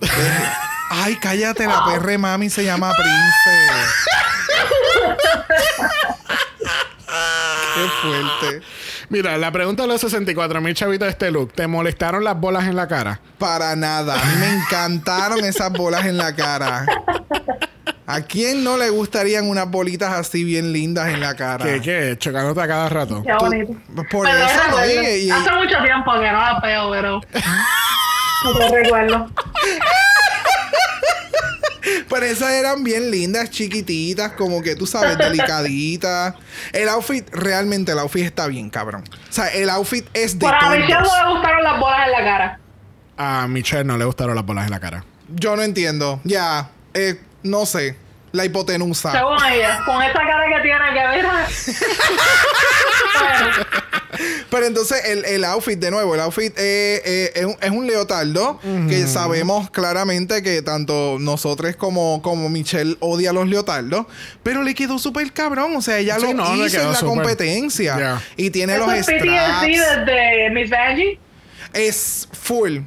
ay, 0.92 1.16
cállate, 1.16 1.66
la 1.66 1.84
perre 1.84 2.18
mami 2.18 2.50
se 2.50 2.64
llama 2.64 2.92
Princess. 2.92 3.92
Qué 7.74 7.88
fuerte. 8.02 8.66
Mira, 9.08 9.36
la 9.38 9.50
pregunta 9.50 9.82
de 9.82 9.88
los 9.88 10.00
64 10.00 10.60
mil 10.60 10.74
chavitos 10.74 11.06
de 11.06 11.10
este 11.10 11.30
look. 11.30 11.52
¿Te 11.52 11.66
molestaron 11.66 12.24
las 12.24 12.38
bolas 12.38 12.64
en 12.64 12.76
la 12.76 12.86
cara? 12.88 13.20
Para 13.38 13.74
nada. 13.76 14.14
A 14.20 14.24
mí 14.24 14.32
me 14.40 14.48
encantaron 14.54 15.44
esas 15.44 15.72
bolas 15.72 16.04
en 16.06 16.16
la 16.16 16.34
cara. 16.34 16.84
¿A 18.06 18.20
quién 18.22 18.62
no 18.64 18.76
le 18.76 18.90
gustarían 18.90 19.48
unas 19.48 19.70
bolitas 19.70 20.12
así 20.12 20.44
bien 20.44 20.72
lindas 20.72 21.08
en 21.08 21.20
la 21.20 21.34
cara? 21.34 21.64
¿Qué, 21.64 21.80
qué? 21.80 22.16
Chocándote 22.18 22.60
a 22.60 22.68
cada 22.68 22.88
rato. 22.88 23.22
Qué 23.22 23.32
bonito. 23.34 23.72
Por 24.10 24.26
Pero 24.26 24.44
eso, 24.44 25.16
y- 25.16 25.30
Hace 25.30 25.52
mucho 25.52 25.82
tiempo 25.82 26.12
que 26.14 26.30
no 26.32 26.40
la 26.40 26.60
veo, 26.62 26.90
pero. 26.90 27.20
No 28.44 28.58
te 28.58 28.68
recuerdo. 28.82 29.30
Pero 32.08 32.26
esas 32.26 32.52
eran 32.52 32.84
bien 32.84 33.10
lindas, 33.10 33.50
chiquititas, 33.50 34.32
como 34.32 34.62
que 34.62 34.74
tú 34.76 34.86
sabes, 34.86 35.18
delicaditas. 35.18 36.34
El 36.72 36.88
outfit, 36.88 37.28
realmente 37.32 37.92
el 37.92 37.98
outfit 37.98 38.24
está 38.24 38.46
bien, 38.46 38.70
cabrón. 38.70 39.04
O 39.28 39.32
sea, 39.32 39.48
el 39.48 39.68
outfit 39.70 40.06
es 40.14 40.38
de 40.38 40.46
Para 40.46 40.70
Michelle 40.70 40.94
tontos. 40.94 41.12
no 41.12 41.26
le 41.26 41.32
gustaron 41.34 41.64
las 41.64 41.78
bolas 41.80 42.06
en 42.06 42.12
la 42.12 42.24
cara. 42.24 42.58
A 43.16 43.46
Michelle 43.48 43.84
no 43.84 43.98
le 43.98 44.04
gustaron 44.04 44.34
las 44.34 44.44
bolas 44.46 44.64
en 44.64 44.70
la 44.70 44.80
cara. 44.80 45.04
Yo 45.28 45.56
no 45.56 45.62
entiendo. 45.62 46.20
Ya, 46.24 46.70
eh, 46.94 47.20
no 47.42 47.66
sé. 47.66 47.96
La 48.32 48.44
hipotenusa. 48.44 49.12
Según 49.12 49.44
ella, 49.52 49.80
con 49.84 50.02
esa 50.02 50.14
cara 50.14 50.44
que 50.56 50.62
tiene 50.62 50.92
que 50.94 51.08
ver. 51.08 51.26
bueno, 53.20 53.66
Pero 54.50 54.66
entonces 54.66 55.02
el, 55.06 55.24
el 55.24 55.44
outfit, 55.44 55.78
de 55.78 55.90
nuevo, 55.90 56.14
el 56.14 56.20
outfit 56.20 56.52
eh, 56.58 57.00
eh, 57.04 57.32
es, 57.34 57.44
un, 57.46 57.56
es 57.60 57.70
un 57.70 57.86
leotardo 57.86 58.60
que 58.88 59.06
sabemos 59.06 59.70
claramente 59.70 60.42
que 60.42 60.60
tanto 60.60 61.16
nosotros 61.18 61.74
como, 61.76 62.20
como 62.20 62.50
Michelle 62.50 62.96
odia 63.00 63.32
los 63.32 63.48
leotardos, 63.48 64.06
pero 64.42 64.62
le 64.62 64.74
quedó 64.74 64.98
súper 64.98 65.32
cabrón. 65.32 65.74
O 65.76 65.82
sea, 65.82 65.98
ella 65.98 66.16
Sí, 66.16 66.26
lo 66.26 66.34
no, 66.34 66.66
hizo 66.66 66.80
en 66.80 66.92
la 66.92 67.00
competencia 67.00 68.20
y 68.36 68.50
tiene 68.50 68.74
eso 68.74 68.86
los 68.86 68.94
es 68.94 69.06
PTSD 69.06 69.66
desde 69.66 70.50
Miss 70.50 70.68
Vanjie. 70.70 71.18
Es 71.72 72.28
full, 72.32 72.80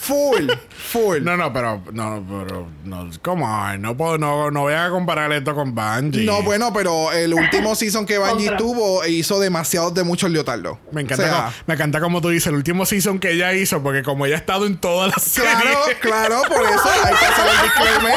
full, 0.00 0.48
full. 0.92 1.22
No, 1.22 1.36
no, 1.36 1.52
pero 1.52 1.82
no, 1.92 2.24
pero 2.46 2.68
no, 2.84 3.10
come 3.22 3.44
on, 3.44 3.80
no 3.82 3.96
puedo, 3.96 4.18
no, 4.18 4.50
no 4.50 4.60
voy 4.62 4.74
a 4.74 4.88
comparar 4.90 5.32
esto 5.32 5.54
con 5.54 5.74
Bungie. 5.74 6.24
No, 6.24 6.42
bueno, 6.42 6.72
pero 6.72 7.10
el 7.12 7.32
último 7.34 7.74
season 7.74 8.06
que 8.06 8.18
Bungie 8.18 8.48
Contra. 8.48 8.56
tuvo 8.58 9.04
hizo 9.06 9.40
demasiados 9.40 9.94
de 9.94 10.04
muchos 10.04 10.30
leotardos. 10.30 10.78
Me 10.92 11.02
encanta, 11.02 11.22
O 11.24 11.26
sea, 11.26 11.36
como, 11.36 11.52
me 11.66 11.74
encanta 11.74 12.00
como 12.00 12.20
tú 12.20 12.28
dices, 12.28 12.48
el 12.48 12.54
último 12.54 12.84
season 12.86 13.18
que 13.18 13.32
ella 13.32 13.52
hizo, 13.54 13.82
porque 13.82 14.02
como 14.02 14.26
ella 14.26 14.36
ha 14.36 14.38
estado 14.38 14.66
en 14.66 14.76
todas 14.78 15.12
las 15.14 15.22
series. 15.24 15.52
Claro, 15.52 15.78
claro, 16.00 16.42
por 16.48 16.62
eso 16.62 16.88
hay 17.04 17.14
que 17.16 17.24
hacer 17.24 17.44
el 17.46 17.62
disclaimer. 17.62 18.14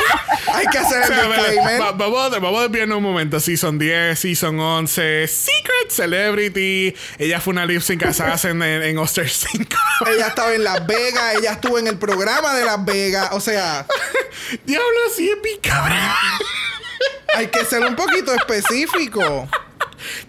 Hay 0.53 0.65
que 0.67 0.77
hacer 0.77 1.03
O 1.03 1.07
sea, 1.07 1.21
el 1.21 1.27
mira, 1.29 1.43
disclaimer. 1.43 1.81
va- 1.81 1.91
vamos, 1.93 2.33
a- 2.33 2.39
vamos 2.39 2.59
a 2.59 2.63
desviarnos 2.63 2.97
un 2.97 3.03
momento. 3.03 3.39
Season 3.39 3.77
10, 3.79 4.17
Season 4.19 4.59
11, 4.59 5.27
Secret 5.27 5.89
Celebrity. 5.89 6.93
Ella 7.17 7.39
fue 7.39 7.51
una 7.53 7.65
lip 7.65 7.81
sync 7.81 8.03
assassin 8.03 8.61
en, 8.61 8.83
en 8.83 8.97
Oster 8.97 9.29
5. 9.29 9.65
Ella 10.13 10.27
estaba 10.27 10.53
en 10.53 10.63
Las 10.63 10.85
Vegas, 10.87 11.35
ella 11.39 11.53
estuvo 11.53 11.77
en 11.79 11.87
el 11.87 11.97
programa 11.97 12.53
de 12.55 12.64
Las 12.65 12.85
Vegas. 12.85 13.29
O 13.31 13.39
sea, 13.39 13.85
Diablo, 14.65 14.87
sí 15.15 15.29
es 15.29 15.59
cabrón. 15.61 15.97
hay 17.35 17.47
que 17.47 17.65
ser 17.65 17.81
un 17.83 17.95
poquito 17.95 18.33
específico. 18.33 19.47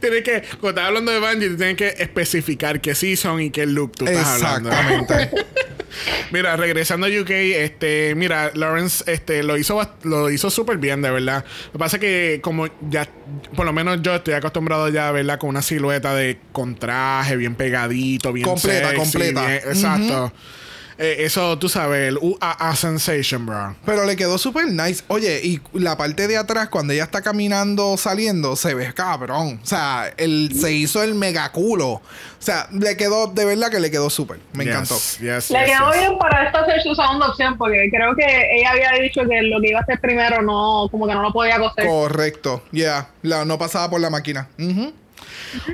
Tienes 0.01 0.23
que, 0.23 0.43
cuando 0.61 0.69
estás 0.81 0.85
hablando 0.87 1.13
de 1.13 1.19
Bungie, 1.21 1.51
tienes 1.57 1.77
que 1.77 1.89
especificar 2.03 2.81
qué 2.81 2.95
season 2.95 3.41
y 3.43 3.51
qué 3.51 3.67
look 3.67 3.93
tú 3.93 4.07
estás 4.07 4.43
hablando. 4.43 4.71
Exactamente. 4.71 5.31
Mira, 6.31 6.57
regresando 6.57 7.07
a 7.07 7.11
UK, 7.11 7.31
este, 7.31 8.15
mira, 8.17 8.51
Lawrence, 8.55 9.03
este, 9.11 9.43
lo 9.43 9.57
hizo, 9.57 9.81
lo 10.03 10.31
hizo 10.31 10.51
súper 10.51 10.77
bien, 10.77 11.01
de 11.01 11.11
verdad. 11.11 11.45
Lo 11.67 11.73
que 11.73 11.79
pasa 11.79 11.97
es 11.97 12.01
que 12.01 12.41
como 12.43 12.69
ya, 12.91 13.09
por 13.55 13.65
lo 13.65 13.73
menos 13.73 14.03
yo 14.03 14.15
estoy 14.17 14.35
acostumbrado 14.35 14.89
ya 14.91 15.09
a 15.09 15.13
verla 15.13 15.39
con 15.39 15.49
una 15.51 15.63
silueta 15.63 16.15
de 16.15 16.39
contraje, 16.53 17.37
bien 17.37 17.55
pegadito, 17.55 18.33
bien 18.33 18.47
Completa, 18.47 18.91
sexy, 18.91 19.01
completa. 19.01 19.47
bien- 19.47 19.61
exacto. 19.69 20.33
Eh, 20.99 21.17
eso, 21.27 21.59
tú 21.59 21.69
sabes, 21.69 22.09
el 22.09 22.17
UAA 22.19 22.75
sensation, 22.75 23.45
bro. 23.45 23.77
Pero 23.85 24.07
le 24.07 24.17
quedó 24.17 24.39
súper 24.39 24.67
nice. 24.69 25.05
Oye, 25.09 25.41
y 25.45 25.61
la 25.75 25.97
parte 25.99 26.27
de 26.27 26.39
atrás, 26.39 26.71
cuando 26.71 26.95
ella 26.95 27.05
está 27.05 27.21
caminando, 27.21 27.99
saliendo, 27.99 28.57
se 28.57 28.73
ve 28.73 28.95
cabrón. 28.95 29.61
O 29.63 29.67
sea, 29.67 30.11
él 30.17 30.53
se 30.59 30.73
hizo 30.73 31.03
el 31.03 31.15
megaculo. 31.15 31.89
O 31.91 32.03
sea, 32.39 32.69
le 32.73 32.97
quedó, 32.97 33.27
de 33.27 33.45
verdad 33.45 33.71
que 33.71 33.79
le 33.81 33.91
quedó 33.91 34.09
súper. 34.09 34.39
Me 34.55 34.65
Yes, 34.65 34.73
encantó. 34.73 34.95
yes, 34.95 35.21
Le 35.21 35.59
yes, 35.67 35.77
quedó 35.77 35.91
yes. 35.93 36.01
bien 36.01 36.19
para 36.19 36.47
esta 36.47 36.65
ser 36.65 36.81
su 36.83 36.95
segunda 36.95 37.29
opción 37.29 37.59
porque 37.59 37.89
creo 37.91 38.15
que 38.17 38.25
ella 38.57 38.71
había 38.71 38.93
dicho 39.03 39.21
que 39.29 39.43
lo 39.43 39.61
que 39.61 39.69
iba 39.71 39.81
a 39.81 39.83
hacer 39.83 40.01
primero 40.01 40.41
no, 40.41 40.89
como 40.91 41.07
que 41.07 41.13
no 41.13 41.21
lo 41.23 41.33
podía 41.33 41.59
coser. 41.59 41.87
Correcto. 41.87 42.63
Ya. 42.73 43.09
La- 43.23 43.45
No 43.45 43.59
pasaba 43.59 43.91
por 43.91 44.01
la 44.01 44.09
máquina. 44.09 44.49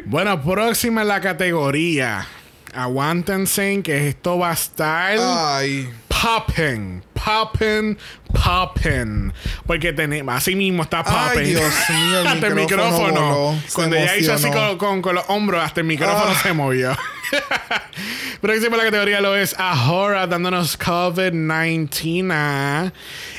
Bueno, 0.07 0.43
próxima 0.43 1.03
en 1.03 1.09
la 1.09 1.21
categoría. 1.21 2.27
Aguántense 2.75 3.83
que 3.83 4.09
esto 4.09 4.39
va 4.39 4.51
a 4.51 4.55
estar 4.55 5.17
Ay. 5.21 5.89
popping, 6.09 7.03
popping, 7.13 7.99
popping. 8.33 9.33
Porque 9.67 9.93
tenemos, 9.93 10.35
así 10.35 10.55
mismo 10.57 10.83
está 10.83 11.05
Ay, 11.07 11.29
popping. 11.35 11.45
Dios 11.49 11.75
mío, 11.91 12.21
el 12.21 12.27
hasta 12.29 12.47
el 12.47 12.55
micrófono 12.55 13.35
voló, 13.37 13.59
Cuando 13.75 13.97
ella 13.97 14.17
hizo 14.17 14.33
así 14.33 14.51
con, 14.51 14.79
con- 14.79 15.03
con 15.03 15.15
los 15.17 15.25
hombros, 15.29 15.63
hasta 15.63 15.81
el 15.81 15.87
micrófono 15.87 16.31
Ah. 16.35 16.41
se 16.43 16.53
movió. 16.53 16.97
Próxima 18.41 18.77
la 18.77 18.85
categoría 18.85 19.21
lo 19.21 19.37
es 19.37 19.55
Ahora 19.59 20.27
dándonos 20.27 20.79
COVID-19. 20.79 22.31
Ah, 22.33 22.93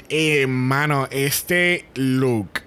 Eh, 0.10 0.46
mano, 0.48 1.08
este 1.12 1.86
look. 1.96 2.62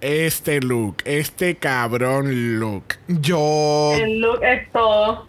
Este 0.00 0.60
look. 0.60 0.96
Este 1.06 1.56
cabrón 1.56 2.58
look. 2.60 2.84
Yo. 3.08 3.94
El 3.96 4.20
look 4.20 4.42
es 4.42 4.70
todo. 4.70 5.28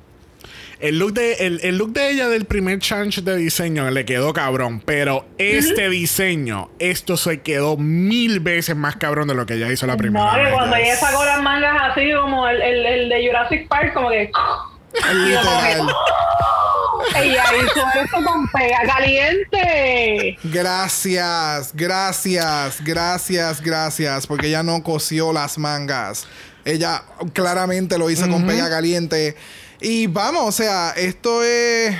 El 0.79 0.99
look 0.99 1.13
de, 1.13 1.33
el, 1.35 1.59
el 1.63 1.77
look 1.77 1.93
de 1.93 2.11
ella 2.11 2.27
del 2.27 2.45
primer 2.45 2.79
change 2.79 3.21
de 3.21 3.37
diseño 3.37 3.89
le 3.91 4.05
quedó 4.05 4.33
cabrón. 4.33 4.81
Pero 4.81 5.25
este 5.37 5.89
diseño, 5.89 6.69
esto 6.79 7.17
se 7.17 7.41
quedó 7.41 7.77
mil 7.77 8.39
veces 8.39 8.75
más 8.75 8.95
cabrón 8.97 9.27
de 9.27 9.35
lo 9.35 9.45
que 9.45 9.55
ella 9.55 9.71
hizo 9.71 9.87
la 9.87 9.97
primera 9.97 10.25
No, 10.25 10.43
que 10.43 10.51
cuando 10.51 10.75
ella 10.75 10.95
sacó 10.95 11.23
las 11.23 11.41
mangas 11.41 11.91
así 11.91 12.11
como 12.13 12.47
el, 12.47 12.61
el, 12.61 12.85
el 12.85 13.09
de 13.09 13.27
Jurassic 13.27 13.67
Park, 13.67 13.93
como 13.93 14.09
que. 14.09 14.31
Literal. 15.13 15.87
Ella 17.15 17.43
hizo 17.57 17.85
esto 18.03 18.23
con 18.23 18.47
pega 18.49 18.79
caliente. 18.85 20.37
Gracias, 20.43 21.71
gracias, 21.73 22.83
gracias, 22.83 23.61
gracias. 23.61 24.27
Porque 24.27 24.47
ella 24.47 24.63
no 24.63 24.83
cosió 24.83 25.33
las 25.33 25.57
mangas. 25.57 26.27
Ella 26.63 27.03
claramente 27.33 27.97
lo 27.97 28.09
hizo 28.09 28.27
con 28.29 28.45
pega 28.47 28.69
caliente. 28.69 29.35
Y 29.85 30.07
vamos, 30.07 30.47
o 30.47 30.51
sea, 30.51 30.93
esto 30.97 31.43
es. 31.43 31.95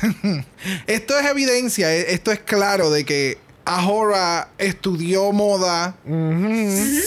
esto 0.86 1.18
es 1.18 1.26
evidencia, 1.26 1.94
e- 1.94 2.14
esto 2.14 2.32
es 2.32 2.40
claro 2.40 2.90
de 2.90 3.04
que 3.04 3.38
Ahora 3.66 4.50
estudió 4.58 5.32
moda, 5.32 5.96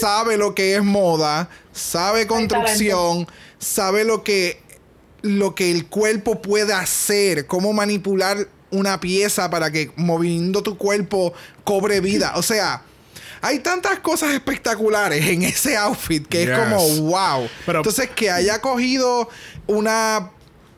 sabe 0.00 0.36
lo 0.36 0.56
que 0.56 0.74
es 0.74 0.82
moda, 0.82 1.48
sabe 1.72 2.26
construcción, 2.26 3.28
sabe 3.60 4.02
lo 4.02 4.24
que, 4.24 4.60
lo 5.22 5.54
que 5.54 5.70
el 5.70 5.86
cuerpo 5.86 6.42
puede 6.42 6.72
hacer, 6.72 7.46
cómo 7.46 7.72
manipular 7.72 8.48
una 8.72 8.98
pieza 8.98 9.48
para 9.50 9.70
que 9.70 9.92
moviendo 9.94 10.64
tu 10.64 10.76
cuerpo 10.76 11.32
cobre 11.62 12.00
vida. 12.00 12.32
O 12.34 12.42
sea, 12.42 12.82
hay 13.40 13.58
tantas 13.60 13.98
cosas 14.00 14.32
espectaculares 14.32 15.24
en 15.26 15.42
ese 15.42 15.76
outfit 15.76 16.26
que 16.26 16.40
Yes. 16.40 16.48
es 16.50 16.58
como 16.58 16.86
wow. 17.10 17.48
Pero- 17.66 17.78
Entonces, 17.80 18.10
que 18.10 18.30
haya 18.30 18.60
cogido 18.60 19.28
una 19.66 20.30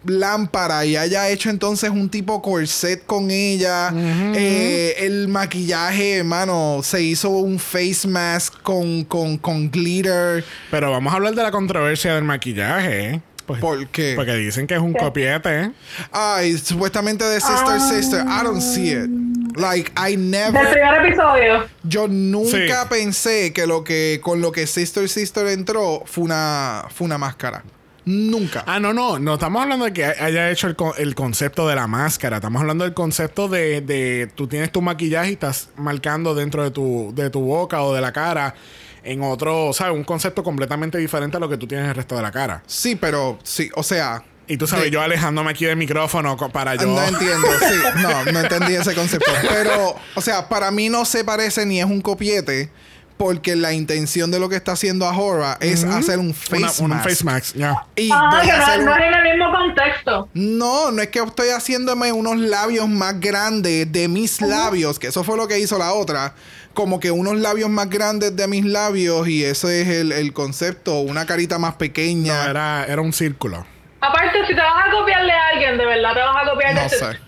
lámpara 0.07 0.85
y 0.87 0.97
haya 0.97 1.29
hecho 1.29 1.51
entonces 1.51 1.91
un 1.91 2.09
tipo 2.09 2.41
corset 2.41 3.05
con 3.05 3.31
ella. 3.31 3.93
Eh, 4.35 4.95
el 5.01 5.29
maquillaje, 5.29 6.17
hermano, 6.17 6.81
se 6.83 7.03
hizo 7.03 7.29
un 7.29 7.59
face 7.59 8.09
mask 8.09 8.63
con, 8.63 9.05
con, 9.05 9.37
con 9.37 9.71
glitter. 9.71 10.43
Pero 10.71 10.91
vamos 10.91 11.13
a 11.13 11.17
hablar 11.17 11.35
de 11.35 11.43
la 11.43 11.51
controversia 11.51 12.15
del 12.15 12.25
maquillaje. 12.25 13.21
Pues- 13.47 13.61
¿Por 13.61 13.87
qué? 13.89 14.15
Porque 14.17 14.35
dicen 14.37 14.67
que 14.67 14.75
es 14.75 14.81
un 14.81 14.93
copiete. 14.93 15.61
¿eh? 15.63 15.73
Ay, 16.13 16.57
supuestamente 16.59 17.25
de 17.25 17.41
Sister 17.41 17.81
Sister. 17.81 18.25
I 18.27 18.45
don't 18.45 18.61
see 18.61 18.91
it. 18.93 19.09
Like, 19.57 19.91
I 19.97 20.13
Del 20.17 20.31
never. 20.31 20.71
primer 20.71 21.07
episodio. 21.07 21.67
Yo 21.83 22.07
nunca 22.09 22.83
Sí. 22.83 22.89
pensé 22.89 23.53
que 23.53 23.67
lo 23.67 23.83
que 23.83 24.21
con 24.23 24.41
lo 24.41 24.53
que 24.53 24.67
Sister 24.67 25.09
Sister 25.09 25.47
entró 25.49 26.03
fue 26.07 26.25
una, 26.25 26.85
fue 26.95 27.05
una 27.07 27.19
máscara. 27.19 27.65
Nunca. 28.07 28.65
Ah, 28.67 28.81
no, 28.81 28.93
no. 28.95 29.19
No 29.19 29.35
estamos 29.35 29.63
hablando 29.63 29.85
de 29.85 29.93
que 29.93 30.05
haya 30.05 30.51
hecho 30.51 30.67
el, 30.69 30.75
co- 30.77 30.95
el 30.97 31.15
concepto 31.15 31.69
de 31.69 31.77
la 31.77 31.87
máscara. 31.87 32.37
Estamos 32.37 32.61
hablando 32.61 32.85
del 32.85 32.95
concepto 32.95 33.47
de, 33.49 33.83
de 33.83 34.31
tú 34.35 34.47
tienes 34.47 34.73
tu 34.73 34.81
maquillaje 34.83 35.31
y 35.31 35.33
estás 35.35 35.69
marcando 35.77 36.35
dentro 36.35 36.63
de 36.65 36.71
tu, 36.71 37.13
de 37.15 37.29
tu 37.31 37.41
boca 37.41 37.83
o 37.83 37.95
de 37.95 38.01
la 38.01 38.13
cara 38.13 38.55
en 39.03 39.23
otro, 39.23 39.73
¿sabes? 39.73 39.95
Un 39.95 40.05
concepto 40.05 40.43
completamente 40.43 40.99
diferente 40.99 41.37
a 41.37 41.41
lo 41.41 41.49
que 41.49 41.57
tú 41.57 41.67
tienes 41.67 41.85
en 41.85 41.91
el 41.91 41.97
resto 41.97 42.17
de 42.17 42.23
la 42.23 42.31
cara. 42.33 42.63
Sí, 42.67 42.97
pero 42.97 43.39
sí, 43.43 43.71
o 43.75 43.83
sea. 43.83 44.23
Y 44.47 44.57
tú 44.57 44.67
sabes, 44.67 44.87
de- 44.87 44.91
yo 44.91 45.01
alejándome 45.01 45.51
aquí 45.51 45.65
del 45.65 45.77
micrófono 45.77 46.37
para 46.53 46.75
yo. 46.75 46.87
No 46.87 47.01
entiendo, 47.03 47.47
sí, 47.61 48.01
no, 48.03 48.33
no 48.33 48.41
entendí 48.41 48.75
ese 48.75 48.95
concepto. 48.95 49.31
Pero, 49.49 49.95
o 50.17 50.21
sea, 50.21 50.49
para 50.49 50.71
mí 50.73 50.89
no 50.89 51.05
se 51.05 51.23
parece 51.25 51.65
ni 51.67 51.79
es 51.79 51.87
un 51.87 52.01
copiete, 52.01 52.69
porque 53.17 53.55
la 53.55 53.73
intención 53.75 54.31
de 54.33 54.41
lo 54.41 54.49
que 54.49 54.57
está 54.57 54.73
haciendo 54.73 55.07
Ahora 55.07 55.57
es 55.61 55.85
hacer 55.85 56.19
un 56.19 56.33
face 56.35 56.57
Una- 56.57 56.73
un 56.81 56.89
mask. 56.89 57.09
face 57.09 57.25
mask, 57.25 57.55
ya. 57.57 57.77
Y 57.95 58.11
Ah, 58.13 58.41
que 58.43 58.49
no, 58.51 58.85
no 58.87 58.93
un- 58.93 58.99
es 59.01 59.07
en 59.07 59.15
el 59.15 59.23
mismo 59.39 59.53
contexto. 59.53 60.29
No, 60.35 60.91
no 60.91 61.01
es 61.03 61.09
que 61.11 61.21
estoy 61.21 61.51
haciéndome 61.51 62.11
unos 62.13 62.37
labios 62.39 62.89
más 62.89 63.21
grandes 63.21 63.93
de 63.93 64.09
mis 64.09 64.41
labios, 64.41 64.99
que 64.99 65.09
eso 65.09 65.23
fue 65.23 65.37
lo 65.37 65.47
que 65.47 65.59
hizo 65.61 65.79
la 65.79 65.93
otra. 65.93 66.35
Como 66.75 67.01
que 67.01 67.11
unos 67.11 67.37
labios 67.37 67.69
más 67.69 67.91
grandes 67.91 68.37
de 68.37 68.47
mis 68.47 68.65
labios, 68.65 69.27
y 69.29 69.45
ese 69.45 69.83
es 69.83 69.89
el, 69.89 70.13
el 70.13 70.33
concepto, 70.33 71.01
una 71.01 71.27
carita 71.27 71.59
más 71.59 71.75
pequeña. 71.75 72.45
Era, 72.49 72.85
era 72.87 73.03
un 73.03 73.13
círculo. 73.13 73.67
Aparte, 74.01 74.39
si 74.47 74.55
te 74.55 74.61
vas 74.61 74.87
a 74.89 74.91
copiarle 74.91 75.33
a 75.33 75.49
alguien, 75.53 75.77
de 75.77 75.85
verdad 75.85 76.15
te 76.15 76.21
vas 76.21 76.47
a 76.47 76.51
copiar 76.51 76.75
de 76.75 76.81
No 76.81 76.87
este- 76.87 76.99
sé. 76.99 77.19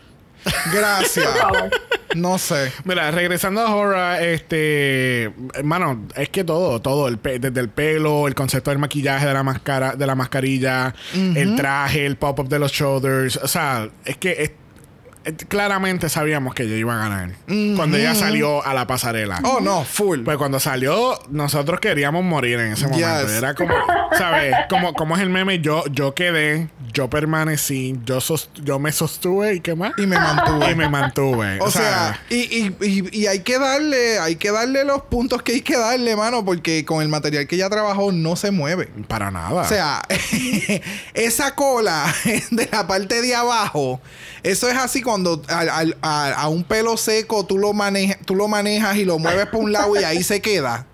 Gracias. 0.72 1.28
No 2.16 2.36
sé. 2.38 2.72
Mira, 2.84 3.11
regresando 3.11 3.61
a 3.61 3.74
Horror, 3.74 4.20
este, 4.22 5.32
hermano, 5.55 6.07
es 6.16 6.28
que 6.30 6.45
todo, 6.45 6.80
todo, 6.80 7.09
el 7.09 7.18
pe- 7.18 7.38
desde 7.38 7.61
el 7.61 7.68
pelo, 7.68 8.26
el 8.26 8.34
concepto 8.34 8.70
del 8.70 8.78
maquillaje 8.78 9.26
de 9.26 9.32
la 9.34 9.43
máscara, 9.43 9.95
de 9.95 10.07
la 10.07 10.14
mascarilla, 10.14 10.95
el 11.14 11.55
traje, 11.57 12.05
el 12.07 12.16
pop-up 12.16 12.49
de 12.49 12.59
los 12.59 12.72
shoulders, 12.72 13.36
o 13.36 13.47
sea, 13.49 13.88
es 14.05 14.16
que 14.16 14.32
es- 14.32 14.38
es- 14.51 14.51
claramente 15.49 16.09
sabíamos 16.09 16.55
que 16.55 16.64
ella 16.64 16.77
iba 16.77 16.95
a 16.95 17.09
ganar 17.09 17.31
cuando 17.77 17.97
ella 17.97 18.14
salió 18.14 18.64
a 18.64 18.75
la 18.75 18.87
pasarela. 18.87 19.41
Oh, 19.45 19.61
no, 19.61 19.85
full. 19.85 20.20
Pues 20.25 20.37
cuando 20.39 20.59
salió, 20.61 21.18
nosotros 21.31 21.81
queríamos 21.81 22.25
morir 22.25 22.59
en 22.61 22.73
ese 22.73 22.87
momento. 22.89 23.23
Yes. 23.27 23.31
Era 23.33 23.55
como, 23.55 23.75
¿sabes? 24.16 24.55
Como, 24.68 24.95
como 24.95 25.16
es 25.16 25.23
el 25.23 25.31
meme, 25.31 25.61
yo, 25.61 25.85
yo 25.91 26.14
quedé, 26.14 26.68
yo 26.93 27.09
permanecí, 27.11 27.97
yo, 28.05 28.20
sos- 28.20 28.51
yo 28.62 28.79
me 28.79 28.93
sostuve 28.93 29.55
y 29.55 29.61
qué 29.61 29.75
más. 29.75 29.93
Y 29.97 30.07
me 30.07 30.16
mantuve. 30.18 30.70
Y 30.70 30.75
me 30.75 30.89
mantuve. 30.89 31.59
O 31.61 31.70
sea, 31.70 32.20
y, 32.29 32.37
y, 32.37 32.77
y, 32.81 33.20
y 33.23 33.27
hay 33.27 33.41
que 33.41 33.59
darle, 33.59 34.18
hay 34.18 34.37
que 34.37 34.51
darle 34.51 34.85
los 34.85 35.03
puntos 35.03 35.43
que 35.43 35.53
hay 35.53 35.61
que 35.62 35.77
darle, 35.77 36.16
mano, 36.16 36.45
porque 36.45 36.85
con 36.85 37.03
el 37.03 37.09
material 37.09 37.47
que 37.47 37.57
ella 37.57 37.70
trabajó 37.70 38.12
no 38.12 38.37
se 38.37 38.51
mueve. 38.51 38.89
para 39.09 39.31
nada. 39.31 39.62
O 39.62 39.64
sea, 39.68 40.03
esa 41.14 41.55
cola 41.55 42.12
de 42.51 42.68
la 42.70 42.87
parte 42.87 43.23
de 43.23 43.35
abajo, 43.35 44.01
eso 44.43 44.68
es 44.68 44.77
así 44.77 45.01
cuando 45.12 45.42
al- 45.48 45.68
al- 45.68 45.96
a, 46.02 46.32
a 46.32 46.48
un 46.48 46.64
pelo 46.64 46.96
seco 46.96 47.44
tú 47.44 47.58
lo, 47.58 47.72
manejas, 47.74 48.16
tú 48.24 48.34
lo 48.34 48.48
manejas 48.48 48.96
y 48.96 49.04
lo 49.04 49.18
mueves 49.18 49.46
por 49.46 49.60
un 49.62 49.70
lado 49.72 49.98
y 50.00 50.04
ahí 50.04 50.22
se 50.22 50.40
queda. 50.40 50.86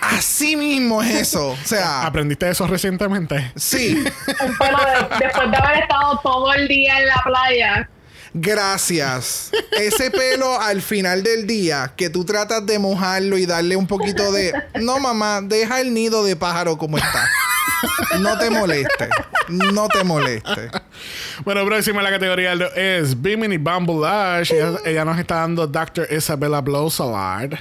Así 0.00 0.56
mismo 0.56 1.02
es 1.02 1.14
eso. 1.14 1.50
O 1.50 1.56
sea, 1.64 2.04
¿Aprendiste 2.04 2.48
eso 2.50 2.66
recientemente? 2.66 3.52
sí, 3.54 3.96
Un 4.44 4.58
pelo 4.58 4.78
de- 4.78 5.24
después 5.24 5.50
de 5.50 5.56
haber 5.56 5.82
estado 5.82 6.18
todo 6.22 6.52
el 6.54 6.66
día 6.66 6.98
en 7.00 7.06
la 7.06 7.22
playa. 7.24 7.90
gracias. 8.34 9.50
Ese 9.78 10.10
pelo 10.10 10.60
al 10.60 10.82
final 10.82 11.22
del 11.22 11.46
día 11.46 11.92
que 11.96 12.10
tú 12.10 12.24
tratas 12.24 12.66
de 12.66 12.78
mojarlo 12.78 13.38
y 13.38 13.46
darle 13.46 13.76
un 13.76 13.86
poquito 13.86 14.32
de... 14.32 14.52
No, 14.80 14.98
mamá, 14.98 15.40
deja 15.42 15.80
el 15.80 15.94
nido 15.94 16.24
de 16.24 16.34
pájaro 16.36 16.76
como 16.78 16.98
está. 16.98 17.28
No 18.20 18.36
te 18.38 18.50
moleste. 18.50 19.08
No 19.48 19.88
te 19.88 20.04
moleste. 20.04 20.70
Bueno, 21.44 21.64
próxima 21.64 21.98
en 21.98 22.04
la 22.04 22.10
categoría 22.10 22.52
es 22.74 23.20
Bimini 23.20 23.56
Bumble 23.56 24.06
Ash. 24.06 24.52
Ella, 24.52 24.78
ella 24.84 25.04
nos 25.04 25.18
está 25.18 25.36
dando 25.36 25.66
Dr. 25.66 26.06
Isabella 26.10 26.60
Blowsalard. 26.60 27.54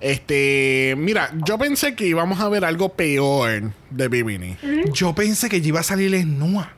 Este, 0.00 0.94
mira, 0.96 1.30
yo 1.44 1.58
pensé 1.58 1.94
que 1.94 2.06
íbamos 2.06 2.38
a 2.40 2.48
ver 2.48 2.64
algo 2.64 2.90
peor 2.90 3.72
de 3.90 4.08
Bimini. 4.08 4.56
Yo 4.92 5.14
pensé 5.14 5.48
que 5.48 5.60
ya 5.60 5.68
iba 5.68 5.80
a 5.80 5.84
salir 5.84 6.14
en 6.14 6.38
Nua. 6.38 6.72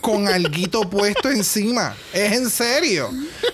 con 0.00 0.26
alguito 0.28 0.88
puesto 0.88 1.30
encima. 1.30 1.94
Es 2.12 2.32
en 2.32 2.50
serio. 2.50 3.10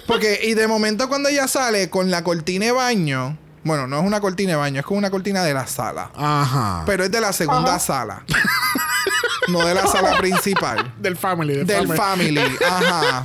Porque, 0.07 0.41
y 0.45 0.55
de 0.55 0.67
momento 0.67 1.09
cuando 1.09 1.29
ella 1.29 1.47
sale 1.49 1.91
con 1.91 2.11
la 2.11 2.23
cortina 2.25 2.67
de 2.67 2.73
baño. 2.73 3.39
Bueno, 3.65 3.87
no 3.87 3.99
es 4.01 4.07
una 4.07 4.21
cortina 4.21 4.53
de 4.53 4.57
baño, 4.57 4.81
es 4.81 4.87
como 4.87 4.99
una 4.99 5.11
cortina 5.11 5.43
de 5.45 5.53
la 5.53 5.67
sala. 5.67 6.11
Ajá. 6.15 6.85
Pero 6.87 7.05
es 7.05 7.11
de 7.11 7.21
la 7.21 7.33
segunda 7.33 7.75
Ajá. 7.75 7.79
sala. 7.79 8.25
No 9.49 9.67
de 9.67 9.75
la 9.75 9.87
sala 9.87 10.19
principal. 10.19 10.95
del 11.01 11.17
family, 11.17 11.55
del, 11.57 11.67
Del 11.67 11.87
family. 11.89 12.37
family, 12.37 12.57
ajá. 12.65 13.23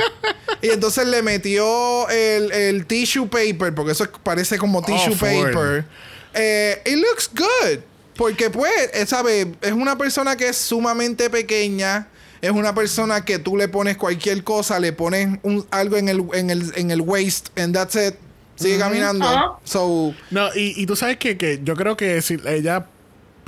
Y 0.61 0.69
entonces 0.69 1.05
le 1.07 1.21
metió 1.21 2.09
el, 2.09 2.51
el 2.51 2.85
tissue 2.85 3.27
paper, 3.27 3.73
porque 3.75 3.91
eso 3.91 4.05
parece 4.23 4.57
como 4.57 4.81
tissue 4.81 5.11
Oh, 5.13 5.15
full. 5.17 5.27
paper. 5.51 5.85
Eh, 6.33 6.81
it 6.85 6.95
looks 6.97 7.29
good. 7.35 7.79
Porque, 8.15 8.49
pues, 8.49 8.71
eh, 8.93 9.05
¿sabe? 9.05 9.53
Es 9.61 9.71
una 9.71 9.97
persona 9.97 10.35
que 10.37 10.47
es 10.49 10.57
sumamente 10.57 11.29
pequeña. 11.29 12.07
Es 12.41 12.51
una 12.51 12.75
persona 12.75 13.23
que 13.25 13.39
tú 13.39 13.57
le 13.57 13.67
pones 13.67 13.97
cualquier 13.97 14.43
cosa, 14.43 14.79
le 14.79 14.93
pones 14.93 15.39
un- 15.43 15.65
algo 15.71 15.97
en 15.97 16.09
el, 16.09 16.23
en, 16.33 16.49
el, 16.49 16.71
en 16.75 16.91
el 16.91 17.01
waist, 17.01 17.57
and 17.57 17.73
that's 17.73 17.95
it. 17.95 18.15
Sigue 18.55 18.77
caminando. 18.77 19.25
Ajá. 19.25 19.53
So, 19.63 20.13
No, 20.29 20.49
y, 20.55 20.73
y 20.81 20.85
tú 20.85 20.95
sabes 20.95 21.17
que, 21.17 21.37
que 21.37 21.59
yo 21.63 21.75
creo 21.75 21.97
que 21.97 22.21
si 22.21 22.37
ella 22.45 22.85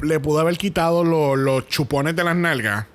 le 0.02 0.20
pudo 0.20 0.40
haber 0.40 0.58
quitado 0.58 1.04
lo- 1.04 1.36
los 1.36 1.68
chupones 1.68 2.16
de 2.16 2.24
las 2.24 2.36
nalgas 2.36 2.86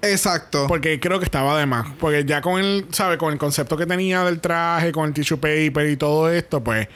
Exacto. 0.00 0.66
Porque 0.68 1.00
creo 1.00 1.18
que 1.18 1.24
estaba 1.24 1.58
de 1.58 1.66
más. 1.66 1.88
Porque 1.98 2.24
ya 2.24 2.40
con 2.40 2.60
el, 2.60 2.86
¿sabes? 2.92 3.18
Con 3.18 3.32
el 3.32 3.38
concepto 3.40 3.76
que 3.76 3.84
tenía 3.84 4.22
del 4.22 4.40
traje, 4.40 4.92
con 4.92 5.08
el 5.08 5.12
tissue 5.12 5.38
paper 5.38 5.90
y 5.90 5.96
todo 5.96 6.30
esto, 6.30 6.62
pues 6.62 6.86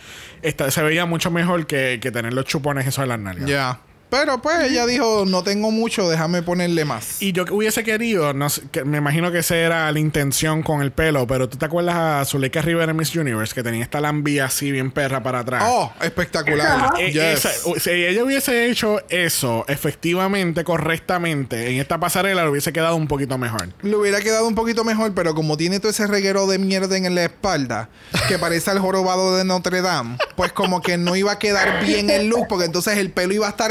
esta- 0.40 0.70
se 0.70 0.82
veía 0.84 1.04
mucho 1.04 1.30
mejor 1.32 1.66
que, 1.66 1.98
que 2.00 2.12
tener 2.12 2.32
los 2.32 2.44
chupones 2.44 2.86
esos 2.86 3.02
en 3.02 3.08
las 3.08 3.18
nalgas. 3.18 3.48
Ya. 3.50 3.80
Pero 4.12 4.42
pues 4.42 4.70
ella 4.70 4.84
dijo, 4.84 5.24
no 5.26 5.42
tengo 5.42 5.70
mucho, 5.70 6.10
déjame 6.10 6.42
ponerle 6.42 6.84
más. 6.84 7.22
Y 7.22 7.32
yo 7.32 7.46
que 7.46 7.54
hubiese 7.54 7.82
querido, 7.82 8.34
no 8.34 8.50
sé, 8.50 8.60
que 8.70 8.84
me 8.84 8.98
imagino 8.98 9.32
que 9.32 9.38
esa 9.38 9.56
era 9.56 9.90
la 9.90 9.98
intención 9.98 10.62
con 10.62 10.82
el 10.82 10.92
pelo, 10.92 11.26
pero 11.26 11.48
tú 11.48 11.56
te 11.56 11.64
acuerdas 11.64 11.96
a 11.96 12.22
Zuleika 12.26 12.60
Rivera 12.60 12.90
en 12.90 12.96
Miss 12.98 13.16
Universe, 13.16 13.54
que 13.54 13.62
tenía 13.62 13.82
esta 13.82 14.02
lambía 14.02 14.44
así 14.44 14.70
bien 14.70 14.90
perra 14.90 15.22
para 15.22 15.38
atrás. 15.38 15.64
Oh, 15.66 15.90
espectacular. 16.02 16.92
Eh, 17.00 17.10
Yes. 17.10 17.44
esa- 17.46 17.68
o- 17.70 17.78
si 17.80 17.88
ella 17.90 18.22
hubiese 18.22 18.68
hecho 18.68 19.00
eso 19.08 19.64
efectivamente, 19.66 20.62
correctamente, 20.62 21.70
en 21.70 21.80
esta 21.80 21.98
pasarela 21.98 22.44
le 22.44 22.50
hubiese 22.50 22.70
quedado 22.70 22.96
un 22.96 23.08
poquito 23.08 23.38
mejor. 23.38 23.68
Le 23.82 23.96
hubiera 23.96 24.20
quedado 24.20 24.46
un 24.46 24.54
poquito 24.54 24.84
mejor, 24.84 25.14
pero 25.14 25.34
como 25.34 25.56
tiene 25.56 25.80
todo 25.80 25.90
ese 25.90 26.06
reguero 26.06 26.46
de 26.46 26.58
mierda 26.58 26.98
en 26.98 27.14
la 27.14 27.24
espalda, 27.24 27.88
que 28.28 28.38
parece 28.38 28.70
al 28.70 28.78
jorobado 28.78 29.38
de 29.38 29.44
Notre 29.44 29.80
Dame, 29.80 30.18
pues 30.36 30.52
como 30.52 30.82
que 30.82 30.98
no 30.98 31.16
iba 31.16 31.32
a 31.32 31.38
quedar 31.38 31.82
bien 31.82 32.10
el 32.10 32.26
look, 32.28 32.46
porque 32.46 32.66
entonces 32.66 32.98
el 32.98 33.10
pelo 33.10 33.32
iba 33.32 33.46
a 33.46 33.50
estar 33.50 33.70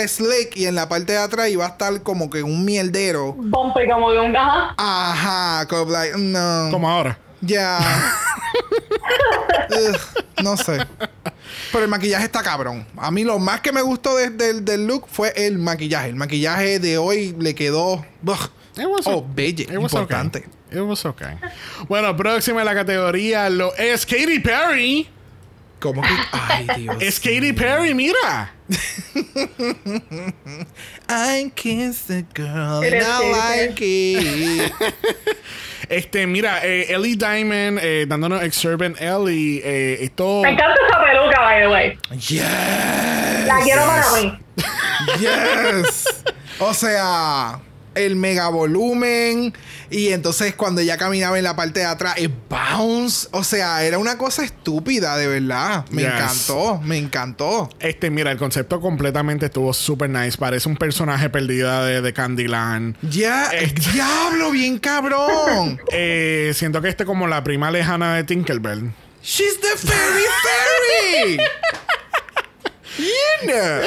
y 0.55 0.65
en 0.65 0.75
la 0.75 0.87
parte 0.89 1.13
de 1.13 1.19
atrás 1.19 1.49
iba 1.49 1.65
a 1.65 1.69
estar 1.69 2.01
como 2.03 2.29
que 2.29 2.43
un 2.43 2.63
mierdero. 2.65 3.33
Bumpy 3.33 3.87
como 3.91 4.11
que 4.11 4.17
un 4.19 4.33
gaja. 4.33 4.73
Ajá, 4.77 5.67
como 5.67 5.91
like, 5.91 6.17
no. 6.17 6.69
Como 6.71 6.89
ahora. 6.89 7.17
Ya. 7.41 7.79
No 10.43 10.57
sé. 10.57 10.79
Pero 11.71 11.83
el 11.83 11.89
maquillaje 11.89 12.25
está 12.25 12.41
cabrón. 12.41 12.85
A 12.97 13.11
mí 13.11 13.23
lo 13.23 13.37
más 13.39 13.61
que 13.61 13.71
me 13.71 13.81
gustó 13.81 14.15
de- 14.15 14.29
del- 14.31 14.65
del 14.65 14.87
look 14.87 15.05
fue 15.09 15.31
el 15.35 15.57
maquillaje. 15.59 16.09
El 16.09 16.15
maquillaje 16.15 16.79
de 16.79 16.97
hoy 16.97 17.35
le 17.39 17.53
quedó. 17.55 18.05
ugh. 18.25 18.49
It 18.77 18.85
was 18.87 19.05
Oh, 19.05 19.25
bello. 19.35 19.63
it 19.65 19.77
was 19.77 19.91
Importante. 19.93 20.39
okay. 20.39 20.79
It 20.79 20.81
was 20.87 21.05
okay. 21.05 21.35
Bueno, 21.89 22.15
próxima 22.15 22.61
en 22.61 22.65
la 22.65 22.73
categoría 22.73 23.49
lo 23.49 23.73
es 23.75 24.05
Katy 24.05 24.39
Perry. 24.39 25.09
Como 25.81 26.01
que. 26.03 26.09
Ay, 26.31 26.67
Dios. 26.77 26.95
Es 27.01 27.19
Katy 27.19 27.53
Perry, 27.53 27.95
mira. 27.95 28.53
I 31.09 31.51
kiss 31.55 32.03
the 32.05 32.23
girl 32.35 32.83
and 32.83 33.03
I 33.03 33.65
like 33.65 33.81
it. 33.81 34.71
Este, 35.89 36.25
mira, 36.25 36.59
eh, 36.63 36.93
Ellie 36.93 37.15
Diamond 37.17 37.79
eh, 37.81 38.05
dándonos 38.07 38.43
Exurban 38.43 38.95
Ellie. 38.97 39.59
Eh, 39.61 39.97
esto. 40.03 40.41
Me 40.43 40.51
encanta 40.51 40.75
esa 40.87 41.03
peluca, 41.03 41.41
by 41.41 41.61
the 41.61 41.67
way. 41.67 41.97
Yes. 42.29 43.47
La 43.47 43.59
quiero 43.61 43.81
para 43.85 44.05
mí. 44.13 44.39
Yes. 45.19 46.23
o 46.59 46.73
sea, 46.73 47.59
el 47.95 48.15
mega 48.15 48.49
volumen. 48.49 49.53
Y 49.89 50.09
entonces 50.09 50.53
cuando 50.55 50.81
ella 50.81 50.97
caminaba 50.97 51.37
en 51.37 51.43
la 51.43 51.55
parte 51.55 51.81
de 51.81 51.85
atrás, 51.85 52.15
el 52.17 52.31
bounce. 52.49 53.27
O 53.31 53.43
sea, 53.43 53.83
era 53.83 53.97
una 53.97 54.17
cosa 54.17 54.43
estúpida, 54.43 55.17
de 55.17 55.27
verdad. 55.27 55.85
Me 55.91 56.03
Yes. 56.03 56.11
encantó, 56.13 56.79
me 56.83 56.97
encantó. 56.97 57.69
Este, 57.79 58.09
mira, 58.09 58.31
el 58.31 58.37
concepto 58.37 58.79
completamente 58.81 59.47
estuvo 59.47 59.73
super 59.73 60.09
nice. 60.09 60.37
Parece 60.37 60.69
un 60.69 60.77
personaje 60.77 61.29
perdida 61.29 61.85
de, 61.85 62.01
de 62.01 62.13
Candyland. 62.13 62.95
Ya, 63.01 63.47
el 63.51 63.73
diablo, 63.93 64.51
bien 64.51 64.77
cabrón. 64.79 65.79
Eh, 65.93 66.51
siento 66.55 66.81
que 66.81 66.89
este 66.89 67.05
como 67.05 67.27
la 67.27 67.43
prima 67.43 67.69
lejana 67.71 68.15
de 68.15 68.23
Tinkerbell. 68.23 68.91
She's 69.23 69.59
the 69.59 69.77
fairy 69.77 70.23
fairy. 70.43 71.37
Know. 73.43 73.81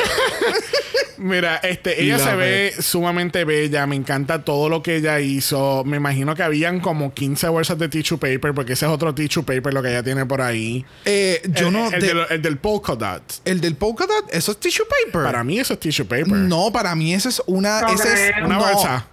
Mira, 1.17 1.57
este, 1.63 2.03
ella 2.03 2.17
Love 2.19 2.27
se 2.27 2.37
ve 2.37 2.75
sumamente 2.81 3.45
bella. 3.45 3.87
Me 3.87 3.95
encanta 3.97 4.43
todo 4.45 4.69
lo 4.69 4.83
que 4.83 4.97
ella 4.97 5.21
hizo. 5.21 5.83
Me 5.85 5.97
imagino 5.97 6.35
que 6.35 6.43
habían 6.43 6.81
como 6.81 7.15
15 7.15 7.49
bolsas 7.49 7.79
de 7.79 7.89
tissue 7.89 8.19
paper, 8.19 8.53
porque 8.53 8.73
ese 8.75 8.87
es 8.87 8.91
otro 8.93 9.15
tissue 9.15 9.45
paper 9.45 9.73
lo 9.73 9.81
que 9.83 9.91
ella 9.91 10.03
tiene 10.03 10.27
por 10.27 10.41
ahí. 10.43 10.85
Eh, 11.05 11.41
yo 11.51 11.69
el, 11.69 11.73
no. 11.73 11.87
El, 11.91 12.01
de- 12.01 12.07
del, 12.09 12.27
el 12.31 12.43
del 12.43 12.59
polka 12.59 12.95
dot. 12.97 13.23
el 13.45 13.61
del 13.61 13.77
polka 13.77 14.07
dot, 14.07 14.27
eso 14.35 14.53
es 14.53 14.59
tissue 14.61 14.85
paper. 14.87 15.23
Para 15.25 15.45
mí 15.45 15.59
eso 15.61 15.75
es 15.75 15.81
tissue 15.81 16.05
paper. 16.05 16.29
No, 16.29 16.71
para 16.73 16.95
mí 16.95 17.15
eso 17.15 17.29
es 17.29 17.41
una. 17.47 17.81
No 17.83 17.89
ese 17.95 18.29
es. 18.31 18.37
Una 18.45 18.57
no, 18.57 18.61
bolsa. 18.61 19.07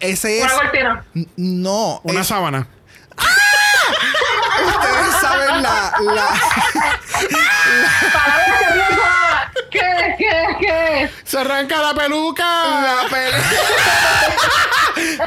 Ese 0.00 0.38
es. 0.38 0.44
Una 0.44 0.54
cortina. 0.54 1.04
No. 1.36 2.00
Una 2.04 2.20
es- 2.20 2.26
sábana. 2.28 2.68
ustedes 4.66 5.14
saben 5.20 5.62
la. 5.62 5.92
la 6.14 6.26
ahora. 6.28 6.30
¿Qué? 10.20 10.56
¿Qué? 10.60 11.10
¡Se 11.24 11.38
arranca 11.38 11.80
la 11.82 11.94
peluca! 11.94 12.44
la 12.44 13.08
pe- 13.10 13.30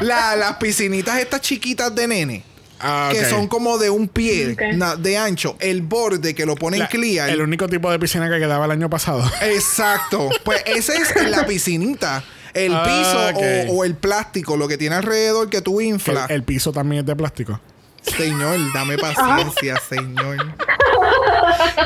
la- 0.04 0.36
las 0.36 0.54
piscinitas 0.56 1.18
estas 1.18 1.40
chiquitas 1.40 1.94
de 1.94 2.06
nene. 2.06 2.44
Ah, 2.80 3.10
Que 3.12 3.24
son 3.24 3.46
como 3.48 3.78
de 3.78 3.88
un 3.88 4.08
pie 4.08 4.56
na- 4.74 4.96
de 4.96 5.16
ancho. 5.16 5.56
El 5.58 5.80
borde 5.82 6.34
que 6.34 6.44
lo 6.44 6.54
ponen 6.54 6.80
La- 6.80 6.88
clear. 6.88 7.30
El 7.30 7.40
único 7.40 7.66
tipo 7.68 7.90
de 7.90 7.98
piscina 7.98 8.28
que 8.28 8.38
quedaba 8.38 8.64
el 8.66 8.70
año 8.72 8.90
pasado. 8.90 9.24
Exacto. 9.42 10.28
Pues 10.44 10.62
ese 10.66 10.96
es 10.96 11.30
la 11.30 11.46
piscinita. 11.46 12.22
El 12.52 12.72
Ah, 12.74 12.84
piso 12.84 13.72
o, 13.72 13.78
o 13.78 13.84
el 13.84 13.96
plástico, 13.96 14.56
lo 14.56 14.68
que 14.68 14.76
tiene 14.78 14.94
alrededor 14.96 15.50
que 15.50 15.60
tú 15.60 15.80
el, 15.80 15.86
inflas. 15.86 16.30
el 16.30 16.42
piso 16.44 16.72
también 16.72 17.00
es 17.00 17.06
de 17.06 17.16
plástico. 17.16 17.58
Señor, 18.02 18.58
dame 18.74 18.98
paciencia, 18.98 19.76
señor. 19.88 20.36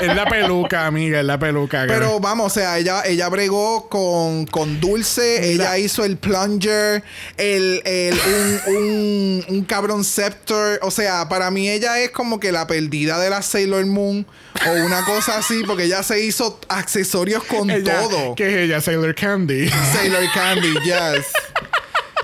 Es 0.01 0.15
la 0.15 0.25
peluca, 0.27 0.87
amiga, 0.87 1.21
es 1.21 1.25
la 1.27 1.39
peluca. 1.39 1.87
que- 1.87 1.93
Pero 1.93 2.21
vamos, 2.21 2.47
o 2.47 2.51
sea, 2.55 2.79
ella, 2.79 3.03
ella 3.05 3.29
bregó 3.29 3.89
con, 3.89 4.47
con 4.47 4.81
dulce, 4.81 5.53
ella 5.53 5.79
hizo 5.79 6.05
el 6.05 6.17
plunger, 6.17 7.03
el, 7.37 7.83
el- 7.85 8.19
un, 8.67 8.75
un, 8.77 9.45
un 9.49 9.65
cabrón 9.65 10.05
scepter. 10.05 10.79
O 10.83 10.91
sea, 10.91 11.29
para 11.29 11.51
mí 11.51 11.69
ella 11.69 11.99
es 12.01 12.11
como 12.11 12.39
que 12.41 12.53
la 12.53 12.67
perdida 12.67 13.19
de 13.19 13.31
la 13.31 13.43
Sailor 13.43 13.87
Moon 13.87 14.27
o 14.67 14.71
una 14.85 15.05
cosa 15.05 15.39
así, 15.39 15.63
porque 15.67 15.85
ella 15.85 16.03
se 16.03 16.25
hizo 16.25 16.61
accesorios 16.69 17.45
con 17.45 17.71
ella, 17.71 18.01
todo. 18.01 18.35
¿Qué 18.35 18.49
es 18.49 18.57
ella? 18.69 18.81
Sailor 18.81 19.15
Candy. 19.15 19.69
Sailor 19.93 20.25
Candy, 20.35 20.73
yes. 20.85 21.27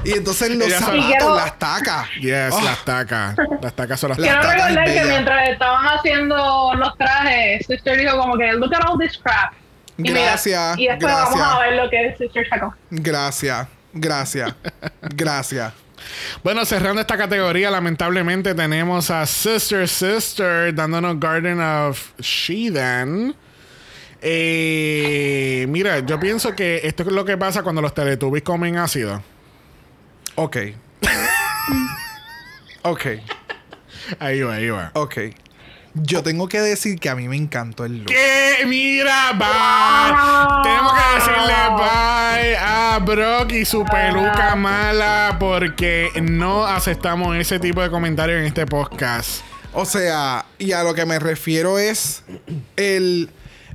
Y 0.04 0.12
entonces 0.12 0.50
los 0.56 0.72
zapatos, 0.72 1.04
quiero- 1.06 1.36
las 1.36 1.58
tacas. 1.58 2.08
Yes, 2.20 2.50
Oh, 2.52 2.60
las 2.62 2.84
tacas. 2.84 3.36
Las 3.60 3.74
tacas 3.74 3.98
son 4.00 4.10
las 4.10 4.18
La- 4.18 4.26
Quiero 4.26 4.40
tacas 4.42 4.54
es 4.56 4.62
recordar 4.64 4.84
que 4.86 4.90
bella. 5.00 5.04
mientras 5.06 5.48
estaban 5.48 5.84
haciendo 5.86 6.74
los 6.76 6.96
trajes, 6.98 7.66
Sister 7.66 7.98
dijo 7.98 8.16
como 8.18 8.36
que, 8.38 8.52
look 8.52 8.74
at 8.74 8.88
all 8.88 8.98
this 8.98 9.18
crap. 9.18 9.52
Y 9.96 10.02
mira, 10.02 10.20
Gracias, 10.22 10.78
y 10.78 10.86
después 10.88 11.12
gracias. 11.12 11.38
vamos 11.38 11.54
a 11.54 11.58
ver 11.60 11.72
lo 11.74 11.88
que 11.90 12.14
Sister 12.18 12.48
sacó. 12.48 12.74
Gracias, 12.90 13.68
gracias, 13.92 14.54
gracias. 15.14 15.72
Bueno, 16.42 16.64
cerrando 16.66 17.00
esta 17.00 17.16
categoría, 17.16 17.70
lamentablemente 17.70 18.54
tenemos 18.54 19.10
a 19.10 19.24
Sister 19.24 19.88
Sister 19.88 20.74
dándonos 20.74 21.18
Garden 21.18 21.60
of 21.60 22.10
Sheedan. 22.18 23.34
Eh, 24.26 25.66
mira, 25.68 26.00
yo 26.00 26.18
pienso 26.18 26.54
que 26.54 26.80
esto 26.84 27.02
es 27.04 27.08
lo 27.12 27.24
que 27.24 27.36
pasa 27.36 27.62
cuando 27.62 27.80
los 27.80 27.94
Teletubbies 27.94 28.42
comen 28.42 28.76
ácido. 28.76 29.22
Ok. 30.36 30.56
ok, 32.82 33.06
Ahí 34.18 34.42
va, 34.42 34.54
ahí 34.54 34.68
va. 34.68 34.90
ok. 34.94 35.16
Yo 35.94 36.24
tengo 36.24 36.48
que 36.48 36.60
decir 36.60 36.98
que 36.98 37.08
a 37.08 37.14
mí 37.14 37.28
me 37.28 37.36
encantó 37.36 37.84
el 37.84 37.98
look. 37.98 38.06
¿Qué? 38.06 38.64
Mira, 38.66 39.32
bye. 39.32 40.62
Tenemos 40.64 40.92
que 40.92 41.14
decirle 41.14 41.54
bye 41.76 42.56
a 42.56 42.98
Brock 43.00 43.52
y 43.52 43.64
su 43.64 43.84
peluca 43.84 44.56
mala 44.56 45.36
porque 45.38 46.10
no 46.20 46.66
aceptamos 46.66 47.36
ese 47.36 47.60
tipo 47.60 47.80
de 47.80 47.90
comentarios 47.90 48.40
en 48.40 48.46
este 48.46 48.66
podcast. 48.66 49.42
O 49.72 49.84
sea, 49.84 50.46
y 50.58 50.72
a 50.72 50.82
lo 50.82 50.94
que 50.94 51.06
me 51.06 51.20
refiero 51.20 51.78
es 51.78 52.24
el. 52.76 53.30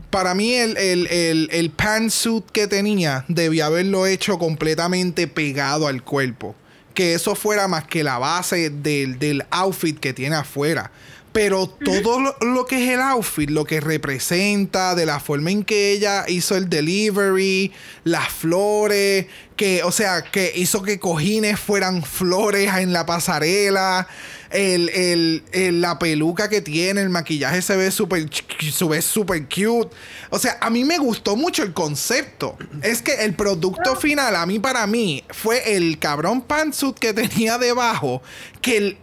Para 0.10 0.34
mí, 0.34 0.56
el, 0.56 0.76
el, 0.78 1.08
el, 1.08 1.50
el 1.52 1.70
pantsuit 1.70 2.46
que 2.52 2.68
tenía 2.68 3.26
debía 3.28 3.68
haberlo 3.68 4.08
hecho 4.08 4.40
completamente 4.40 5.28
pegado 5.28 5.88
al 5.88 6.04
cuerpo. 6.04 6.56
Que 6.94 7.14
eso 7.14 7.36
fuera 7.36 7.68
más 7.68 7.86
que 7.86 8.04
la 8.04 8.18
base 8.18 8.70
del, 8.70 9.20
del 9.20 9.46
outfit 9.52 10.00
que 10.00 10.14
tiene 10.14 10.36
afuera. 10.36 10.92
Pero 11.32 11.68
todo 11.68 12.20
lo, 12.20 12.36
lo 12.42 12.66
que 12.66 12.84
es 12.84 12.90
el 12.90 13.02
outfit, 13.02 13.52
lo 13.52 13.64
que 13.64 13.80
representa, 13.80 14.96
de 14.96 15.06
la 15.06 15.20
forma 15.20 15.52
en 15.52 15.64
que 15.64 15.92
ella 15.92 16.26
hizo 16.28 16.58
el 16.58 16.70
delivery, 16.70 17.72
las 18.04 18.30
flores, 18.30 19.28
que, 19.56 19.84
o 19.84 19.92
sea, 19.92 20.24
que 20.24 20.52
hizo 20.56 20.82
que 20.82 21.00
cojines 21.00 21.60
fueran 21.60 22.02
flores 22.02 22.74
en 22.74 22.94
la 22.94 23.06
pasarela, 23.06 24.08
el, 24.52 24.90
el- 24.90 25.44
el- 25.52 25.82
la 25.82 26.00
peluca 26.00 26.50
que 26.50 26.62
tiene, 26.62 27.02
el 27.02 27.10
maquillaje 27.10 27.62
se 27.62 27.76
ve 27.76 27.92
súper 27.92 28.28
se 28.72 28.86
ve 28.86 29.02
súper 29.02 29.44
cute. 29.46 29.96
O 30.32 30.40
sea, 30.40 30.58
a 30.62 30.70
mí 30.70 30.84
me 30.86 30.98
gustó 30.98 31.36
mucho 31.36 31.64
el 31.64 31.74
concepto. 31.74 32.58
Es 32.82 33.02
que 33.02 33.14
el 33.26 33.34
producto 33.36 33.96
final, 33.96 34.36
a 34.36 34.46
mí 34.46 34.60
para 34.60 34.86
mí, 34.88 35.24
fue 35.30 35.76
el 35.76 36.00
cabrón 36.00 36.42
pantsuit 36.42 36.98
que 36.98 37.14
tenía 37.14 37.58
debajo, 37.58 38.22
que 38.62 38.98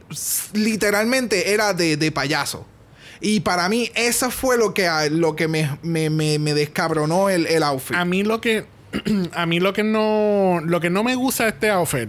literalmente 0.52 1.52
era 1.52 1.72
de, 1.74 1.96
de 1.96 2.12
payaso. 2.12 2.66
Y 3.20 3.40
para 3.40 3.68
mí, 3.68 3.90
eso 3.94 4.30
fue 4.30 4.58
lo 4.58 4.74
que, 4.74 4.88
lo 5.10 5.36
que 5.36 5.48
me, 5.48 5.78
me, 5.82 6.10
me- 6.10 6.38
me 6.38 6.54
descabronó 6.54 7.28
el, 7.30 7.46
el 7.46 7.62
outfit. 7.62 7.96
A 7.96 8.04
mí 8.04 8.22
lo 8.24 8.40
que 8.40 8.64
a 9.32 9.46
mí 9.46 9.58
lo 9.60 9.72
que 9.72 9.82
no 9.82 10.60
lo 10.64 10.80
que 10.80 10.90
no 10.90 11.02
me 11.02 11.14
gusta 11.16 11.44
de 11.44 11.50
este 11.50 11.70
outfit 11.70 12.08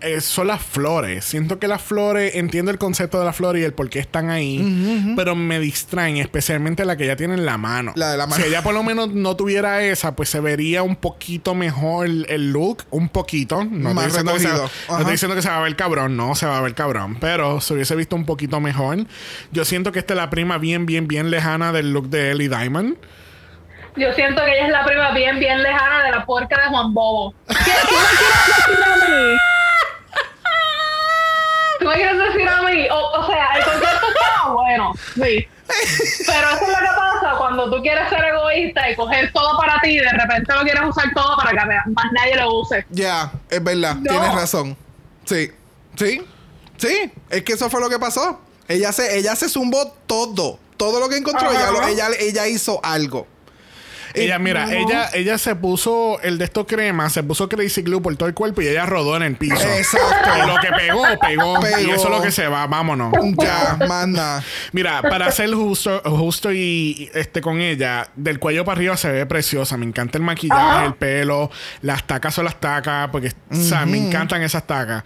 eh, 0.00 0.20
son 0.20 0.48
las 0.48 0.62
flores. 0.62 1.24
Siento 1.24 1.58
que 1.58 1.68
las 1.68 1.82
flores, 1.82 2.34
entiendo 2.34 2.70
el 2.70 2.78
concepto 2.78 3.18
de 3.18 3.24
las 3.24 3.36
flores 3.36 3.62
y 3.62 3.64
el 3.64 3.72
por 3.72 3.88
qué 3.90 3.98
están 3.98 4.30
ahí, 4.30 5.14
pero 5.16 5.34
me 5.34 5.58
distraen, 5.58 6.16
especialmente 6.18 6.84
la 6.84 6.96
que 6.96 7.04
ella 7.04 7.16
tiene 7.16 7.34
en 7.34 7.46
la 7.46 7.58
mano. 7.58 7.92
La 7.96 8.12
de 8.12 8.16
la 8.16 8.26
mano. 8.26 8.42
Si 8.42 8.48
ella 8.48 8.62
por 8.62 8.74
lo 8.74 8.82
menos 8.82 9.10
no 9.10 9.36
tuviera 9.36 9.82
esa, 9.82 10.14
pues 10.16 10.28
se 10.28 10.40
vería 10.40 10.82
un 10.82 10.96
poquito 10.96 11.54
mejor 11.54 12.06
el, 12.06 12.26
el 12.28 12.52
look, 12.52 12.84
un 12.90 13.08
poquito. 13.08 13.64
No 13.64 13.94
Más 13.94 14.06
estoy, 14.06 14.22
diciendo 14.22 14.32
que 14.34 14.40
se, 14.40 14.48
no 14.92 14.98
estoy 14.98 15.12
diciendo 15.12 15.36
que 15.36 15.42
se 15.42 15.48
va 15.48 15.58
a 15.58 15.62
ver 15.62 15.76
cabrón, 15.76 16.16
no 16.16 16.34
se 16.34 16.46
va 16.46 16.58
a 16.58 16.60
ver 16.60 16.74
cabrón, 16.74 17.16
pero 17.20 17.60
se 17.60 17.74
hubiese 17.74 17.96
visto 17.96 18.16
un 18.16 18.26
poquito 18.26 18.60
mejor. 18.60 18.98
Yo 19.52 19.64
siento 19.64 19.92
que 19.92 19.98
esta 19.98 20.14
es 20.14 20.18
la 20.18 20.30
prima 20.30 20.58
bien, 20.58 20.86
bien, 20.86 21.08
bien 21.08 21.30
lejana 21.30 21.72
del 21.72 21.92
look 21.92 22.08
de 22.08 22.32
Ellie 22.32 22.48
Diamond. 22.48 22.96
Yo 23.96 24.12
siento 24.12 24.44
que 24.44 24.52
ella 24.52 24.66
es 24.66 24.72
la 24.72 24.84
prima 24.84 25.12
bien, 25.12 25.38
bien 25.38 25.62
lejana 25.62 26.04
de 26.04 26.10
la 26.10 26.26
puerca 26.26 26.60
de 26.62 26.68
Juan 26.68 26.92
Bobo. 26.92 27.34
¿Qué? 27.48 27.54
¿Tú 27.54 27.94
me 27.94 28.18
quieres 28.18 28.46
decir 28.46 28.84
a 28.84 29.08
mí? 29.08 29.38
¿Tú 31.80 31.86
me 31.86 31.94
quieres 31.94 32.18
decir 32.18 32.48
a 32.48 32.62
mí? 32.62 32.88
O, 32.90 33.20
o 33.20 33.26
sea, 33.26 33.48
el 33.56 33.64
concepto 33.64 34.06
está 34.08 34.48
bueno, 34.52 34.92
sí. 35.14 35.48
Pero 36.26 36.48
eso 36.50 36.62
es 36.62 36.68
lo 36.68 36.78
que 36.78 36.96
pasa 36.96 37.34
cuando 37.38 37.68
tú 37.70 37.82
quieres 37.82 38.08
ser 38.08 38.24
egoísta 38.24 38.88
y 38.90 38.94
coger 38.96 39.32
todo 39.32 39.58
para 39.58 39.80
ti 39.80 39.90
y 39.90 39.98
de 39.98 40.10
repente 40.12 40.54
lo 40.54 40.62
quieres 40.62 40.82
usar 40.88 41.06
todo 41.14 41.36
para 41.36 41.50
que 41.50 41.56
más 41.90 42.12
nadie 42.12 42.36
lo 42.36 42.54
use. 42.60 42.86
Ya, 42.90 43.32
es 43.50 43.62
verdad, 43.64 43.96
No. 43.96 44.10
tienes 44.10 44.34
razón. 44.34 44.76
Sí, 45.24 45.50
sí, 45.96 46.22
sí, 46.76 47.12
es 47.30 47.42
que 47.42 47.52
eso 47.54 47.68
fue 47.68 47.80
lo 47.80 47.88
que 47.90 47.98
pasó. 47.98 48.40
Ella 48.68 48.92
se, 48.92 49.18
ella 49.18 49.34
se 49.34 49.48
zumbó 49.48 49.92
todo, 50.06 50.58
todo 50.76 51.00
lo 51.00 51.08
que 51.08 51.16
encontró, 51.16 51.48
Ajá. 51.50 51.58
ella, 51.58 51.70
lo- 51.72 51.86
ella, 51.86 52.08
ella 52.20 52.46
hizo 52.46 52.80
algo. 52.84 53.26
Ella, 54.16 54.36
Eh, 54.36 54.38
mira, 54.38 54.66
no. 54.66 54.72
ella, 54.72 55.10
ella 55.14 55.38
se 55.38 55.54
puso 55.54 56.20
el 56.22 56.38
de 56.38 56.44
estos 56.46 56.66
cremas, 56.66 57.12
se 57.12 57.22
puso 57.22 57.48
Crazy 57.48 57.82
Glue 57.82 58.00
por 58.02 58.16
todo 58.16 58.28
el 58.28 58.34
cuerpo 58.34 58.62
y 58.62 58.68
ella 58.68 58.86
rodó 58.86 59.16
en 59.16 59.22
el 59.22 59.36
piso. 59.36 59.54
Exacto. 59.56 60.30
Y 60.42 60.46
lo 60.46 60.56
que 60.60 60.68
pegó, 60.72 61.02
pegó, 61.20 61.60
Pegó. 61.60 61.78
Y 61.80 61.90
eso 61.90 62.04
es 62.04 62.10
lo 62.10 62.22
que 62.22 62.30
se 62.30 62.48
va, 62.48 62.66
vámonos. 62.66 63.12
Ya, 63.38 63.76
más 63.86 64.08
nada. 64.08 64.42
Mira, 64.72 65.02
para 65.02 65.30
ser 65.30 65.52
justo, 65.54 66.00
justo 66.04 66.52
y 66.52 67.10
este 67.14 67.40
con 67.40 67.60
ella, 67.60 68.08
del 68.16 68.38
cuello 68.38 68.64
para 68.64 68.78
arriba 68.78 68.96
se 68.96 69.10
ve 69.10 69.26
preciosa. 69.26 69.76
Me 69.76 69.86
encanta 69.86 70.18
el 70.18 70.24
maquillaje, 70.24 70.60
Ajá. 70.60 70.84
el 70.86 70.94
pelo, 70.94 71.50
las 71.82 72.06
tacas 72.06 72.34
son 72.34 72.44
las 72.46 72.58
tacas, 72.60 73.08
porque 73.10 73.32
o 73.50 73.54
sea, 73.54 73.84
me 73.86 73.98
encantan 73.98 74.42
esas 74.42 74.66
tacas. 74.66 75.04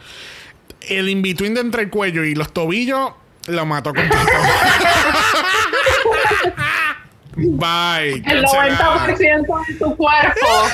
El 0.88 1.08
in-between 1.08 1.54
de 1.54 1.60
entre 1.60 1.82
el 1.82 1.90
cuello 1.90 2.24
y 2.24 2.34
los 2.34 2.52
tobillos 2.52 3.12
lo 3.46 3.66
mató 3.66 3.92
completo. 3.92 4.16
Bye. 7.40 8.22
El 8.26 8.42
cancelada. 8.42 9.06
90% 9.16 9.66
de 9.66 9.74
tu 9.74 9.96
cuerpo. 9.96 10.46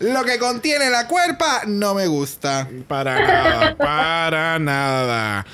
Lo 0.00 0.24
que 0.24 0.38
contiene 0.38 0.90
la 0.90 1.06
cuerpa 1.06 1.62
no 1.66 1.94
me 1.94 2.06
gusta. 2.08 2.68
Para 2.88 3.20
nada, 3.20 3.76
para 3.76 4.58
nada. 4.58 5.46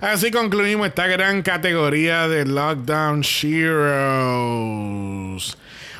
Así 0.00 0.30
concluimos 0.30 0.86
esta 0.88 1.06
gran 1.06 1.42
categoría 1.42 2.28
de 2.28 2.44
Lockdown 2.44 3.24
Heroes. 3.42 3.96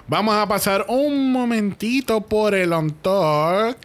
Vamos 0.07 0.37
a 0.37 0.47
pasar 0.47 0.85
un 0.89 1.33
momentito 1.33 2.21
por 2.21 2.55
el 2.55 2.73
On 2.73 2.93
Talk. 2.93 3.79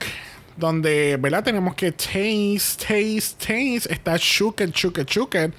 Donde, 0.57 1.17
¿verdad? 1.19 1.43
Tenemos 1.43 1.75
que 1.75 1.91
taste, 1.91 2.85
taste, 2.87 3.35
taste. 3.39 3.93
Está 3.93 4.17
chuken, 4.19 4.71
chuken, 4.71 5.05
chuken. 5.05 5.53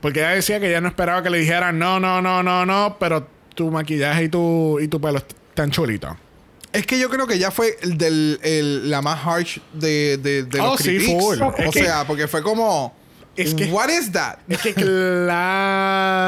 Porque 0.00 0.20
ella 0.20 0.30
decía 0.30 0.58
que 0.58 0.68
ella 0.68 0.80
no 0.80 0.88
esperaba 0.88 1.22
que 1.22 1.30
le 1.30 1.38
dijeran 1.38 1.78
no, 1.78 2.00
no, 2.00 2.20
no, 2.22 2.42
no, 2.42 2.64
no. 2.66 2.96
Pero 2.98 3.26
tu 3.54 3.70
maquillaje 3.70 4.24
y 4.24 4.28
tu, 4.28 4.78
y 4.80 4.88
tu 4.88 5.00
pelo 5.00 5.18
están 5.18 5.70
chulitos. 5.70 6.10
Es 6.72 6.84
que 6.86 6.98
yo 6.98 7.08
creo 7.08 7.26
que 7.26 7.38
ya 7.38 7.50
fue 7.50 7.76
el 7.82 7.96
del, 7.96 8.38
el- 8.42 8.90
la 8.90 9.00
más 9.00 9.24
harsh 9.24 9.58
de, 9.72 10.18
de, 10.18 10.42
de 10.44 10.60
Oh, 10.60 10.72
los 10.72 10.80
sí, 10.80 10.98
full. 11.00 11.40
O 11.40 11.54
Es 11.56 11.70
que- 11.70 11.82
sea, 11.84 12.06
porque 12.06 12.28
fue 12.28 12.42
como... 12.42 12.94
Es 13.42 13.54
que- 13.54 13.66
What 13.66 13.88
is 13.90 14.12
that? 14.12 14.36
Es 14.48 14.58
que 14.60 14.74
claramente 14.74 16.18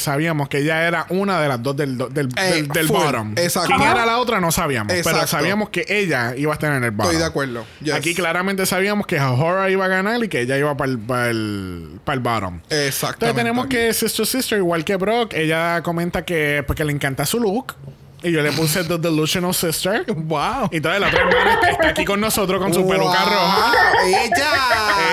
sabíamos 0.00 0.48
que 0.48 0.58
ella 0.58 0.86
era 0.86 1.06
una 1.08 1.40
de 1.40 1.48
las 1.48 1.62
dos 1.62 1.76
del, 1.76 1.96
del, 1.98 2.12
del, 2.12 2.28
Eh, 2.38 2.66
del 2.72 2.86
bottom. 2.88 3.32
Exacto. 3.36 3.74
Quién 3.76 3.88
era 3.90 4.06
la 4.06 4.18
otra 4.18 4.40
no 4.40 4.52
sabíamos. 4.52 4.88
Pero 4.92 5.00
Exacto. 5.10 5.26
sabíamos 5.26 5.70
que 5.70 5.84
ella 5.88 6.34
iba 6.36 6.52
a 6.52 6.54
estar 6.54 6.72
en 6.74 6.84
el 6.84 6.90
bottom. 6.90 7.06
Estoy 7.10 7.20
de 7.20 7.26
acuerdo. 7.26 7.64
Yes. 7.82 7.94
Aquí 7.94 8.14
claramente 8.14 8.66
sabíamos 8.66 9.06
que 9.06 9.18
Ahora 9.18 9.68
iba 9.70 9.84
a 9.84 9.88
ganar 9.88 10.22
y 10.22 10.28
que 10.28 10.40
ella 10.42 10.56
iba 10.56 10.76
para 10.76 10.90
el, 10.92 10.98
para 10.98 11.30
el, 11.30 12.00
para 12.04 12.14
el 12.14 12.20
bottom. 12.20 12.60
Exactamente. 12.70 13.26
Entonces 13.26 13.34
tenemos 13.34 13.66
que 13.66 13.92
Sister 13.92 14.26
Sister, 14.26 14.58
igual 14.58 14.84
que 14.84 14.96
Brock, 14.96 15.32
ella 15.34 15.82
comenta 15.82 16.24
que 16.24 16.62
porque 16.66 16.84
le 16.84 16.92
encanta 16.92 17.26
su 17.26 17.40
look. 17.40 17.74
Y 18.22 18.32
yo 18.32 18.40
le 18.42 18.50
puse 18.52 18.82
The 18.84 18.98
Delusional 18.98 19.54
Sister. 19.54 20.04
Wow. 20.16 20.68
Y 20.72 20.78
entonces 20.78 21.00
la 21.00 21.08
otra 21.08 21.20
hermana 21.20 21.60
está- 21.70 21.88
aquí 21.88 22.04
con 22.04 22.20
nosotros 22.20 22.60
con 22.60 22.72
su 22.74 22.86
peluca 22.88 23.24
roja. 23.24 23.72
Ella, 24.06 24.28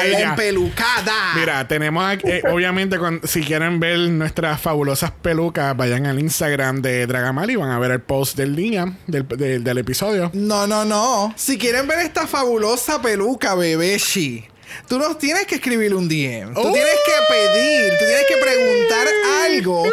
Ella. 0.06 0.20
la 0.20 0.30
empelucada. 0.32 1.14
Mira, 1.36 1.68
tenemos 1.68 2.04
aquí, 2.06 2.28
eh, 2.28 2.41
obviamente, 2.51 2.97
si 3.26 3.41
quieren 3.43 3.80
ver 3.80 3.99
nuestras 3.99 4.60
fabulosas 4.60 5.12
pelucas, 5.12 5.76
vayan 5.78 6.06
al 6.06 6.20
Instagram 6.20 6.82
de 6.82 7.06
Dragamal 7.06 7.49
y 7.51 7.56
van 7.56 7.72
a 7.72 7.80
ver 7.80 7.91
el 7.91 8.01
post 8.01 8.38
del 8.38 8.56
día, 8.56 8.93
del, 9.08 9.28
del- 9.28 9.64
del 9.64 9.78
episodio. 9.78 10.32
No, 10.34 10.66
no, 10.66 10.86
no. 10.86 11.34
Si 11.38 11.58
quieren 11.58 11.88
ver 11.88 11.99
esta 11.99 12.26
fabulosa 12.26 13.01
peluca, 13.01 13.54
bebeshi, 13.56 14.47
tú 14.88 14.97
nos 14.97 15.18
tienes 15.20 15.45
que 15.45 15.56
escribir 15.56 15.93
un 15.93 16.08
DM. 16.08 16.54
Tú 16.54 16.62
Oh. 16.62 16.72
tienes 16.72 16.95
que 17.06 17.34
pedir, 17.34 17.91
tú 17.99 18.06
tienes 18.06 18.26
que 18.28 18.38
preguntar 18.38 19.08
algo 19.45 19.84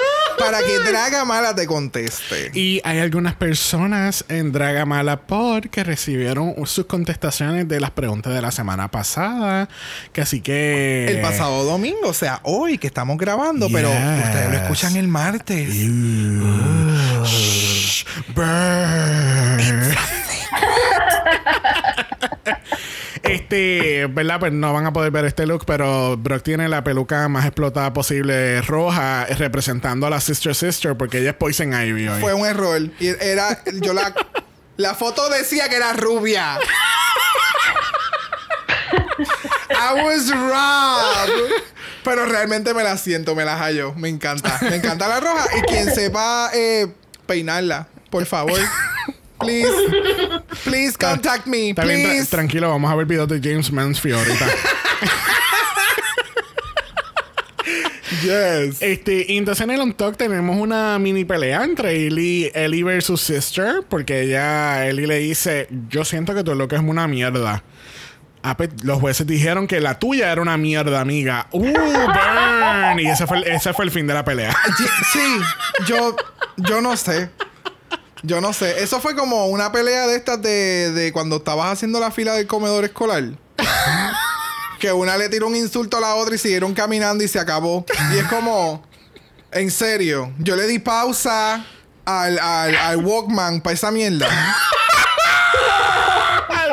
para 0.40 0.58
que 0.58 0.78
Dragamala 0.78 1.54
te 1.54 1.66
conteste. 1.66 2.50
Y 2.54 2.80
hay 2.84 2.98
algunas 2.98 3.34
personas 3.34 4.24
en 4.28 4.52
Dragamala 4.52 5.22
Pod 5.22 5.66
que 5.66 5.84
recibieron 5.84 6.54
sus 6.66 6.86
contestaciones 6.86 7.68
de 7.68 7.80
las 7.80 7.90
preguntas 7.90 8.34
de 8.34 8.42
la 8.42 8.50
semana 8.50 8.90
pasada. 8.90 9.68
Que 10.12 10.22
así 10.22 10.40
que. 10.40 11.06
El 11.08 11.20
pasado 11.20 11.64
domingo, 11.64 12.08
o 12.08 12.14
sea, 12.14 12.40
hoy 12.42 12.78
que 12.78 12.86
estamos 12.86 13.18
grabando, 13.18 13.68
pero 13.70 13.90
ustedes 13.90 14.50
lo 14.50 14.56
escuchan 14.56 14.96
el 14.96 15.08
martes. 15.08 15.68
Burn. 18.34 20.19
Este, 23.30 24.06
¿verdad? 24.06 24.40
Pues 24.40 24.52
no 24.52 24.72
van 24.72 24.86
a 24.86 24.92
poder 24.92 25.12
ver 25.12 25.24
este 25.24 25.46
look, 25.46 25.64
pero 25.64 26.16
Brock 26.16 26.42
tiene 26.42 26.68
la 26.68 26.82
peluca 26.82 27.28
más 27.28 27.46
explotada 27.46 27.92
posible 27.92 28.60
roja, 28.62 29.24
representando 29.38 30.06
a 30.06 30.10
la 30.10 30.20
Sister 30.20 30.54
Sister, 30.54 30.96
porque 30.96 31.18
ella 31.18 31.30
es 31.30 31.36
Poison 31.36 31.72
Ivy 31.72 32.08
hoy. 32.08 32.20
Fue 32.20 32.34
un 32.34 32.44
error. 32.44 32.80
Y 32.98 33.06
era, 33.06 33.62
yo 33.80 33.92
la, 33.92 34.12
la 34.76 34.94
foto 34.96 35.28
decía 35.28 35.68
que 35.68 35.76
era 35.76 35.92
rubia. 35.92 36.58
I 39.70 40.02
was 40.02 40.28
wrong. 40.30 41.30
Pero 42.02 42.26
realmente 42.26 42.74
me 42.74 42.82
la 42.82 42.96
siento, 42.96 43.36
me 43.36 43.44
la 43.44 43.56
hallo. 43.58 43.94
Me 43.94 44.08
encanta. 44.08 44.58
Me 44.62 44.76
encanta 44.76 45.06
la 45.06 45.20
roja. 45.20 45.46
Y 45.56 45.62
quien 45.62 45.94
sepa 45.94 46.50
eh, 46.52 46.92
peinarla, 47.26 47.86
por 48.10 48.26
favor. 48.26 48.58
Please. 49.40 49.68
Please 50.64 50.96
contact 50.96 51.46
me. 51.46 51.70
Está 51.70 51.84
bien, 51.84 52.00
tra- 52.00 52.10
Please. 52.10 52.26
tranquilo, 52.30 52.68
vamos 52.68 52.90
a 52.90 52.94
ver 52.94 53.06
videos 53.06 53.28
de 53.28 53.40
James 53.42 53.72
Mansfield 53.72 54.18
ahorita. 54.18 54.46
Yes. 58.22 58.82
Este, 58.82 59.36
entonces 59.36 59.62
en 59.64 59.70
el 59.70 59.80
On 59.80 59.92
Talk 59.94 60.16
tenemos 60.16 60.56
una 60.58 60.98
mini 60.98 61.24
pelea 61.24 61.62
entre 61.64 62.06
Ellie, 62.06 62.50
Ellie 62.54 62.82
versus 62.82 63.20
Sister, 63.20 63.82
porque 63.88 64.22
ella, 64.22 64.86
Ellie 64.88 65.06
le 65.06 65.18
dice, 65.18 65.68
yo 65.88 66.04
siento 66.04 66.34
que 66.34 66.42
tu 66.42 66.54
look 66.54 66.72
es 66.74 66.80
una 66.80 67.06
mierda. 67.06 67.62
Ah, 68.42 68.56
pues, 68.56 68.70
los 68.82 68.98
jueces 68.98 69.26
dijeron 69.26 69.66
que 69.66 69.80
la 69.80 69.98
tuya 69.98 70.32
era 70.32 70.42
una 70.42 70.56
mierda, 70.56 71.00
amiga. 71.00 71.46
¡Uh, 71.52 71.60
burn! 71.62 72.98
Y 72.98 73.06
ese 73.08 73.26
fue, 73.26 73.38
el, 73.38 73.44
ese 73.44 73.72
fue 73.74 73.84
el 73.84 73.90
fin 73.90 74.06
de 74.06 74.14
la 74.14 74.24
pelea. 74.24 74.54
Sí, 75.12 75.38
yo, 75.86 76.16
yo 76.56 76.80
no 76.80 76.96
sé. 76.96 77.30
Yo 78.22 78.40
no 78.40 78.52
sé. 78.52 78.82
Eso 78.82 79.00
fue 79.00 79.14
como 79.14 79.46
una 79.46 79.72
pelea 79.72 80.06
de 80.06 80.16
estas 80.16 80.40
de, 80.42 80.92
de 80.92 81.12
cuando 81.12 81.36
estabas 81.36 81.72
haciendo 81.72 82.00
la 82.00 82.10
fila 82.10 82.34
del 82.34 82.46
comedor 82.46 82.84
escolar. 82.84 83.24
que 84.78 84.92
una 84.92 85.16
le 85.16 85.28
tiró 85.28 85.46
un 85.46 85.56
insulto 85.56 85.98
a 85.98 86.00
la 86.00 86.14
otra 86.14 86.34
y 86.34 86.38
siguieron 86.38 86.74
caminando 86.74 87.22
y 87.22 87.28
se 87.28 87.38
acabó. 87.38 87.84
Y 88.12 88.18
es 88.18 88.26
como, 88.26 88.82
en 89.52 89.70
serio, 89.70 90.32
yo 90.38 90.56
le 90.56 90.66
di 90.66 90.78
pausa 90.78 91.64
al, 92.04 92.38
al, 92.38 92.74
al 92.74 92.96
Walkman 92.96 93.60
para 93.60 93.74
esa 93.74 93.90
mierda. 93.90 94.26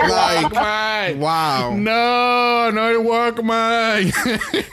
Like, 0.08 1.16
wow. 1.18 1.76
No, 1.76 2.72
no 2.72 2.88
el 2.88 2.98
Walkman. 2.98 4.06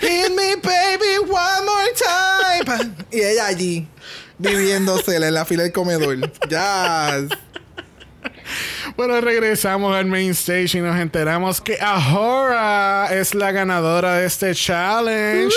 Hit 0.01 0.31
me, 0.35 0.57
baby, 0.57 1.19
one 1.29 1.65
more 1.65 1.93
time. 1.97 2.95
Y 3.11 3.21
ella 3.21 3.47
allí, 3.47 3.89
viviéndosela 4.39 5.29
en 5.29 5.35
la 5.35 5.45
fila 5.45 5.63
del 5.63 5.73
comedor. 5.73 6.19
Yes. 6.49 7.39
bueno, 8.97 9.21
regresamos 9.21 9.95
al 9.97 10.07
main 10.07 10.31
stage 10.31 10.79
y 10.79 10.81
nos 10.81 10.99
enteramos 10.99 11.61
que 11.61 11.79
Ahora 11.81 13.09
es 13.13 13.35
la 13.35 13.53
ganadora 13.53 14.17
de 14.17 14.27
este 14.27 14.55
challenge. 14.55 15.55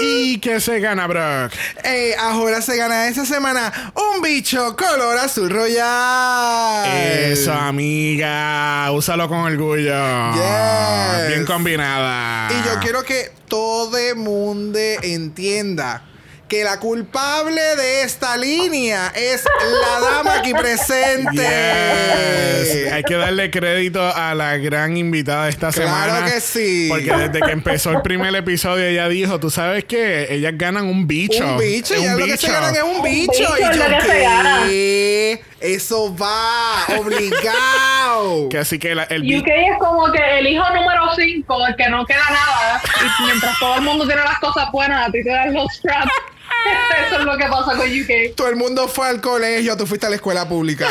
¿Y 0.00 0.38
qué 0.38 0.60
se 0.60 0.78
gana, 0.78 1.06
Brock? 1.06 1.52
Eh, 1.84 2.14
ahora 2.18 2.62
se 2.62 2.76
gana 2.76 3.08
esta 3.08 3.24
semana 3.26 3.92
un 3.94 4.10
un 4.20 4.22
bicho 4.22 4.76
color 4.76 5.18
azul 5.18 5.48
royal. 5.50 6.86
Eso, 6.86 7.52
amiga. 7.52 8.90
Úsalo 8.92 9.28
con 9.28 9.38
orgullo. 9.38 10.32
Yes. 10.34 11.28
Bien 11.28 11.44
combinada. 11.46 12.48
Y 12.52 12.68
yo 12.68 12.80
quiero 12.80 13.02
que 13.02 13.32
todo 13.48 13.96
el 13.96 14.16
mundo 14.16 14.78
entienda 15.02 16.02
que 16.50 16.64
la 16.64 16.80
culpable 16.80 17.60
de 17.76 18.02
esta 18.02 18.36
línea 18.36 19.12
es 19.14 19.44
la 19.44 20.00
dama 20.00 20.34
aquí 20.34 20.52
presente. 20.52 21.30
Yes. 21.42 22.92
Hay 22.92 23.04
que 23.04 23.14
darle 23.14 23.52
crédito 23.52 24.02
a 24.04 24.34
la 24.34 24.56
gran 24.56 24.96
invitada 24.96 25.44
de 25.44 25.50
esta 25.50 25.70
Claro 25.70 26.10
semana. 26.10 26.26
que 26.26 26.40
sí. 26.40 26.88
Porque 26.90 27.12
desde 27.12 27.40
que 27.40 27.52
empezó 27.52 27.92
el 27.92 28.02
primer 28.02 28.34
episodio, 28.34 28.84
ella 28.84 29.08
dijo: 29.08 29.38
Tú 29.38 29.48
sabes 29.48 29.84
que 29.84 30.26
ellas 30.34 30.52
ganan 30.56 30.86
un 30.86 31.06
bicho. 31.06 31.46
Un 31.46 31.58
bicho, 31.58 31.94
un 31.98 32.18
lo 32.18 32.26
que 32.26 32.36
se 32.36 32.48
bicho. 32.48 32.52
ganan 32.52 32.74
es 32.74 32.82
un 32.82 33.02
bicho. 33.02 33.30
bicho 33.32 33.54
y 33.58 33.62
es 33.62 33.76
yo, 33.76 33.88
lo 33.88 33.96
que 33.96 34.00
se 34.02 34.20
gana. 34.20 34.62
¿qué? 34.66 35.42
Eso 35.60 36.16
va, 36.16 36.84
obligado. 36.98 38.48
Que 38.48 38.58
así 38.58 38.78
que 38.78 38.94
la- 38.94 39.04
el 39.04 39.22
bicho. 39.22 39.40
UK 39.42 39.48
es 39.48 39.78
como 39.78 40.10
que 40.10 40.38
el 40.40 40.46
hijo 40.48 40.64
número 40.74 41.02
5, 41.16 41.66
el 41.68 41.76
que 41.76 41.88
no 41.90 42.04
queda 42.06 42.24
nada. 42.28 42.82
Y 43.20 43.22
mientras 43.26 43.56
todo 43.60 43.76
el 43.76 43.82
mundo 43.82 44.04
tiene 44.06 44.22
las 44.24 44.38
cosas 44.40 44.68
buenas, 44.72 45.08
a 45.08 45.12
ti 45.12 45.22
te 45.22 45.30
dan 45.30 45.54
los 45.54 45.72
straps. 45.74 46.10
Eso 47.06 47.18
es 47.18 47.24
lo 47.24 47.36
que 47.36 47.44
pasa 47.46 47.76
con 47.76 47.80
UK. 47.88 48.34
Todo 48.36 48.48
el 48.48 48.56
mundo 48.56 48.88
fue 48.88 49.08
al 49.08 49.20
colegio, 49.20 49.76
tú 49.76 49.86
fuiste 49.86 50.06
a 50.06 50.10
la 50.10 50.16
escuela 50.16 50.48
pública. 50.48 50.86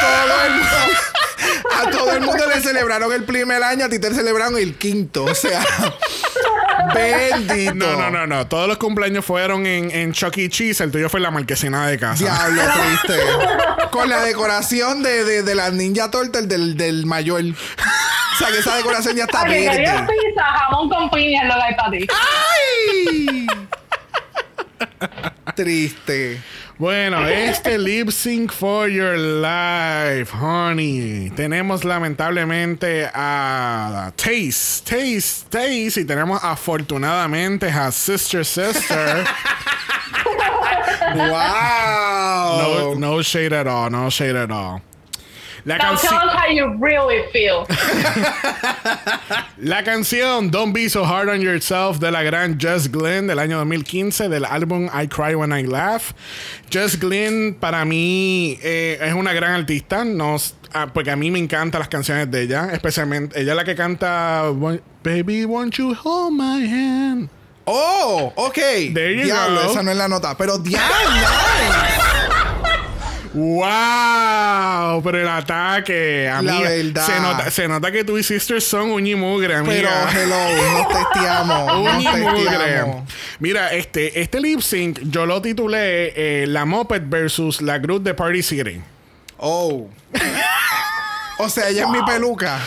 todo 0.00 0.44
el 0.44 0.52
mundo, 0.52 0.76
a 1.74 1.90
todo 1.90 2.12
el 2.12 2.20
mundo 2.20 2.46
le 2.46 2.60
celebraron 2.60 3.12
el 3.12 3.24
primer 3.24 3.62
año, 3.62 3.86
a 3.86 3.88
ti 3.88 3.98
te 3.98 4.12
celebraron 4.14 4.56
el 4.58 4.76
quinto. 4.76 5.24
O 5.24 5.34
sea, 5.34 5.62
bendito. 6.94 7.74
No, 7.74 7.96
no, 7.96 8.10
no, 8.10 8.26
no. 8.26 8.46
Todos 8.46 8.68
los 8.68 8.78
cumpleaños 8.78 9.24
fueron 9.24 9.66
en, 9.66 9.90
en 9.90 10.12
Chuck 10.12 10.36
E. 10.38 10.48
Cheese. 10.48 10.80
El 10.82 10.90
tuyo 10.90 11.08
fue 11.08 11.18
en 11.18 11.24
la 11.24 11.30
marquesina 11.30 11.86
de 11.86 11.98
casa. 11.98 12.22
Diablo, 12.24 12.62
triste. 12.74 13.20
Con 13.90 14.08
la 14.08 14.22
decoración 14.22 15.02
de, 15.02 15.24
de, 15.24 15.42
de 15.42 15.54
la 15.54 15.70
ninja 15.70 16.10
turtle 16.10 16.42
del, 16.42 16.76
del 16.76 17.06
mayor. 17.06 17.42
O 17.42 18.38
sea, 18.38 18.48
que 18.48 18.58
esa 18.58 18.76
decoración 18.76 19.16
ya 19.16 19.24
está 19.24 19.44
querías 19.44 19.76
verde. 19.76 20.06
pizza, 20.06 20.42
jamón 20.44 20.88
con 20.90 21.10
piña 21.10 21.42
es 21.42 21.48
lo 21.48 21.54
que 21.54 21.62
hay 21.62 21.74
para 21.74 21.90
ti. 21.90 22.06
¡Ay! 22.12 23.35
Triste. 25.54 26.40
Bueno, 26.78 27.26
este 27.26 27.78
lip 27.78 28.10
sync 28.10 28.52
for 28.52 28.88
your 28.88 29.16
life, 29.16 30.30
honey. 30.30 31.30
Tenemos 31.34 31.84
lamentablemente 31.84 33.10
a 33.14 34.12
Taste, 34.16 34.84
Taste, 34.84 35.48
Taste. 35.48 36.00
Y 36.02 36.04
tenemos 36.04 36.44
afortunadamente 36.44 37.68
a 37.68 37.90
Sister 37.90 38.44
Sister. 38.44 39.24
¡Wow! 41.14 42.58
No, 42.58 42.94
no 42.94 43.22
shade 43.22 43.54
at 43.54 43.66
all, 43.66 43.90
no 43.90 44.10
shade 44.10 44.36
at 44.36 44.50
all. 44.50 44.82
La, 45.66 45.78
Now 45.78 45.96
canci- 45.96 46.08
tell 46.08 46.14
us 46.28 46.32
how 46.32 46.46
you 46.48 46.76
really 46.80 47.24
feel. 47.32 47.66
la 49.58 49.82
canción 49.82 50.48
Don't 50.52 50.72
Be 50.72 50.88
So 50.88 51.04
Hard 51.04 51.28
on 51.28 51.40
Yourself 51.40 51.98
de 51.98 52.12
la 52.12 52.22
gran 52.22 52.56
Jess 52.56 52.88
Glynn 52.88 53.26
del 53.26 53.40
año 53.40 53.58
2015 53.58 54.28
del 54.28 54.44
álbum 54.44 54.88
I 54.94 55.08
Cry 55.08 55.34
When 55.34 55.50
I 55.52 55.64
Laugh. 55.64 56.12
Jess 56.70 56.96
Glynn 56.96 57.56
para 57.58 57.84
mí 57.84 58.56
eh, 58.62 58.98
es 59.00 59.12
una 59.14 59.32
gran 59.32 59.54
artista, 59.54 60.04
no, 60.04 60.36
ah, 60.72 60.86
porque 60.94 61.10
a 61.10 61.16
mí 61.16 61.32
me 61.32 61.40
encantan 61.40 61.80
las 61.80 61.88
canciones 61.88 62.30
de 62.30 62.42
ella, 62.42 62.68
especialmente 62.72 63.40
ella 63.40 63.50
es 63.52 63.56
la 63.56 63.64
que 63.64 63.74
canta 63.74 64.44
Baby 65.02 65.46
Won't 65.46 65.74
You 65.74 65.96
Hold 66.00 66.32
My 66.34 66.64
Hand. 66.64 67.28
Oh, 67.64 68.32
ok. 68.36 68.54
There 68.94 69.16
you 69.16 69.24
Diablo, 69.24 69.64
go. 69.64 69.70
esa 69.72 69.82
no 69.82 69.90
es 69.90 69.96
la 69.96 70.06
nota. 70.06 70.36
Pero 70.36 70.58
diablo. 70.58 70.86
¡Wow! 73.36 75.02
Pero 75.04 75.20
el 75.20 75.28
ataque, 75.28 76.26
amiga. 76.26 76.70
verdad. 76.70 77.06
Se 77.06 77.20
nota, 77.20 77.50
se 77.50 77.68
nota 77.68 77.92
que 77.92 78.02
tú 78.02 78.16
y 78.16 78.22
Sister 78.22 78.62
son 78.62 78.92
uña 78.92 79.10
y 79.10 79.14
mugre, 79.14 79.62
Pero 79.62 79.90
amiga. 79.90 80.10
hello, 80.10 80.72
nos 80.72 80.88
testeamos. 80.88 81.72
Uña 81.98 82.18
y 82.18 82.22
mugre. 82.22 82.84
Mira, 83.38 83.74
este, 83.74 84.22
este 84.22 84.40
lip 84.40 84.62
sync 84.62 85.00
yo 85.10 85.26
lo 85.26 85.42
titulé 85.42 86.14
eh, 86.16 86.46
La 86.46 86.64
Moped 86.64 87.02
versus 87.04 87.60
la 87.60 87.76
Groot 87.76 88.02
de 88.04 88.14
Party 88.14 88.42
City. 88.42 88.80
Oh. 89.36 89.86
O 91.38 91.48
sea, 91.50 91.68
ella 91.68 91.82
es 91.84 91.90
mi 91.90 92.02
peluca. 92.04 92.58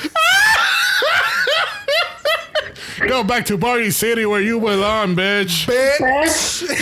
Go 3.08 3.24
back 3.24 3.44
to 3.46 3.58
Party 3.58 3.92
City 3.92 4.26
where 4.26 4.46
you 4.46 4.60
belong, 4.60 5.16
bitch. 5.16 5.66
Bitch. 5.66 6.70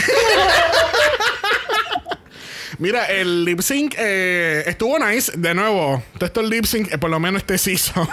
Mira, 2.79 3.05
el 3.05 3.43
lip 3.43 3.59
sync 3.61 3.95
eh, 3.97 4.63
estuvo 4.67 4.99
nice. 4.99 5.31
De 5.35 5.55
nuevo, 5.55 6.03
todo 6.15 6.25
esto 6.27 6.41
el 6.41 6.49
lip 6.49 6.65
sync, 6.65 6.93
eh, 6.93 6.97
por 6.99 7.09
lo 7.09 7.19
menos 7.19 7.41
este 7.41 7.57
season. 7.57 8.07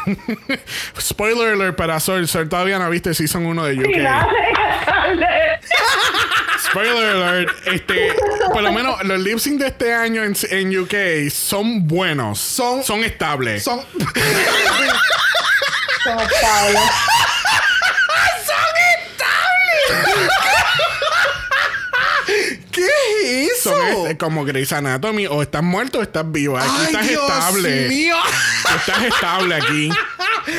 Spoiler 1.01 1.53
alert 1.55 1.77
para 1.77 2.01
Sol. 2.01 2.27
Sol 2.27 2.49
todavía 2.49 2.79
no 2.79 2.89
viste 2.89 3.13
season 3.13 3.45
1 3.45 3.65
de 3.67 3.75
UK. 3.79 3.85
Spoiler 6.71 7.17
alert, 7.17 7.51
este, 7.67 8.15
por 8.53 8.63
lo 8.63 8.73
menos 8.73 9.05
los 9.05 9.21
lip 9.21 9.39
sync 9.39 9.61
de 9.61 9.67
este 9.69 9.93
año 9.93 10.25
en, 10.25 10.35
en 10.51 10.79
UK 10.79 11.31
son 11.31 11.87
buenos. 11.87 12.39
Son- 12.41 12.83
son 12.83 13.05
estables. 13.05 13.63
Son. 13.65 13.81
Como 16.05 16.17
Pablo. 16.17 16.81
¿Qué 19.87 19.93
es 23.25 23.53
eso? 23.59 23.71
Son 23.71 23.89
este- 24.03 24.17
como 24.17 24.45
Grey's 24.45 24.73
Anatomy, 24.73 25.27
o 25.27 25.43
estás 25.43 25.63
muerto 25.63 25.99
o 25.99 26.03
estás 26.03 26.31
vivo. 26.31 26.57
Aquí 26.59 26.69
Ay, 26.79 26.85
estás 26.87 27.09
Dios 27.09 27.23
estable. 27.31 27.89
mío. 27.89 28.17
Estás 28.77 29.03
estable 29.05 29.55
aquí. 29.55 29.89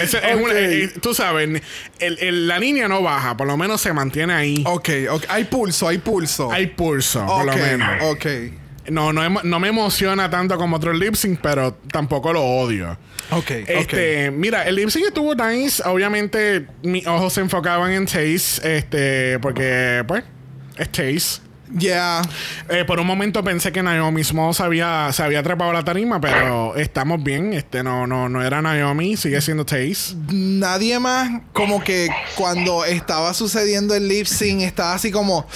Ese 0.02 0.18
es 0.18 0.36
Ok. 0.36 0.42
una- 0.44 0.54
eh, 0.56 0.94
tú 1.02 1.14
sabes, 1.14 1.62
el- 2.00 2.18
el- 2.20 2.48
la 2.48 2.58
línea 2.60 2.88
no 2.88 3.02
baja, 3.02 3.38
por 3.38 3.48
lo 3.48 3.56
menos 3.58 3.82
se 3.82 3.94
mantiene 3.94 4.34
ahí. 4.34 4.64
Ok, 4.66 4.90
ok. 5.10 5.24
Hay 5.30 5.44
pulso, 5.46 5.88
hay 5.88 5.98
pulso. 6.00 6.52
Hay 6.52 6.68
pulso, 6.68 7.26
por 7.26 7.46
lo 7.46 7.56
menos. 7.56 7.88
Ok. 8.04 8.26
No, 8.90 9.12
no, 9.12 9.28
no 9.42 9.60
me 9.60 9.70
emociona 9.70 10.30
tanto 10.30 10.58
como 10.58 10.76
otros 10.78 10.96
lip 10.98 11.16
sync, 11.16 11.40
pero 11.42 11.74
tampoco 11.92 12.32
lo 12.34 12.44
odio. 12.44 12.96
Ok, 13.32 13.50
Este, 13.66 14.30
mira, 14.30 14.62
el 14.68 14.76
lip 14.76 14.90
sync 14.90 15.08
estuvo 15.08 15.34
nice. 15.34 15.82
Obviamente, 15.86 16.68
mis 16.84 17.08
ojos 17.08 17.34
se 17.34 17.42
enfocaban 17.42 17.92
en 17.92 18.06
Taste, 18.06 18.78
este, 18.78 19.40
porque, 19.40 20.04
pues, 20.08 20.24
es 20.78 20.92
Taste. 20.92 21.45
Yeah. 21.78 22.22
Eh, 22.70 22.86
por 22.86 23.00
un 23.00 23.08
momento 23.08 23.44
pensé 23.44 23.72
que 23.72 23.82
Naomi 23.82 24.24
Smalls 24.24 24.62
había, 24.62 25.10
se 25.12 25.24
había 25.24 25.40
atrapado 25.40 25.72
a 25.72 25.74
la 25.74 25.84
tarima, 25.84 26.22
pero 26.22 26.76
estamos 26.76 27.24
bien. 27.24 27.54
Este 27.54 27.84
no, 27.84 28.06
no, 28.08 28.30
no 28.30 28.44
era 28.44 28.62
Naomi, 28.62 29.18
sigue 29.18 29.42
siendo 29.42 29.66
Taze. 29.66 30.16
Nadie 30.32 31.00
más, 31.00 31.42
como 31.54 31.84
que 31.84 32.10
cuando 32.36 32.86
estaba 32.86 33.34
sucediendo 33.34 33.96
el 33.96 34.08
lip 34.08 34.28
sync, 34.28 34.62
estaba 34.62 34.94
así 34.94 35.12
como. 35.12 35.48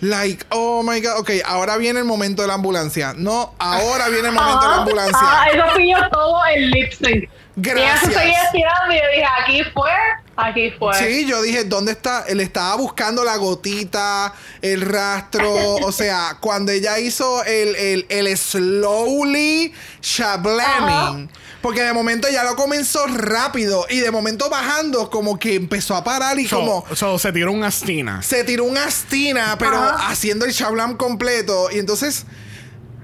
Like, 0.00 0.46
oh 0.50 0.84
my 0.84 1.00
god, 1.00 1.18
ok, 1.18 1.30
ahora 1.44 1.76
viene 1.76 1.98
el 1.98 2.04
momento 2.04 2.42
de 2.42 2.48
la 2.48 2.54
ambulancia. 2.54 3.14
No, 3.16 3.52
ahora 3.58 4.08
viene 4.08 4.28
el 4.28 4.34
momento 4.34 4.60
de 4.60 4.68
la 4.68 4.74
Ah, 4.74 4.78
ambulancia. 4.82 5.18
Ah, 5.20 5.46
eso 5.52 5.64
pilló 5.76 5.96
todo 6.12 6.38
el 6.54 6.70
lip 6.70 6.92
sync. 6.92 7.28
Gracias. 7.56 8.04
Y 8.04 8.06
eso 8.10 8.18
seguía 8.20 8.42
estirando 8.44 8.94
y 8.94 8.96
yo 8.96 9.02
dije, 9.12 9.26
aquí 9.42 9.62
fue, 9.74 9.90
aquí 10.38 10.70
fue. 10.78 10.94
Sí, 10.94 11.26
yo 11.26 11.42
dije, 11.42 11.64
¿dónde 11.64 11.92
está? 11.92 12.24
Él 12.28 12.40
estaba 12.40 12.76
buscando 12.76 13.24
la 13.24 13.36
gotita, 13.36 14.32
el 14.62 14.80
rastro. 14.82 15.76
o 15.76 15.92
sea, 15.92 16.36
cuando 16.40 16.72
ella 16.72 16.98
hizo 16.98 17.44
el, 17.44 17.74
el, 17.76 18.06
el 18.08 18.38
slowly 18.38 19.72
shablaming. 20.00 21.28
Porque 21.60 21.82
de 21.82 21.92
momento 21.92 22.28
ya 22.30 22.44
lo 22.44 22.54
comenzó 22.54 23.06
rápido. 23.08 23.84
Y 23.90 23.98
de 23.98 24.10
momento 24.10 24.48
bajando, 24.48 25.10
como 25.10 25.38
que 25.38 25.56
empezó 25.56 25.96
a 25.96 26.04
parar 26.04 26.38
y 26.38 26.46
So, 26.46 26.56
como. 26.58 26.84
so, 26.94 27.18
se 27.18 27.32
tiró 27.32 27.52
un 27.52 27.64
astina. 27.64 28.22
Se 28.22 28.44
tiró 28.44 28.64
una 28.64 28.84
astina, 28.84 29.56
pero 29.58 29.76
haciendo 29.80 30.44
el 30.44 30.52
shablam 30.52 30.96
completo. 30.96 31.68
Y 31.72 31.78
entonces. 31.78 32.24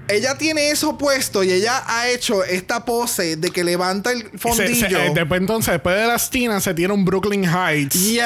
Ella 0.07 0.37
tiene 0.37 0.69
eso 0.69 0.97
puesto 0.97 1.43
y 1.43 1.51
ella 1.51 1.81
ha 1.87 2.07
hecho 2.09 2.43
esta 2.43 2.85
pose 2.85 3.37
de 3.37 3.49
que 3.49 3.63
levanta 3.63 4.11
el 4.11 4.21
Se- 4.23 4.29
se- 4.31 4.37
fondillo. 4.37 4.99
eh, 4.99 5.11
después 5.15 5.41
entonces, 5.41 5.71
después 5.73 5.95
de 5.95 6.05
la 6.05 6.13
astina, 6.13 6.59
se 6.59 6.73
tira 6.75 6.93
un 6.93 7.03
Brooklyn 7.05 7.43
Heights. 7.43 7.95
Yes. 7.99 8.21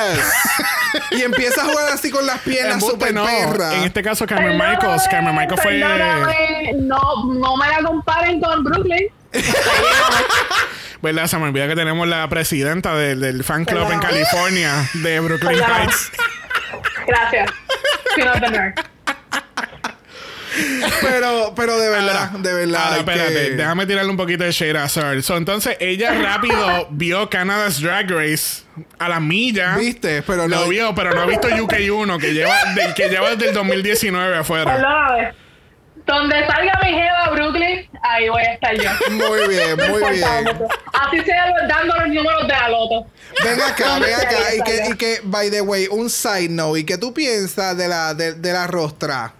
y 1.12 1.22
empieza 1.22 1.62
a 1.62 1.66
jugar 1.66 1.94
así 1.94 2.12
con 2.12 2.26
las 2.26 2.40
piernas 2.42 2.84
super 2.86 3.14
no. 3.14 3.26
perra. 3.26 3.76
En 3.76 3.84
este 3.86 4.04
caso, 4.04 4.26
Cameron 4.28 4.58
Perdóname, 4.58 4.76
Michaels. 4.78 5.08
Cameron 5.10 5.36
Michaels 5.36 5.62
fue. 5.62 6.74
no, 6.82 7.00
no 7.34 7.56
me 7.58 7.68
la 7.70 7.82
comparen 7.84 8.42
con 8.42 8.64
Brooklyn. 8.64 9.08
¿Verdad? 11.02 11.28
Se 11.28 11.38
me 11.38 11.46
olvida 11.46 11.68
que 11.70 11.76
tenemos 11.76 12.06
la 12.10 12.28
presidenta 12.28 12.94
del, 12.96 13.22
del 13.22 13.44
fan 13.46 13.64
club 13.64 13.90
en. 13.92 14.00
California 14.00 14.90
de 14.96 15.20
Brooklyn 15.22 15.60
Perdón. 15.60 15.72
Heights. 15.82 16.12
Gracias. 17.08 17.50
Queen 18.16 18.28
of 18.28 18.40
the 18.42 18.50
Nerd. 18.50 18.74
Pero, 21.02 21.54
pero 21.56 21.78
de 21.80 21.90
verdad, 21.90 22.30
de 22.32 22.54
verdad. 22.54 22.82
Ahora, 22.84 22.98
espérate, 22.98 23.34
que- 23.34 23.50
déjame 23.56 23.86
tirarle 23.86 24.12
un 24.12 24.18
poquito 24.18 24.44
de 24.44 24.52
shade 24.52 24.78
a 24.78 24.90
Sir. 24.90 25.22
So, 25.24 25.38
entonces, 25.38 25.78
ella 25.80 26.12
rápido 26.22 26.88
vio 26.92 27.30
Canada's 27.30 27.82
Drag 27.82 28.10
Race 28.10 28.64
a 28.98 29.10
la 29.10 29.20
milla. 29.20 29.76
¿Viste? 29.78 30.22
Pero 30.24 30.48
Lo 30.48 30.62
no- 30.62 30.68
vio, 30.68 30.94
pero 30.96 31.14
no 31.14 31.22
ha 31.22 31.26
visto 31.26 31.48
UK1, 31.50 32.20
que 32.20 32.34
lleva, 32.34 32.56
de- 32.76 32.94
que 32.94 33.10
lleva 33.10 33.32
desde 33.32 33.50
el 33.50 33.54
2019 33.54 34.38
afuera. 34.38 34.74
Perdóname. 34.76 35.34
Donde 36.06 36.44
salga 36.48 36.74
mi 36.84 36.90
jeva 36.90 37.30
Brooklyn, 37.34 37.88
ahí 38.02 38.30
voy 38.30 38.42
a 38.42 38.54
estar 38.54 38.74
yo. 38.76 38.90
Muy 39.12 39.48
bien, 39.48 39.78
muy 39.92 40.12
bien. 40.12 40.26
Así 40.94 41.22
sea 41.24 41.46
dando 41.68 41.96
los 41.98 42.08
números 42.08 42.48
de 42.48 42.54
la 42.54 42.68
loto. 42.70 43.06
Ven 43.44 43.62
acá, 43.62 43.86
¿Dónde 43.90 44.08
ven 44.08 44.16
acá. 44.16 44.56
Y 44.58 44.62
que, 44.64 44.90
y 44.90 44.98
que, 44.98 45.20
by 45.24 45.52
the 45.52 45.62
way, 45.62 45.88
un 45.92 46.10
side 46.10 46.50
note. 46.50 46.80
¿Y 46.80 46.84
qué 46.84 46.98
tú 46.98 47.14
piensas 47.14 47.78
de 47.78 47.88
la, 47.88 48.16
de, 48.16 48.34
de 48.34 48.52
la 48.54 48.66
rostra? 48.66 49.34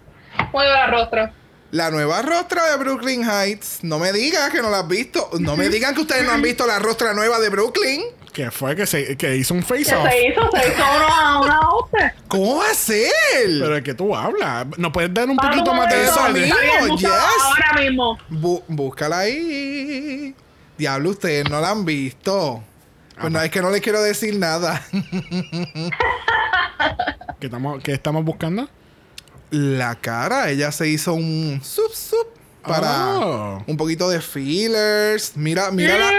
Mueve 0.52 0.70
la 0.72 0.86
rostro. 0.88 1.30
La 1.72 1.90
nueva 1.90 2.20
rostra 2.22 2.70
de 2.70 2.76
Brooklyn 2.78 3.22
Heights. 3.28 3.78
No 3.82 3.98
me 4.00 4.12
digas 4.12 4.50
que 4.50 4.60
no 4.60 4.70
la 4.70 4.80
has 4.80 4.88
visto. 4.88 5.30
No 5.38 5.56
me 5.56 5.68
digan 5.68 5.94
que 5.94 6.00
ustedes 6.00 6.24
no 6.24 6.32
han 6.32 6.42
visto 6.42 6.66
la 6.66 6.78
rostra 6.80 7.14
nueva 7.14 7.38
de 7.38 7.48
Brooklyn. 7.48 8.02
Que 8.32 8.50
fue 8.50 8.74
que, 8.76 8.86
se, 8.86 9.16
que 9.16 9.36
hizo 9.36 9.54
un 9.54 9.62
face 9.62 9.84
¿Qué 9.84 9.94
off. 9.94 10.08
se 10.08 10.26
hizo? 10.28 10.50
Se 10.52 10.68
hizo 10.68 10.82
una, 10.96 11.40
una. 11.40 11.60
¿Cómo 12.28 12.56
va 12.58 12.70
a 12.70 12.74
ser? 12.74 13.10
Pero 13.44 13.76
es 13.76 13.82
que 13.84 13.94
tú 13.94 14.16
hablas. 14.16 14.66
¿No 14.78 14.90
puedes 14.92 15.12
dar 15.14 15.28
un 15.28 15.36
Vamos 15.36 15.52
poquito 15.56 15.74
más 15.74 15.88
de 15.92 16.04
eso 16.04 16.28
mismo. 16.30 16.96
yes. 16.96 17.08
Ahora 17.10 17.72
mismo. 17.80 18.18
Bu- 18.30 18.62
búscala 18.66 19.18
ahí. 19.20 20.34
Diablo, 20.78 21.10
ustedes 21.10 21.48
no 21.48 21.60
la 21.60 21.70
han 21.70 21.84
visto. 21.84 22.62
Pues 23.20 23.32
no, 23.32 23.40
es 23.42 23.50
que 23.50 23.60
no 23.62 23.70
les 23.70 23.80
quiero 23.80 24.00
decir 24.02 24.36
nada. 24.36 24.82
¿Qué 27.38 27.46
estamos, 27.46 27.82
qué 27.82 27.92
estamos 27.92 28.24
buscando? 28.24 28.68
La 29.50 29.96
cara, 29.96 30.50
ella 30.50 30.70
se 30.72 30.88
hizo 30.88 31.14
un 31.14 31.60
sup 31.62 31.92
sup 31.92 32.28
para 32.62 33.16
Oh. 33.18 33.64
un 33.66 33.76
poquito 33.76 34.08
de 34.10 34.20
fillers. 34.20 35.32
Mira, 35.34 35.70
mira, 35.70 35.98
la- 35.98 36.12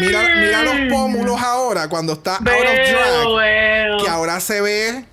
mira, 0.00 0.34
mira 0.36 0.62
los 0.62 0.74
pómulos 0.90 1.40
ahora 1.40 1.88
cuando 1.88 2.12
está 2.14 2.36
out 2.36 2.46
of 2.46 2.46
drag. 2.46 3.36
veo. 3.36 3.98
Que 4.04 4.08
ahora 4.08 4.40
se 4.40 4.60
ve. 4.60 5.04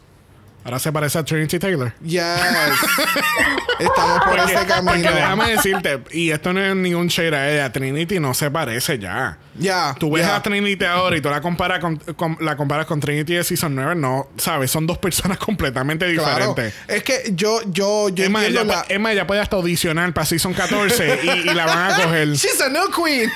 Ahora 0.68 0.80
se 0.80 0.92
parece 0.92 1.18
a 1.18 1.24
Trinity 1.24 1.60
Taylor. 1.60 1.94
Yes. 2.04 2.22
Estamos 3.80 4.22
por 4.26 4.38
ese 4.40 4.54
Porque 4.54 4.68
camino. 4.68 5.12
déjame 5.14 5.52
decirte, 5.52 6.00
y 6.12 6.32
esto 6.32 6.52
no 6.52 6.60
es 6.60 6.76
ningún 6.76 7.08
shade 7.08 7.36
a 7.38 7.50
ella, 7.54 7.72
Trinity 7.72 8.20
no 8.20 8.34
se 8.34 8.52
parece 8.52 9.00
ya. 9.00 9.38
Ya. 9.58 9.96
Tú 9.98 10.12
ves 10.12 10.26
ya. 10.26 10.36
a 10.36 10.42
Trinity 10.44 10.84
ahora 10.84 11.16
y 11.16 11.22
tú 11.22 11.30
la 11.30 11.40
comparas 11.40 11.80
con, 11.80 11.96
con- 11.96 12.38
la 12.42 12.58
comparas 12.58 12.86
con 12.86 13.00
Trinity 13.00 13.36
de 13.36 13.44
Season 13.46 13.74
9, 13.74 13.96
no, 13.96 14.28
sabes, 14.38 14.70
son 14.72 14.86
dos 14.88 14.98
personas 14.98 15.38
completamente 15.38 16.12
Claro. 16.16 16.54
diferentes. 16.54 16.74
Es 16.90 17.04
que 17.04 17.32
yo, 17.34 17.62
yo, 17.68 18.10
yo 18.10 18.30
más, 18.30 18.44
ella, 18.44 18.66
la- 18.66 18.84
más, 19.00 19.12
ella 19.12 19.26
puede 19.26 19.40
hasta 19.40 19.56
audicionar 19.56 20.12
para 20.14 20.26
Season 20.26 20.54
14 20.54 21.20
y, 21.24 21.30
y 21.50 21.54
la 21.54 21.66
van 21.66 21.92
a 21.94 21.96
coger. 21.96 22.28
She's 22.34 22.60
a 22.60 22.68
new 22.68 22.90
queen. 22.92 23.32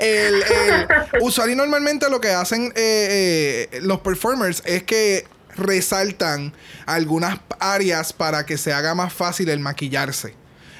el, 0.00 0.34
el 0.42 0.86
usuario 1.20 1.54
normalmente 1.54 2.10
lo 2.10 2.20
que 2.20 2.30
hacen 2.30 2.72
eh, 2.74 3.68
eh, 3.70 3.80
los 3.82 4.00
performers 4.00 4.60
es 4.66 4.82
que 4.82 5.24
resaltan 5.56 6.52
algunas 6.86 7.38
áreas 7.60 8.12
para 8.12 8.46
que 8.46 8.58
se 8.58 8.72
haga 8.72 8.94
más 8.94 9.12
fácil 9.12 9.48
el 9.48 9.60
maquillarse. 9.60 10.34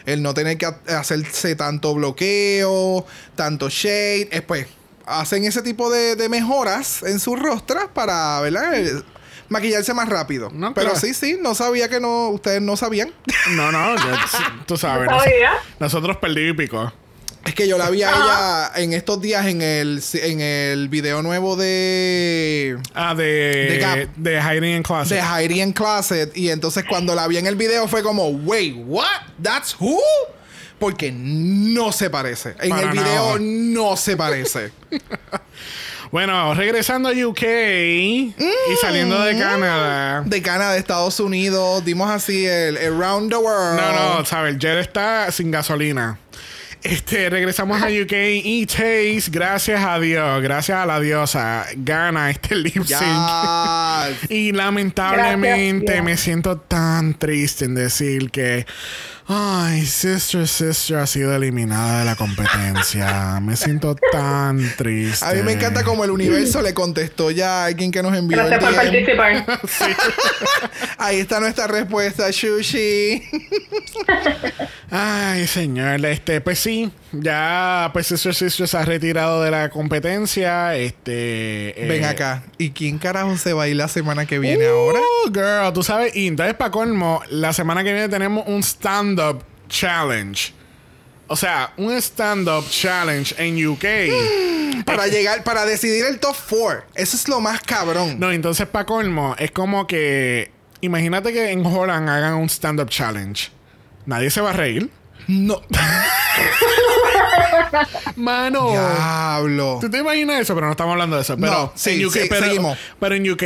El 0.04 0.22
no 0.22 0.34
tener 0.34 0.56
que 0.58 0.66
ha- 0.66 0.80
hacerse 0.98 1.56
tanto 1.56 1.94
bloqueo, 1.94 3.04
tanto 3.34 3.68
shade. 3.68 4.28
Es 4.30 4.42
pues, 4.42 4.66
hacen 5.04 5.44
ese 5.44 5.62
tipo 5.62 5.90
de, 5.90 6.14
de 6.16 6.28
mejoras 6.28 7.02
en 7.02 7.18
sus 7.18 7.38
rostras 7.38 7.86
para, 7.92 8.40
¿verdad? 8.40 8.74
Eh, 8.78 9.02
Maquillarse 9.48 9.94
más 9.94 10.08
rápido. 10.08 10.50
No, 10.52 10.74
Pero 10.74 10.90
claro. 10.90 11.00
sí, 11.06 11.14
sí, 11.14 11.38
no 11.40 11.54
sabía 11.54 11.88
que 11.88 12.00
no, 12.00 12.30
ustedes 12.30 12.60
no 12.60 12.76
sabían. 12.76 13.12
No, 13.52 13.70
no, 13.70 13.94
yo- 13.96 14.16
tú 14.66 14.76
sabes. 14.76 15.06
¿No 15.10 15.16
nos- 15.16 15.24
nosotros 15.78 16.16
perdí 16.16 16.48
y 16.48 16.52
pico. 16.52 16.92
Es 17.46 17.54
que 17.54 17.68
yo 17.68 17.78
la 17.78 17.88
vi 17.90 18.02
a 18.02 18.10
ella 18.10 18.72
en 18.82 18.92
estos 18.92 19.20
días 19.20 19.46
en 19.46 19.62
el, 19.62 20.02
en 20.14 20.40
el 20.40 20.88
video 20.88 21.22
nuevo 21.22 21.54
de, 21.56 22.76
Ah, 22.94 23.14
de, 23.14 23.24
De 23.24 23.78
Gap. 23.78 24.08
de 24.16 24.42
Hiding 24.42 24.76
in 24.76 24.82
Closet. 24.82 25.16
de 25.16 25.22
Heidi 25.22 25.60
en 25.60 25.72
Closet. 25.72 26.36
Y 26.36 26.50
entonces 26.50 26.84
cuando 26.88 27.14
la 27.14 27.28
vi 27.28 27.38
en 27.38 27.46
el 27.46 27.54
video 27.56 27.86
fue 27.86 28.02
como, 28.02 28.28
wait, 28.28 28.74
what? 28.86 29.06
That's 29.40 29.76
who? 29.78 30.00
Porque 30.80 31.10
no 31.12 31.92
se 31.92 32.10
parece. 32.10 32.54
En 32.60 32.70
Para 32.70 32.82
el 32.82 32.90
video 32.90 33.24
nada. 33.26 33.38
no 33.40 33.96
se 33.96 34.16
parece. 34.16 34.72
Bueno, 36.12 36.54
regresando 36.54 37.08
a 37.08 37.12
UK 37.12 37.42
y 37.42 38.32
saliendo 38.80 39.20
de 39.22 39.36
Canadá. 39.36 40.22
De 40.24 40.40
Canadá, 40.40 40.72
de 40.74 40.78
Estados 40.78 41.18
Unidos, 41.18 41.84
dimos 41.84 42.08
así 42.08 42.46
el, 42.46 42.76
el 42.76 42.96
round 42.96 43.28
the 43.28 43.36
world. 43.36 43.78
No, 43.80 44.18
no, 44.20 44.24
sabes, 44.24 44.54
el 44.54 44.58
jet 44.60 44.78
está 44.78 45.30
sin 45.32 45.50
gasolina. 45.50 46.16
Este, 46.82 47.28
regresamos 47.30 47.82
a 47.82 47.86
UK 47.86 48.12
y 48.44 48.64
Taze, 48.66 49.24
gracias 49.30 49.82
a 49.84 49.98
Dios, 49.98 50.40
gracias 50.42 50.78
a 50.78 50.86
la 50.86 51.00
diosa, 51.00 51.66
gana 51.76 52.30
este 52.30 52.54
lip 52.54 52.84
sync. 52.84 52.88
Yes. 52.88 54.30
Y 54.30 54.52
lamentablemente 54.52 55.84
Gracias, 55.86 56.04
me 56.04 56.16
siento 56.16 56.58
tan 56.58 57.14
triste 57.14 57.64
en 57.64 57.74
decir 57.74 58.30
que, 58.30 58.66
ay, 59.26 59.84
Sister 59.84 60.46
Sister 60.46 60.98
ha 60.98 61.06
sido 61.08 61.34
eliminada 61.34 62.00
de 62.00 62.04
la 62.04 62.14
competencia. 62.14 63.40
me 63.40 63.56
siento 63.56 63.96
tan 64.12 64.58
triste. 64.76 65.24
A 65.24 65.32
mí 65.32 65.42
me 65.42 65.52
encanta 65.52 65.82
como 65.82 66.04
el 66.04 66.12
universo 66.12 66.62
le 66.62 66.72
contestó 66.72 67.32
ya 67.32 67.62
a 67.62 67.66
alguien 67.66 67.90
que 67.90 68.00
nos 68.02 68.16
envió 68.16 68.40
el 68.42 68.48
Gracias 68.48 68.70
por 68.70 68.80
DM. 68.80 69.44
participar. 69.44 69.60
Ahí 70.98 71.18
está 71.18 71.40
nuestra 71.40 71.66
respuesta, 71.66 72.30
Shushi. 72.30 73.22
Ay, 74.90 75.46
señor, 75.46 76.04
este, 76.06 76.40
pues 76.40 76.58
sí, 76.58 76.90
ya 77.12 77.90
pues 77.92 78.06
Sister 78.06 78.34
Sister 78.34 78.68
se 78.68 78.76
ha 78.76 78.84
retirado 78.84 79.42
de 79.42 79.50
la 79.50 79.68
competencia. 79.68 80.76
Este. 80.76 81.82
eh, 81.82 81.88
Ven 81.88 82.04
acá. 82.04 82.44
¿Y 82.58 82.70
quién 82.70 82.98
carajo 82.98 83.36
se 83.36 83.52
va 83.52 83.64
a 83.64 83.68
ir 83.68 83.76
la 83.76 83.88
semana 83.88 84.26
que 84.26 84.38
viene 84.38 84.66
ahora? 84.66 85.00
Uh, 85.00 85.32
girl, 85.32 85.72
tú 85.74 85.82
sabes, 85.82 86.14
y 86.14 86.28
entonces 86.28 86.54
para 86.54 86.70
colmo, 86.70 87.22
la 87.30 87.52
semana 87.52 87.82
que 87.82 87.92
viene 87.92 88.08
tenemos 88.08 88.44
un 88.46 88.62
stand-up 88.62 89.42
challenge. 89.68 90.52
O 91.28 91.34
sea, 91.34 91.72
un 91.76 91.92
stand-up 91.96 92.64
challenge 92.70 93.34
en 93.38 93.66
UK. 93.66 93.84
Para 94.84 95.08
llegar, 95.08 95.42
para 95.42 95.64
decidir 95.64 96.04
el 96.04 96.20
top 96.20 96.36
4. 96.48 96.84
Eso 96.94 97.16
es 97.16 97.26
lo 97.28 97.40
más 97.40 97.60
cabrón. 97.62 98.20
No, 98.20 98.30
entonces 98.30 98.68
para 98.68 98.84
colmo, 98.84 99.34
es 99.38 99.50
como 99.50 99.86
que. 99.86 100.52
Imagínate 100.82 101.32
que 101.32 101.50
en 101.50 101.64
Holland 101.66 102.08
hagan 102.08 102.34
un 102.34 102.48
stand-up 102.48 102.88
challenge. 102.90 103.50
Nadie 104.06 104.30
se 104.30 104.40
va 104.40 104.50
a 104.50 104.52
reír. 104.54 104.90
No. 105.28 105.60
Mano. 108.16 108.70
Diablo. 108.70 109.78
¿Tú 109.80 109.90
te 109.90 109.98
imaginas 109.98 110.40
eso? 110.40 110.54
Pero 110.54 110.66
no 110.66 110.72
estamos 110.72 110.92
hablando 110.92 111.16
de 111.16 111.22
eso. 111.22 111.36
Pero 111.36 111.52
No, 111.52 111.72
sí, 111.74 111.90
en 112.00 112.06
UK, 112.06 112.12
sí, 112.12 112.20
pero, 112.28 112.46
seguimos. 112.46 112.78
pero 113.00 113.14
en 113.14 113.30
UK, 113.30 113.42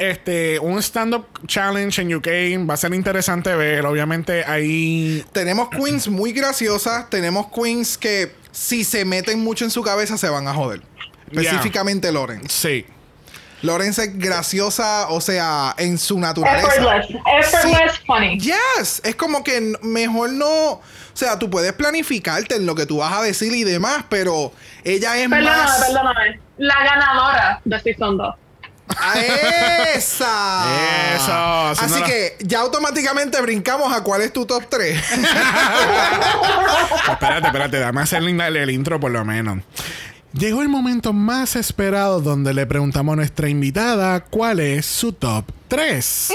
este, 0.00 0.58
un 0.58 0.78
stand-up 0.82 1.26
challenge 1.46 2.00
en 2.02 2.14
UK 2.14 2.26
va 2.68 2.74
a 2.74 2.76
ser 2.76 2.94
interesante 2.94 3.54
ver. 3.54 3.84
Obviamente 3.86 4.44
ahí. 4.44 5.24
Tenemos 5.32 5.68
queens 5.70 6.08
muy 6.08 6.32
graciosas. 6.32 7.08
Tenemos 7.10 7.46
queens 7.54 7.98
que 7.98 8.32
si 8.50 8.84
se 8.84 9.04
meten 9.04 9.40
mucho 9.40 9.64
en 9.64 9.70
su 9.70 9.82
cabeza 9.82 10.16
se 10.18 10.28
van 10.28 10.48
a 10.48 10.54
joder. 10.54 10.82
Específicamente 11.30 12.10
Lawrence. 12.10 12.48
Sí. 12.48 12.86
Lawrence 13.62 14.02
es 14.04 14.18
graciosa, 14.18 15.08
o 15.08 15.20
sea, 15.20 15.74
en 15.78 15.98
su 15.98 16.18
naturaleza. 16.20 16.68
Effortless. 16.68 17.22
Effortless 17.40 17.98
funny. 18.06 18.38
Yes, 18.38 19.00
es 19.04 19.16
como 19.16 19.42
que 19.42 19.74
mejor 19.82 20.30
no, 20.30 20.48
o 20.70 20.82
sea, 21.14 21.38
tú 21.38 21.50
puedes 21.50 21.72
planificarte 21.72 22.54
en 22.56 22.66
lo 22.66 22.74
que 22.74 22.86
tú 22.86 22.98
vas 22.98 23.12
a 23.12 23.22
decir 23.22 23.52
y 23.54 23.64
demás, 23.64 24.04
pero 24.08 24.52
ella 24.84 25.16
es 25.16 25.28
Perdóname, 25.28 25.56
más 25.56 25.84
perdóname. 25.84 26.40
La 26.58 26.84
ganadora 26.84 27.60
de 27.64 27.80
Season 27.80 28.16
2. 28.16 28.34
a 28.96 29.18
esa. 29.94 30.64
Eso, 31.14 31.74
si 31.74 31.84
Así 31.84 31.94
no 31.94 32.00
la- 32.00 32.06
que 32.06 32.36
ya 32.40 32.60
automáticamente 32.60 33.40
brincamos 33.42 33.92
a 33.92 34.02
cuál 34.02 34.22
es 34.22 34.32
tu 34.32 34.46
top 34.46 34.64
3. 34.68 34.98
espérate, 37.10 37.46
espérate, 37.46 37.78
dame 37.80 38.00
hacer 38.02 38.22
el, 38.22 38.40
el 38.56 38.70
intro 38.70 38.98
por 39.00 39.10
lo 39.10 39.24
menos. 39.24 39.58
Llegó 40.32 40.62
el 40.62 40.68
momento 40.68 41.12
más 41.12 41.56
esperado 41.56 42.20
donde 42.20 42.52
le 42.52 42.66
preguntamos 42.66 43.14
a 43.14 43.16
nuestra 43.16 43.48
invitada 43.48 44.20
cuál 44.20 44.60
es 44.60 44.84
su 44.84 45.12
top 45.12 45.46
3. 45.68 46.32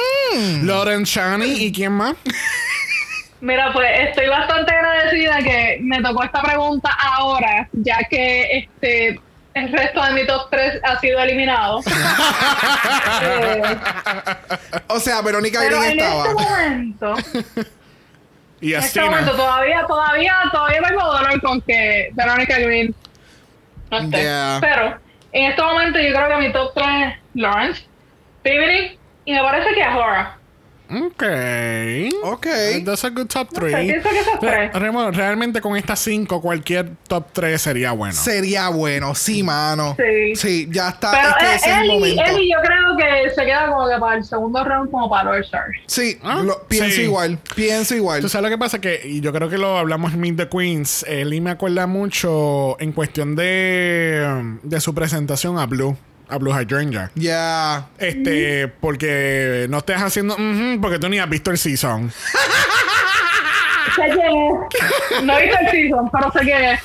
Lauren 0.63 1.05
Chani 1.05 1.45
y 1.45 1.71
quién 1.71 1.91
más? 1.91 2.15
Mira, 3.39 3.71
pues 3.71 3.87
estoy 4.09 4.27
bastante 4.29 4.73
agradecida 4.73 5.37
que 5.39 5.79
me 5.81 6.01
tocó 6.01 6.23
esta 6.23 6.41
pregunta 6.41 6.89
ahora, 6.99 7.69
ya 7.73 7.99
que 8.09 8.57
este 8.57 9.19
el 9.53 9.71
resto 9.71 10.03
de 10.03 10.13
mi 10.13 10.25
top 10.25 10.49
3 10.49 10.79
ha 10.83 10.99
sido 10.99 11.19
eliminado. 11.19 11.81
Eh, 13.21 13.61
o 14.87 14.99
sea, 14.99 15.21
Verónica 15.21 15.59
pero 15.59 15.79
Green 15.79 15.91
en 15.91 15.99
estaba. 15.99 16.23
este 16.23 16.33
momento, 16.33 17.15
Y 18.61 18.73
en 18.73 18.79
este 18.79 19.01
momento 19.01 19.35
todavía, 19.35 19.85
todavía, 19.85 20.33
todavía 20.51 20.81
tengo 20.87 21.05
dolor 21.05 21.41
con 21.41 21.61
que 21.61 22.09
Veronica 22.13 22.57
Green 22.59 22.95
no 23.93 24.05
esté. 24.05 24.21
Yeah. 24.21 24.57
Pero 24.61 24.97
en 25.31 25.51
este 25.51 25.61
momento 25.61 25.99
yo 25.99 26.13
creo 26.13 26.29
que 26.29 26.47
mi 26.47 26.51
top 26.51 26.73
3 26.73 26.87
es 26.87 27.13
Lawrence, 27.33 27.83
Pibity 28.41 28.99
y 29.25 29.33
me 29.33 29.41
parece 29.41 29.73
que 29.73 29.83
Ahora. 29.83 30.37
Ok. 30.93 31.23
Ok. 32.23 32.47
That's 32.85 33.03
a 33.05 33.09
good 33.09 33.27
top 33.27 33.49
sé, 33.53 33.59
3. 33.59 33.75
pienso 33.85 34.09
que 34.09 34.19
esos 34.19 34.39
tres. 34.39 35.15
realmente 35.15 35.61
con 35.61 35.75
estas 35.75 35.99
5, 35.99 36.41
cualquier 36.41 36.91
top 37.07 37.25
3 37.33 37.61
sería 37.61 37.91
bueno. 37.91 38.13
Sería 38.13 38.69
bueno, 38.69 39.15
sí, 39.15 39.43
mano. 39.43 39.95
Sí. 39.97 40.35
Sí, 40.35 40.67
ya 40.71 40.89
está. 40.89 41.11
Pero 41.11 41.29
es 41.29 41.35
que 41.35 41.45
eh, 41.45 41.55
ese 41.55 41.69
es 41.71 41.77
el 41.77 41.83
él, 41.83 41.85
y, 41.85 41.93
momento. 41.93 42.23
él 42.25 42.41
y 42.43 42.51
yo 42.51 42.57
creo 42.63 42.97
que 42.97 43.29
se 43.31 43.45
queda 43.45 43.67
como 43.67 43.87
que 43.89 43.97
para 43.99 44.17
el 44.17 44.23
segundo 44.23 44.63
round 44.63 44.91
como 44.91 45.09
para 45.09 45.31
All 45.31 45.41
Stars. 45.43 45.77
Sí, 45.87 46.17
Ah, 46.23 46.41
lo- 46.43 46.63
pienso 46.67 46.95
sí. 46.95 47.01
igual. 47.03 47.39
Pienso 47.55 47.95
igual. 47.95 48.21
Tú 48.21 48.29
sabes 48.29 48.43
lo 48.43 48.49
que 48.49 48.59
pasa 48.59 48.79
que, 48.79 49.01
y 49.03 49.21
yo 49.21 49.31
creo 49.33 49.49
que 49.49 49.57
lo 49.57 49.77
hablamos 49.77 50.13
en 50.13 50.19
Meet 50.19 50.37
the 50.37 50.49
Queens, 50.49 51.03
Eli 51.07 51.41
me 51.41 51.51
acuerda 51.51 51.87
mucho 51.87 52.79
en 52.79 52.91
cuestión 52.91 53.35
de, 53.35 54.57
de 54.63 54.79
su 54.81 54.93
presentación 54.93 55.57
a 55.59 55.65
Blue, 55.65 55.97
a 56.29 56.37
Blue 56.37 56.51
Hydrangea. 56.53 57.11
Ya. 57.15 57.87
Este, 57.97 58.67
porque 58.67 59.67
no 59.69 59.79
estés 59.79 60.01
haciendo 60.01 60.35
porque 60.81 60.99
tú 60.99 61.09
ni 61.09 61.19
has 61.19 61.29
visto 61.29 61.51
el 61.51 61.57
season. 61.57 62.11
No 65.23 65.37
he 65.37 65.43
visto 65.43 65.57
el 65.61 65.69
season, 65.71 66.09
pero 66.11 66.31
sé 66.31 66.39
quién 66.39 66.63
es. 66.63 66.79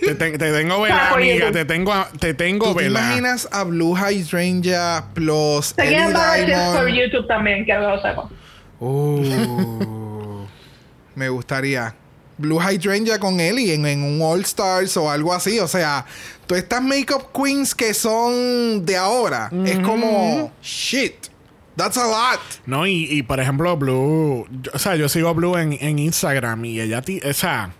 Te, 0.00 0.14
te- 0.14 0.38
te 0.38 0.52
tengo 0.52 0.80
vela, 0.80 1.10
amiga, 1.10 1.52
te 1.52 1.64
tengo, 1.64 1.92
te 2.18 2.32
tengo 2.34 2.72
¿Tú 2.72 2.76
te 2.78 2.86
imaginas 2.86 3.48
a 3.52 3.64
Blue 3.64 3.94
Hydrangea 3.96 5.04
plus 5.12 5.74
es 5.76 6.12
para 6.12 6.32
ver 6.32 6.76
por? 6.76 6.88
YouTube 6.88 7.26
también, 7.26 7.64
que 7.66 7.74
lo 7.74 8.00
sepa. 8.00 8.28
Uh, 8.80 10.46
me 11.14 11.28
gustaría. 11.28 11.94
Blue 12.38 12.60
Hydrangea 12.60 13.18
con 13.18 13.38
Ellie 13.40 13.74
en, 13.74 13.84
en 13.86 14.02
un 14.02 14.20
All 14.22 14.40
Stars 14.42 14.96
o 14.96 15.10
algo 15.10 15.34
así. 15.34 15.58
O 15.58 15.66
sea, 15.68 16.06
todas 16.48 16.64
estas 16.64 16.82
makeup 16.82 17.30
queens 17.32 17.74
que 17.76 17.94
son 17.94 18.84
de 18.84 18.96
ahora. 18.96 19.50
Es 19.64 19.78
como, 19.78 20.50
shit. 20.62 21.14
That's 21.76 21.96
a 21.96 22.04
lot. 22.08 22.40
No, 22.66 22.88
y, 22.88 23.04
y, 23.08 23.22
por 23.22 23.38
ejemplo, 23.38 23.76
Blue, 23.76 24.48
yo- 24.62 24.72
o 24.74 24.78
sea, 24.80 24.96
yo 24.96 25.08
sigo 25.08 25.28
a 25.28 25.32
Blue 25.32 25.56
en, 25.56 25.74
en 25.80 26.00
Instagram 26.00 26.64
y 26.64 26.80
ella, 26.80 27.02
ti- 27.02 27.20
o 27.24 27.32
sea, 27.32 27.70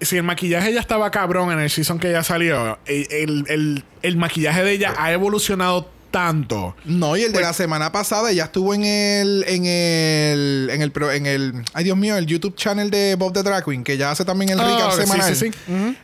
si 0.00 0.16
el 0.16 0.24
maquillaje 0.24 0.72
ya 0.72 0.80
estaba 0.80 1.08
cabrón 1.12 1.52
en 1.52 1.60
el 1.60 1.70
season 1.70 2.00
que 2.00 2.08
ella 2.08 2.24
salió, 2.24 2.80
el, 2.86 3.06
el- 3.12 3.44
el- 3.48 3.84
el 4.02 4.16
maquillaje 4.16 4.64
de 4.64 4.72
ella 4.72 4.94
ha 4.98 5.12
evolucionado 5.12 5.88
tanto. 6.10 6.74
No, 6.84 7.16
y 7.16 7.20
el 7.22 7.28
de 7.28 7.34
Pues 7.34 7.46
la 7.46 7.52
semana 7.52 7.92
pasada 7.92 8.32
ella 8.32 8.44
estuvo 8.46 8.74
en 8.74 8.82
el, 8.82 9.44
en 9.46 9.66
el, 9.66 10.70
en 10.72 10.82
el, 10.82 10.90
pro- 10.90 11.12
en 11.12 11.26
el, 11.26 11.52
ay 11.74 11.84
Dios 11.84 11.96
mío, 11.96 12.16
el 12.16 12.26
YouTube 12.26 12.56
channel 12.56 12.90
de 12.90 13.14
Bob 13.14 13.32
the 13.34 13.44
Drag 13.44 13.64
Queen, 13.64 13.84
que 13.84 13.96
ya 13.96 14.10
hace 14.10 14.24
también 14.24 14.50
el 14.50 14.58
recap 14.58 14.88
Oh, 14.88 14.96
sí, 14.96 15.02
semanal. 15.02 15.36
sí, 15.36 15.50
sí. 15.52 15.72
Ujú. 15.72 15.94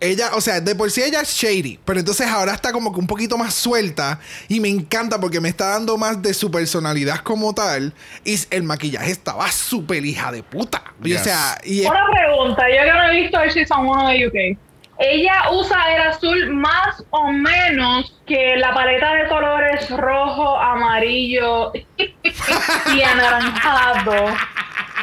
Ella, 0.00 0.30
o 0.34 0.40
sea, 0.40 0.60
de 0.60 0.76
por 0.76 0.90
sí 0.92 1.02
ella 1.02 1.20
es 1.22 1.30
shady, 1.30 1.80
pero 1.84 1.98
entonces 1.98 2.26
ahora 2.28 2.52
está 2.54 2.70
como 2.72 2.92
que 2.92 3.00
un 3.00 3.06
poquito 3.08 3.36
más 3.36 3.52
suelta 3.54 4.20
y 4.46 4.60
me 4.60 4.68
encanta 4.68 5.18
porque 5.18 5.40
me 5.40 5.48
está 5.48 5.70
dando 5.70 5.96
más 5.98 6.22
de 6.22 6.34
su 6.34 6.50
personalidad 6.52 7.18
como 7.20 7.52
tal 7.52 7.92
y 8.24 8.38
el 8.50 8.62
maquillaje 8.62 9.10
estaba 9.10 9.50
súper 9.50 10.06
hija 10.06 10.30
de 10.30 10.44
puta. 10.44 10.84
Y, 11.02 11.14
o 11.14 11.18
sea, 11.18 11.58
y 11.64 11.80
es- 11.80 11.86
Una 11.90 12.06
pregunta, 12.12 12.62
yo 12.70 12.84
que 12.84 12.92
no 12.92 13.08
he 13.08 13.20
visto 13.22 13.40
el 13.40 13.50
Season 13.50 13.86
1 13.86 14.08
de 14.08 14.26
UK. 14.28 14.58
Ella 14.98 15.50
usa 15.52 15.94
el 15.94 16.02
azul 16.02 16.50
más 16.54 17.04
o 17.10 17.30
menos 17.30 18.12
que 18.26 18.56
la 18.56 18.74
paleta 18.74 19.14
de 19.14 19.28
colores 19.28 19.88
rojo, 19.90 20.58
amarillo 20.58 21.72
y 21.74 23.02
anaranjado 23.02 24.26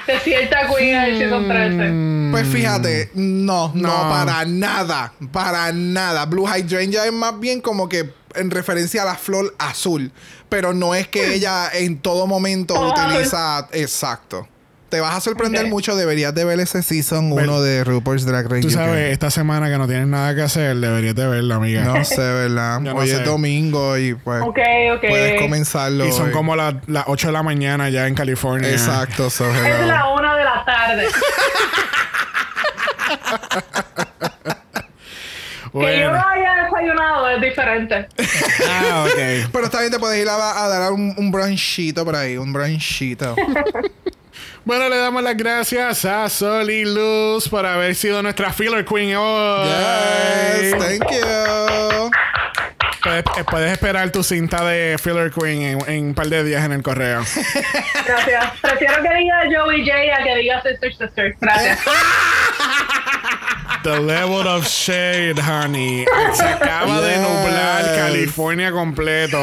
de 0.05 0.19
cierta 0.19 0.67
Queen 0.67 0.95
en 0.95 1.03
el 1.03 1.17
Season 1.17 1.47
13. 1.47 2.31
pues 2.31 2.47
fíjate, 2.47 3.09
no, 3.15 3.71
no, 3.73 4.03
No. 4.03 4.09
para 4.09 4.43
nada, 4.45 5.13
para 5.31 5.71
nada. 5.71 6.25
Blue 6.25 6.45
Hydrangea 6.47 7.05
es 7.05 7.13
más 7.13 7.39
bien 7.39 7.61
como 7.61 7.87
que 7.87 8.13
en 8.35 8.51
referencia 8.51 9.03
a 9.03 9.05
la 9.05 9.15
flor 9.15 9.55
azul, 9.57 10.11
pero 10.49 10.73
no 10.73 10.93
es 10.93 11.07
que 11.07 11.33
ella 11.35 11.69
en 11.73 11.99
todo 11.99 12.27
momento 12.27 12.75
azul. 12.75 12.91
utiliza, 13.13 13.67
exacto. 13.71 14.47
Te 14.95 15.01
vas 15.01 15.13
a 15.13 15.19
sorprender 15.19 15.67
mucho, 15.67 15.93
deberías 15.97 16.33
de 16.33 16.45
ver 16.45 16.57
ese 16.61 16.81
season 16.81 17.29
Bueno, 17.31 17.55
1 17.55 17.61
de 17.63 17.83
RuPaul's 17.83 18.25
Drag 18.25 18.45
Race. 18.49 18.61
Tú 18.61 18.67
UK. 18.69 18.73
sabes, 18.73 19.11
esta 19.11 19.29
semana 19.29 19.69
que 19.69 19.77
no 19.77 19.87
tienes 19.87 20.07
nada 20.07 20.33
que 20.33 20.41
hacer, 20.41 20.73
deberías 20.77 21.13
de 21.15 21.27
verlo, 21.27 21.55
amiga. 21.55 21.83
No 21.83 22.05
sé, 22.05 22.21
¿verdad? 22.21 22.79
No 22.79 22.93
Hoy 22.95 23.09
sé. 23.09 23.15
es 23.17 23.25
domingo 23.25 23.97
y 23.97 24.13
pues 24.13 24.41
Ok, 24.41 24.57
ok. 24.93 25.01
puedes 25.09 25.41
comenzarlo. 25.41 26.05
y 26.07 26.13
son 26.13 26.27
hoy. 26.27 26.31
como 26.31 26.55
las 26.55 26.75
las 26.87 27.03
8 27.07 27.27
de 27.27 27.33
la 27.33 27.43
mañana 27.43 27.89
ya 27.89 28.07
en 28.07 28.15
California. 28.15 28.69
Exacto, 28.71 29.29
so 29.29 29.53
Es 29.53 29.85
la 29.85 30.07
1 30.13 30.35
de 30.37 30.43
la 30.45 30.63
tarde. 30.65 31.07
Que 35.73 35.99
yo 35.99 36.09
no 36.09 36.23
haya 36.25 36.63
desayunado 36.63 37.29
es 37.31 37.41
diferente. 37.41 38.07
Ah, 38.65 39.05
ok. 39.05 39.49
Pero 39.51 39.65
está 39.65 39.79
bien, 39.81 39.91
te 39.91 39.99
puedes 39.99 40.21
ir 40.21 40.29
a, 40.29 40.63
a 40.63 40.69
dar 40.69 40.93
un, 40.93 41.13
un 41.17 41.31
brunchito 41.31 42.05
por 42.05 42.15
ahí, 42.15 42.37
un 42.37 42.53
brunchito. 42.53 43.35
Bueno, 44.65 44.89
le 44.89 44.97
damos 44.97 45.21
las 45.21 45.37
gracias 45.37 46.05
a 46.05 46.27
Sol 46.27 46.69
y 46.71 46.85
Luz 46.85 47.47
por 47.47 47.65
haber 47.67 47.93
sido 47.93 48.23
nuestra 48.23 48.51
filler 48.51 48.83
queen 48.83 49.15
hoy. 49.15 49.67
yes, 50.59 50.77
thank 50.79 51.03
you. 51.11 52.11
Puedes, 53.03 53.23
eh, 53.37 53.43
puedes 53.47 53.71
esperar 53.71 54.09
tu 54.09 54.23
cinta 54.23 54.65
de 54.65 54.97
filler 54.97 55.29
queen 55.31 55.61
en, 55.61 55.79
en 55.87 56.05
un 56.07 56.13
par 56.15 56.25
de 56.27 56.43
días 56.43 56.65
en 56.65 56.71
el 56.71 56.81
correo. 56.81 57.19
Gracias. 58.07 58.45
Prefiero 58.59 59.03
que 59.03 59.15
diga 59.15 59.43
Joey 59.55 59.85
J 59.85 60.15
a 60.19 60.23
que 60.23 60.35
diga 60.37 60.63
Sister 60.63 60.95
Sister. 60.95 61.35
Gracias. 61.39 61.79
The 63.83 63.99
level 63.99 64.47
of 64.47 64.65
shade, 64.67 65.37
honey. 65.39 66.05
Se 66.33 66.43
acaba 66.43 67.01
de 67.01 67.17
nublar 67.17 67.95
California 67.95 68.71
completo 68.71 69.37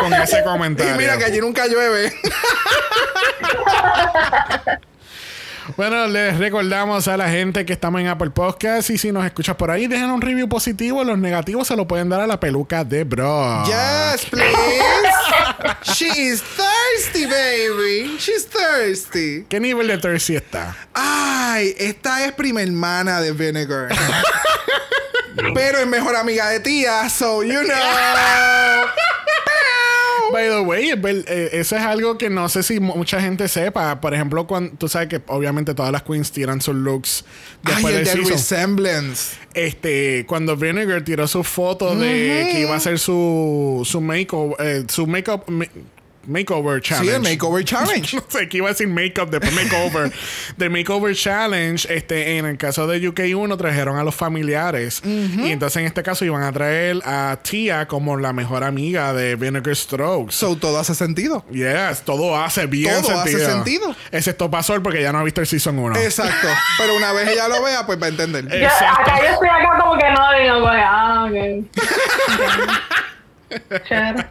con 0.00 0.12
ese 0.14 0.40
Y 0.40 0.44
comentario. 0.44 0.96
mira 0.96 1.16
que 1.16 1.24
allí 1.24 1.40
nunca 1.40 1.66
llueve. 1.66 2.12
Bueno, 5.76 6.06
les 6.06 6.36
recordamos 6.38 7.08
a 7.08 7.16
la 7.16 7.28
gente 7.30 7.64
que 7.64 7.72
estamos 7.72 8.00
en 8.00 8.06
Apple 8.08 8.30
Podcast 8.30 8.90
y 8.90 8.98
si 8.98 9.10
nos 9.10 9.24
escuchas 9.24 9.56
por 9.56 9.70
ahí, 9.70 9.86
dejen 9.86 10.10
un 10.10 10.20
review 10.20 10.48
positivo. 10.48 11.02
Los 11.04 11.18
negativos 11.18 11.66
se 11.66 11.74
lo 11.74 11.88
pueden 11.88 12.10
dar 12.10 12.20
a 12.20 12.26
la 12.26 12.38
peluca 12.38 12.84
de 12.84 13.04
bro. 13.04 13.64
Yes, 13.64 14.26
please. 14.26 14.54
She 15.82 16.06
is 16.06 16.42
thirsty, 16.42 17.24
baby. 17.24 18.16
She's 18.18 18.46
thirsty. 18.46 19.46
¿Qué 19.48 19.58
nivel 19.58 19.86
de 19.88 19.98
thirsty 19.98 20.36
está? 20.36 20.76
Ay, 20.92 21.74
esta 21.78 22.24
es 22.26 22.32
prima 22.32 22.62
hermana 22.62 23.20
de 23.20 23.32
Vinegar. 23.32 23.88
Pero 25.54 25.78
es 25.78 25.86
mejor 25.86 26.14
amiga 26.16 26.48
de 26.50 26.60
tía, 26.60 27.08
so 27.08 27.42
you 27.42 27.60
know. 27.62 27.74
By 30.32 30.48
the 30.48 30.60
way, 30.62 30.90
eh, 30.90 31.50
eso 31.52 31.76
es 31.76 31.82
algo 31.82 32.18
que 32.18 32.28
no 32.28 32.48
sé 32.48 32.64
si 32.64 32.80
mu- 32.80 32.96
mucha 32.96 33.20
gente 33.20 33.46
sepa. 33.46 34.00
Por 34.00 34.14
ejemplo, 34.14 34.46
cuando 34.48 34.76
tú 34.76 34.88
sabes 34.88 35.08
que 35.08 35.20
obviamente 35.28 35.74
todas 35.74 35.92
las 35.92 36.02
queens 36.02 36.32
tiran 36.32 36.60
sus 36.60 36.74
looks 36.74 37.24
después 37.62 37.94
Ay, 37.94 38.00
el 38.00 38.04
del 38.04 38.24
resemblance. 38.26 39.36
Este, 39.52 40.24
cuando 40.26 40.56
Vinegar 40.56 41.02
tiró 41.04 41.28
su 41.28 41.44
foto 41.44 41.94
de 41.94 42.48
que 42.50 42.60
iba 42.62 42.74
a 42.74 42.78
hacer 42.78 42.98
su 42.98 43.82
su 43.88 44.00
makeover, 44.00 44.56
eh, 44.58 44.84
su 44.88 45.06
makeup 45.06 45.44
ma- 46.26 46.38
makeover 46.38 46.82
Sí, 46.82 46.88
challenge. 46.90 47.14
el 47.16 47.22
makeover 47.22 47.64
challenge. 47.66 48.16
no 48.16 48.24
sé, 48.28 48.48
que 48.48 48.56
iba 48.58 48.66
a 48.68 48.70
decir 48.72 48.88
makeup, 48.88 49.30
después 49.30 49.52
makeover. 49.54 50.12
de 50.56 50.68
makeover 50.68 51.14
challenge, 51.14 51.86
este, 51.94 52.38
en 52.38 52.46
el 52.46 52.56
caso 52.58 52.86
de 52.86 53.00
UK1 53.00 53.56
trajeron 53.56 53.96
a 53.98 54.04
los 54.04 54.14
familiares. 54.14 55.02
Y 55.04 55.50
entonces 55.50 55.78
en 55.80 55.86
este 55.86 56.02
caso 56.02 56.24
iban 56.24 56.42
a 56.42 56.52
traer 56.52 57.00
a 57.04 57.38
Tia 57.42 57.86
como 57.86 58.16
la 58.16 58.32
mejor 58.32 58.64
amiga 58.64 59.12
de 59.12 59.36
Vinegar 59.36 59.74
Strokes. 59.74 60.34
So 60.34 60.56
todo 60.56 60.78
hace 60.78 60.94
sentido. 60.94 61.44
Yes, 61.50 62.02
todo 62.04 62.36
hace 62.36 62.66
bien 62.66 63.02
Todo 63.02 63.20
hace 63.20 63.30
sentido. 63.38 63.50
sentido. 63.50 63.96
Excepto 64.12 64.50
Pasol 64.50 64.82
porque 64.82 65.02
ya 65.02 65.12
no 65.12 65.18
ha 65.18 65.22
visto 65.24 65.40
el 65.40 65.46
season 65.46 65.78
1. 65.78 65.96
Exacto. 65.96 66.48
Pero 66.78 66.96
una 66.96 67.12
vez 67.12 67.28
ella 67.28 67.48
lo 67.48 67.62
vea, 67.62 67.84
pues 67.86 68.00
va 68.00 68.06
a 68.06 68.08
entender. 68.10 68.44
Yo, 68.48 68.66
acá 68.68 69.18
yo 69.20 69.32
estoy 69.32 69.48
acá 69.48 69.78
como 69.80 69.98
que 69.98 70.10
no 70.10 70.32
digo, 70.40 70.60
pues, 70.62 70.82
ah, 70.84 71.26
ok. 71.28 71.34
Chévere. 73.88 74.26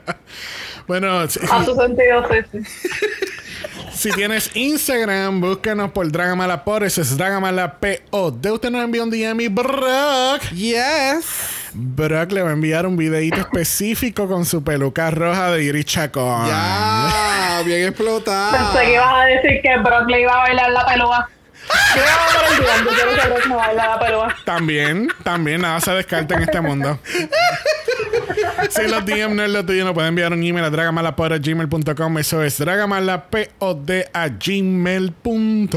Bueno, 0.88 1.28
si, 1.28 1.40
A 1.52 1.64
su 1.64 1.76
sentido, 1.76 2.26
sí, 2.52 2.62
si 3.94 4.12
tienes 4.12 4.56
Instagram, 4.56 5.42
búscanos 5.42 5.92
por 5.92 6.12
Dragamala 6.12 6.64
Ese 6.82 7.02
es 7.02 7.18
Dragamala 7.18 7.78
de 7.82 8.52
Usted 8.52 8.70
nos 8.70 8.84
envía 8.84 9.04
un 9.04 9.10
DM 9.10 9.42
y 9.42 9.48
Brock. 9.48 10.42
Yes. 10.52 11.70
Brock 11.74 12.32
le 12.32 12.44
va 12.44 12.50
a 12.50 12.54
enviar 12.54 12.86
un 12.86 12.96
videito 12.96 13.38
específico 13.38 14.28
con 14.28 14.46
su 14.46 14.64
peluca 14.64 15.10
roja 15.10 15.52
de 15.52 15.64
Iris 15.64 15.86
Chacón. 15.86 16.48
Ya, 16.48 17.62
bien 17.66 17.88
explotada. 17.88 18.72
Pensé 18.72 18.86
que 18.86 18.94
ibas 18.94 19.14
a 19.14 19.26
decir 19.26 19.62
que 19.62 19.78
Brock 19.78 20.08
le 20.10 20.22
iba 20.22 20.34
a 20.34 20.38
bailar 20.40 20.72
la 20.72 20.86
pelúa. 20.86 21.30
También, 24.46 25.08
también 25.24 25.62
nada 25.62 25.80
se 25.80 25.92
descarta 25.92 26.36
en 26.36 26.42
este 26.44 26.62
mundo. 26.62 27.00
si 28.70 28.88
los 28.88 29.06
DM 29.06 29.36
no 29.36 29.44
es 29.44 29.50
lo 29.52 29.66
tuyo, 29.66 29.84
nos 29.86 29.94
pueden 29.94 30.10
enviar 30.10 30.34
un 30.34 30.44
email 30.44 30.66
a 30.66 30.70
dragamalapod.gmail.com. 30.70 32.18
Eso 32.18 32.44
es 32.44 32.58
dragamalapod 32.58 33.92
a 34.14 34.28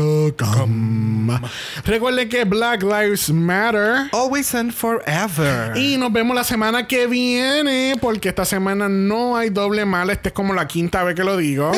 gmail.com. 0.06 1.40
Recuerden 1.84 2.28
que 2.28 2.44
Black 2.44 2.82
Lives 2.82 3.30
Matter. 3.30 4.08
Always 4.12 4.54
and 4.54 4.72
forever. 4.72 5.76
Y 5.76 5.96
nos 5.96 6.12
vemos 6.12 6.34
la 6.36 6.44
semana 6.44 6.86
que 6.86 7.06
viene, 7.06 7.94
porque 8.00 8.28
esta 8.30 8.44
semana 8.44 8.88
no 8.88 9.36
hay 9.36 9.50
doble 9.50 9.84
mal. 9.84 10.10
Esta 10.10 10.28
es 10.30 10.32
como 10.34 10.54
la 10.54 10.66
quinta 10.66 11.02
vez 11.04 11.14
que 11.14 11.24
lo 11.24 11.36
digo. 11.36 11.72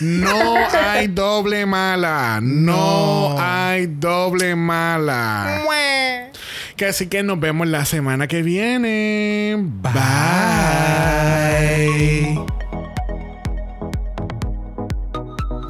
No 0.00 0.54
hay 0.72 1.06
doble 1.08 1.66
mala. 1.66 2.40
No, 2.42 2.74
No. 2.74 3.36
hay 3.38 3.43
doble 3.88 4.56
mala. 4.56 5.62
Que 6.76 6.86
así 6.86 7.06
que 7.06 7.22
nos 7.22 7.38
vemos 7.38 7.68
la 7.68 7.84
semana 7.84 8.26
que 8.26 8.42
viene. 8.42 9.56
Bye. 9.58 9.94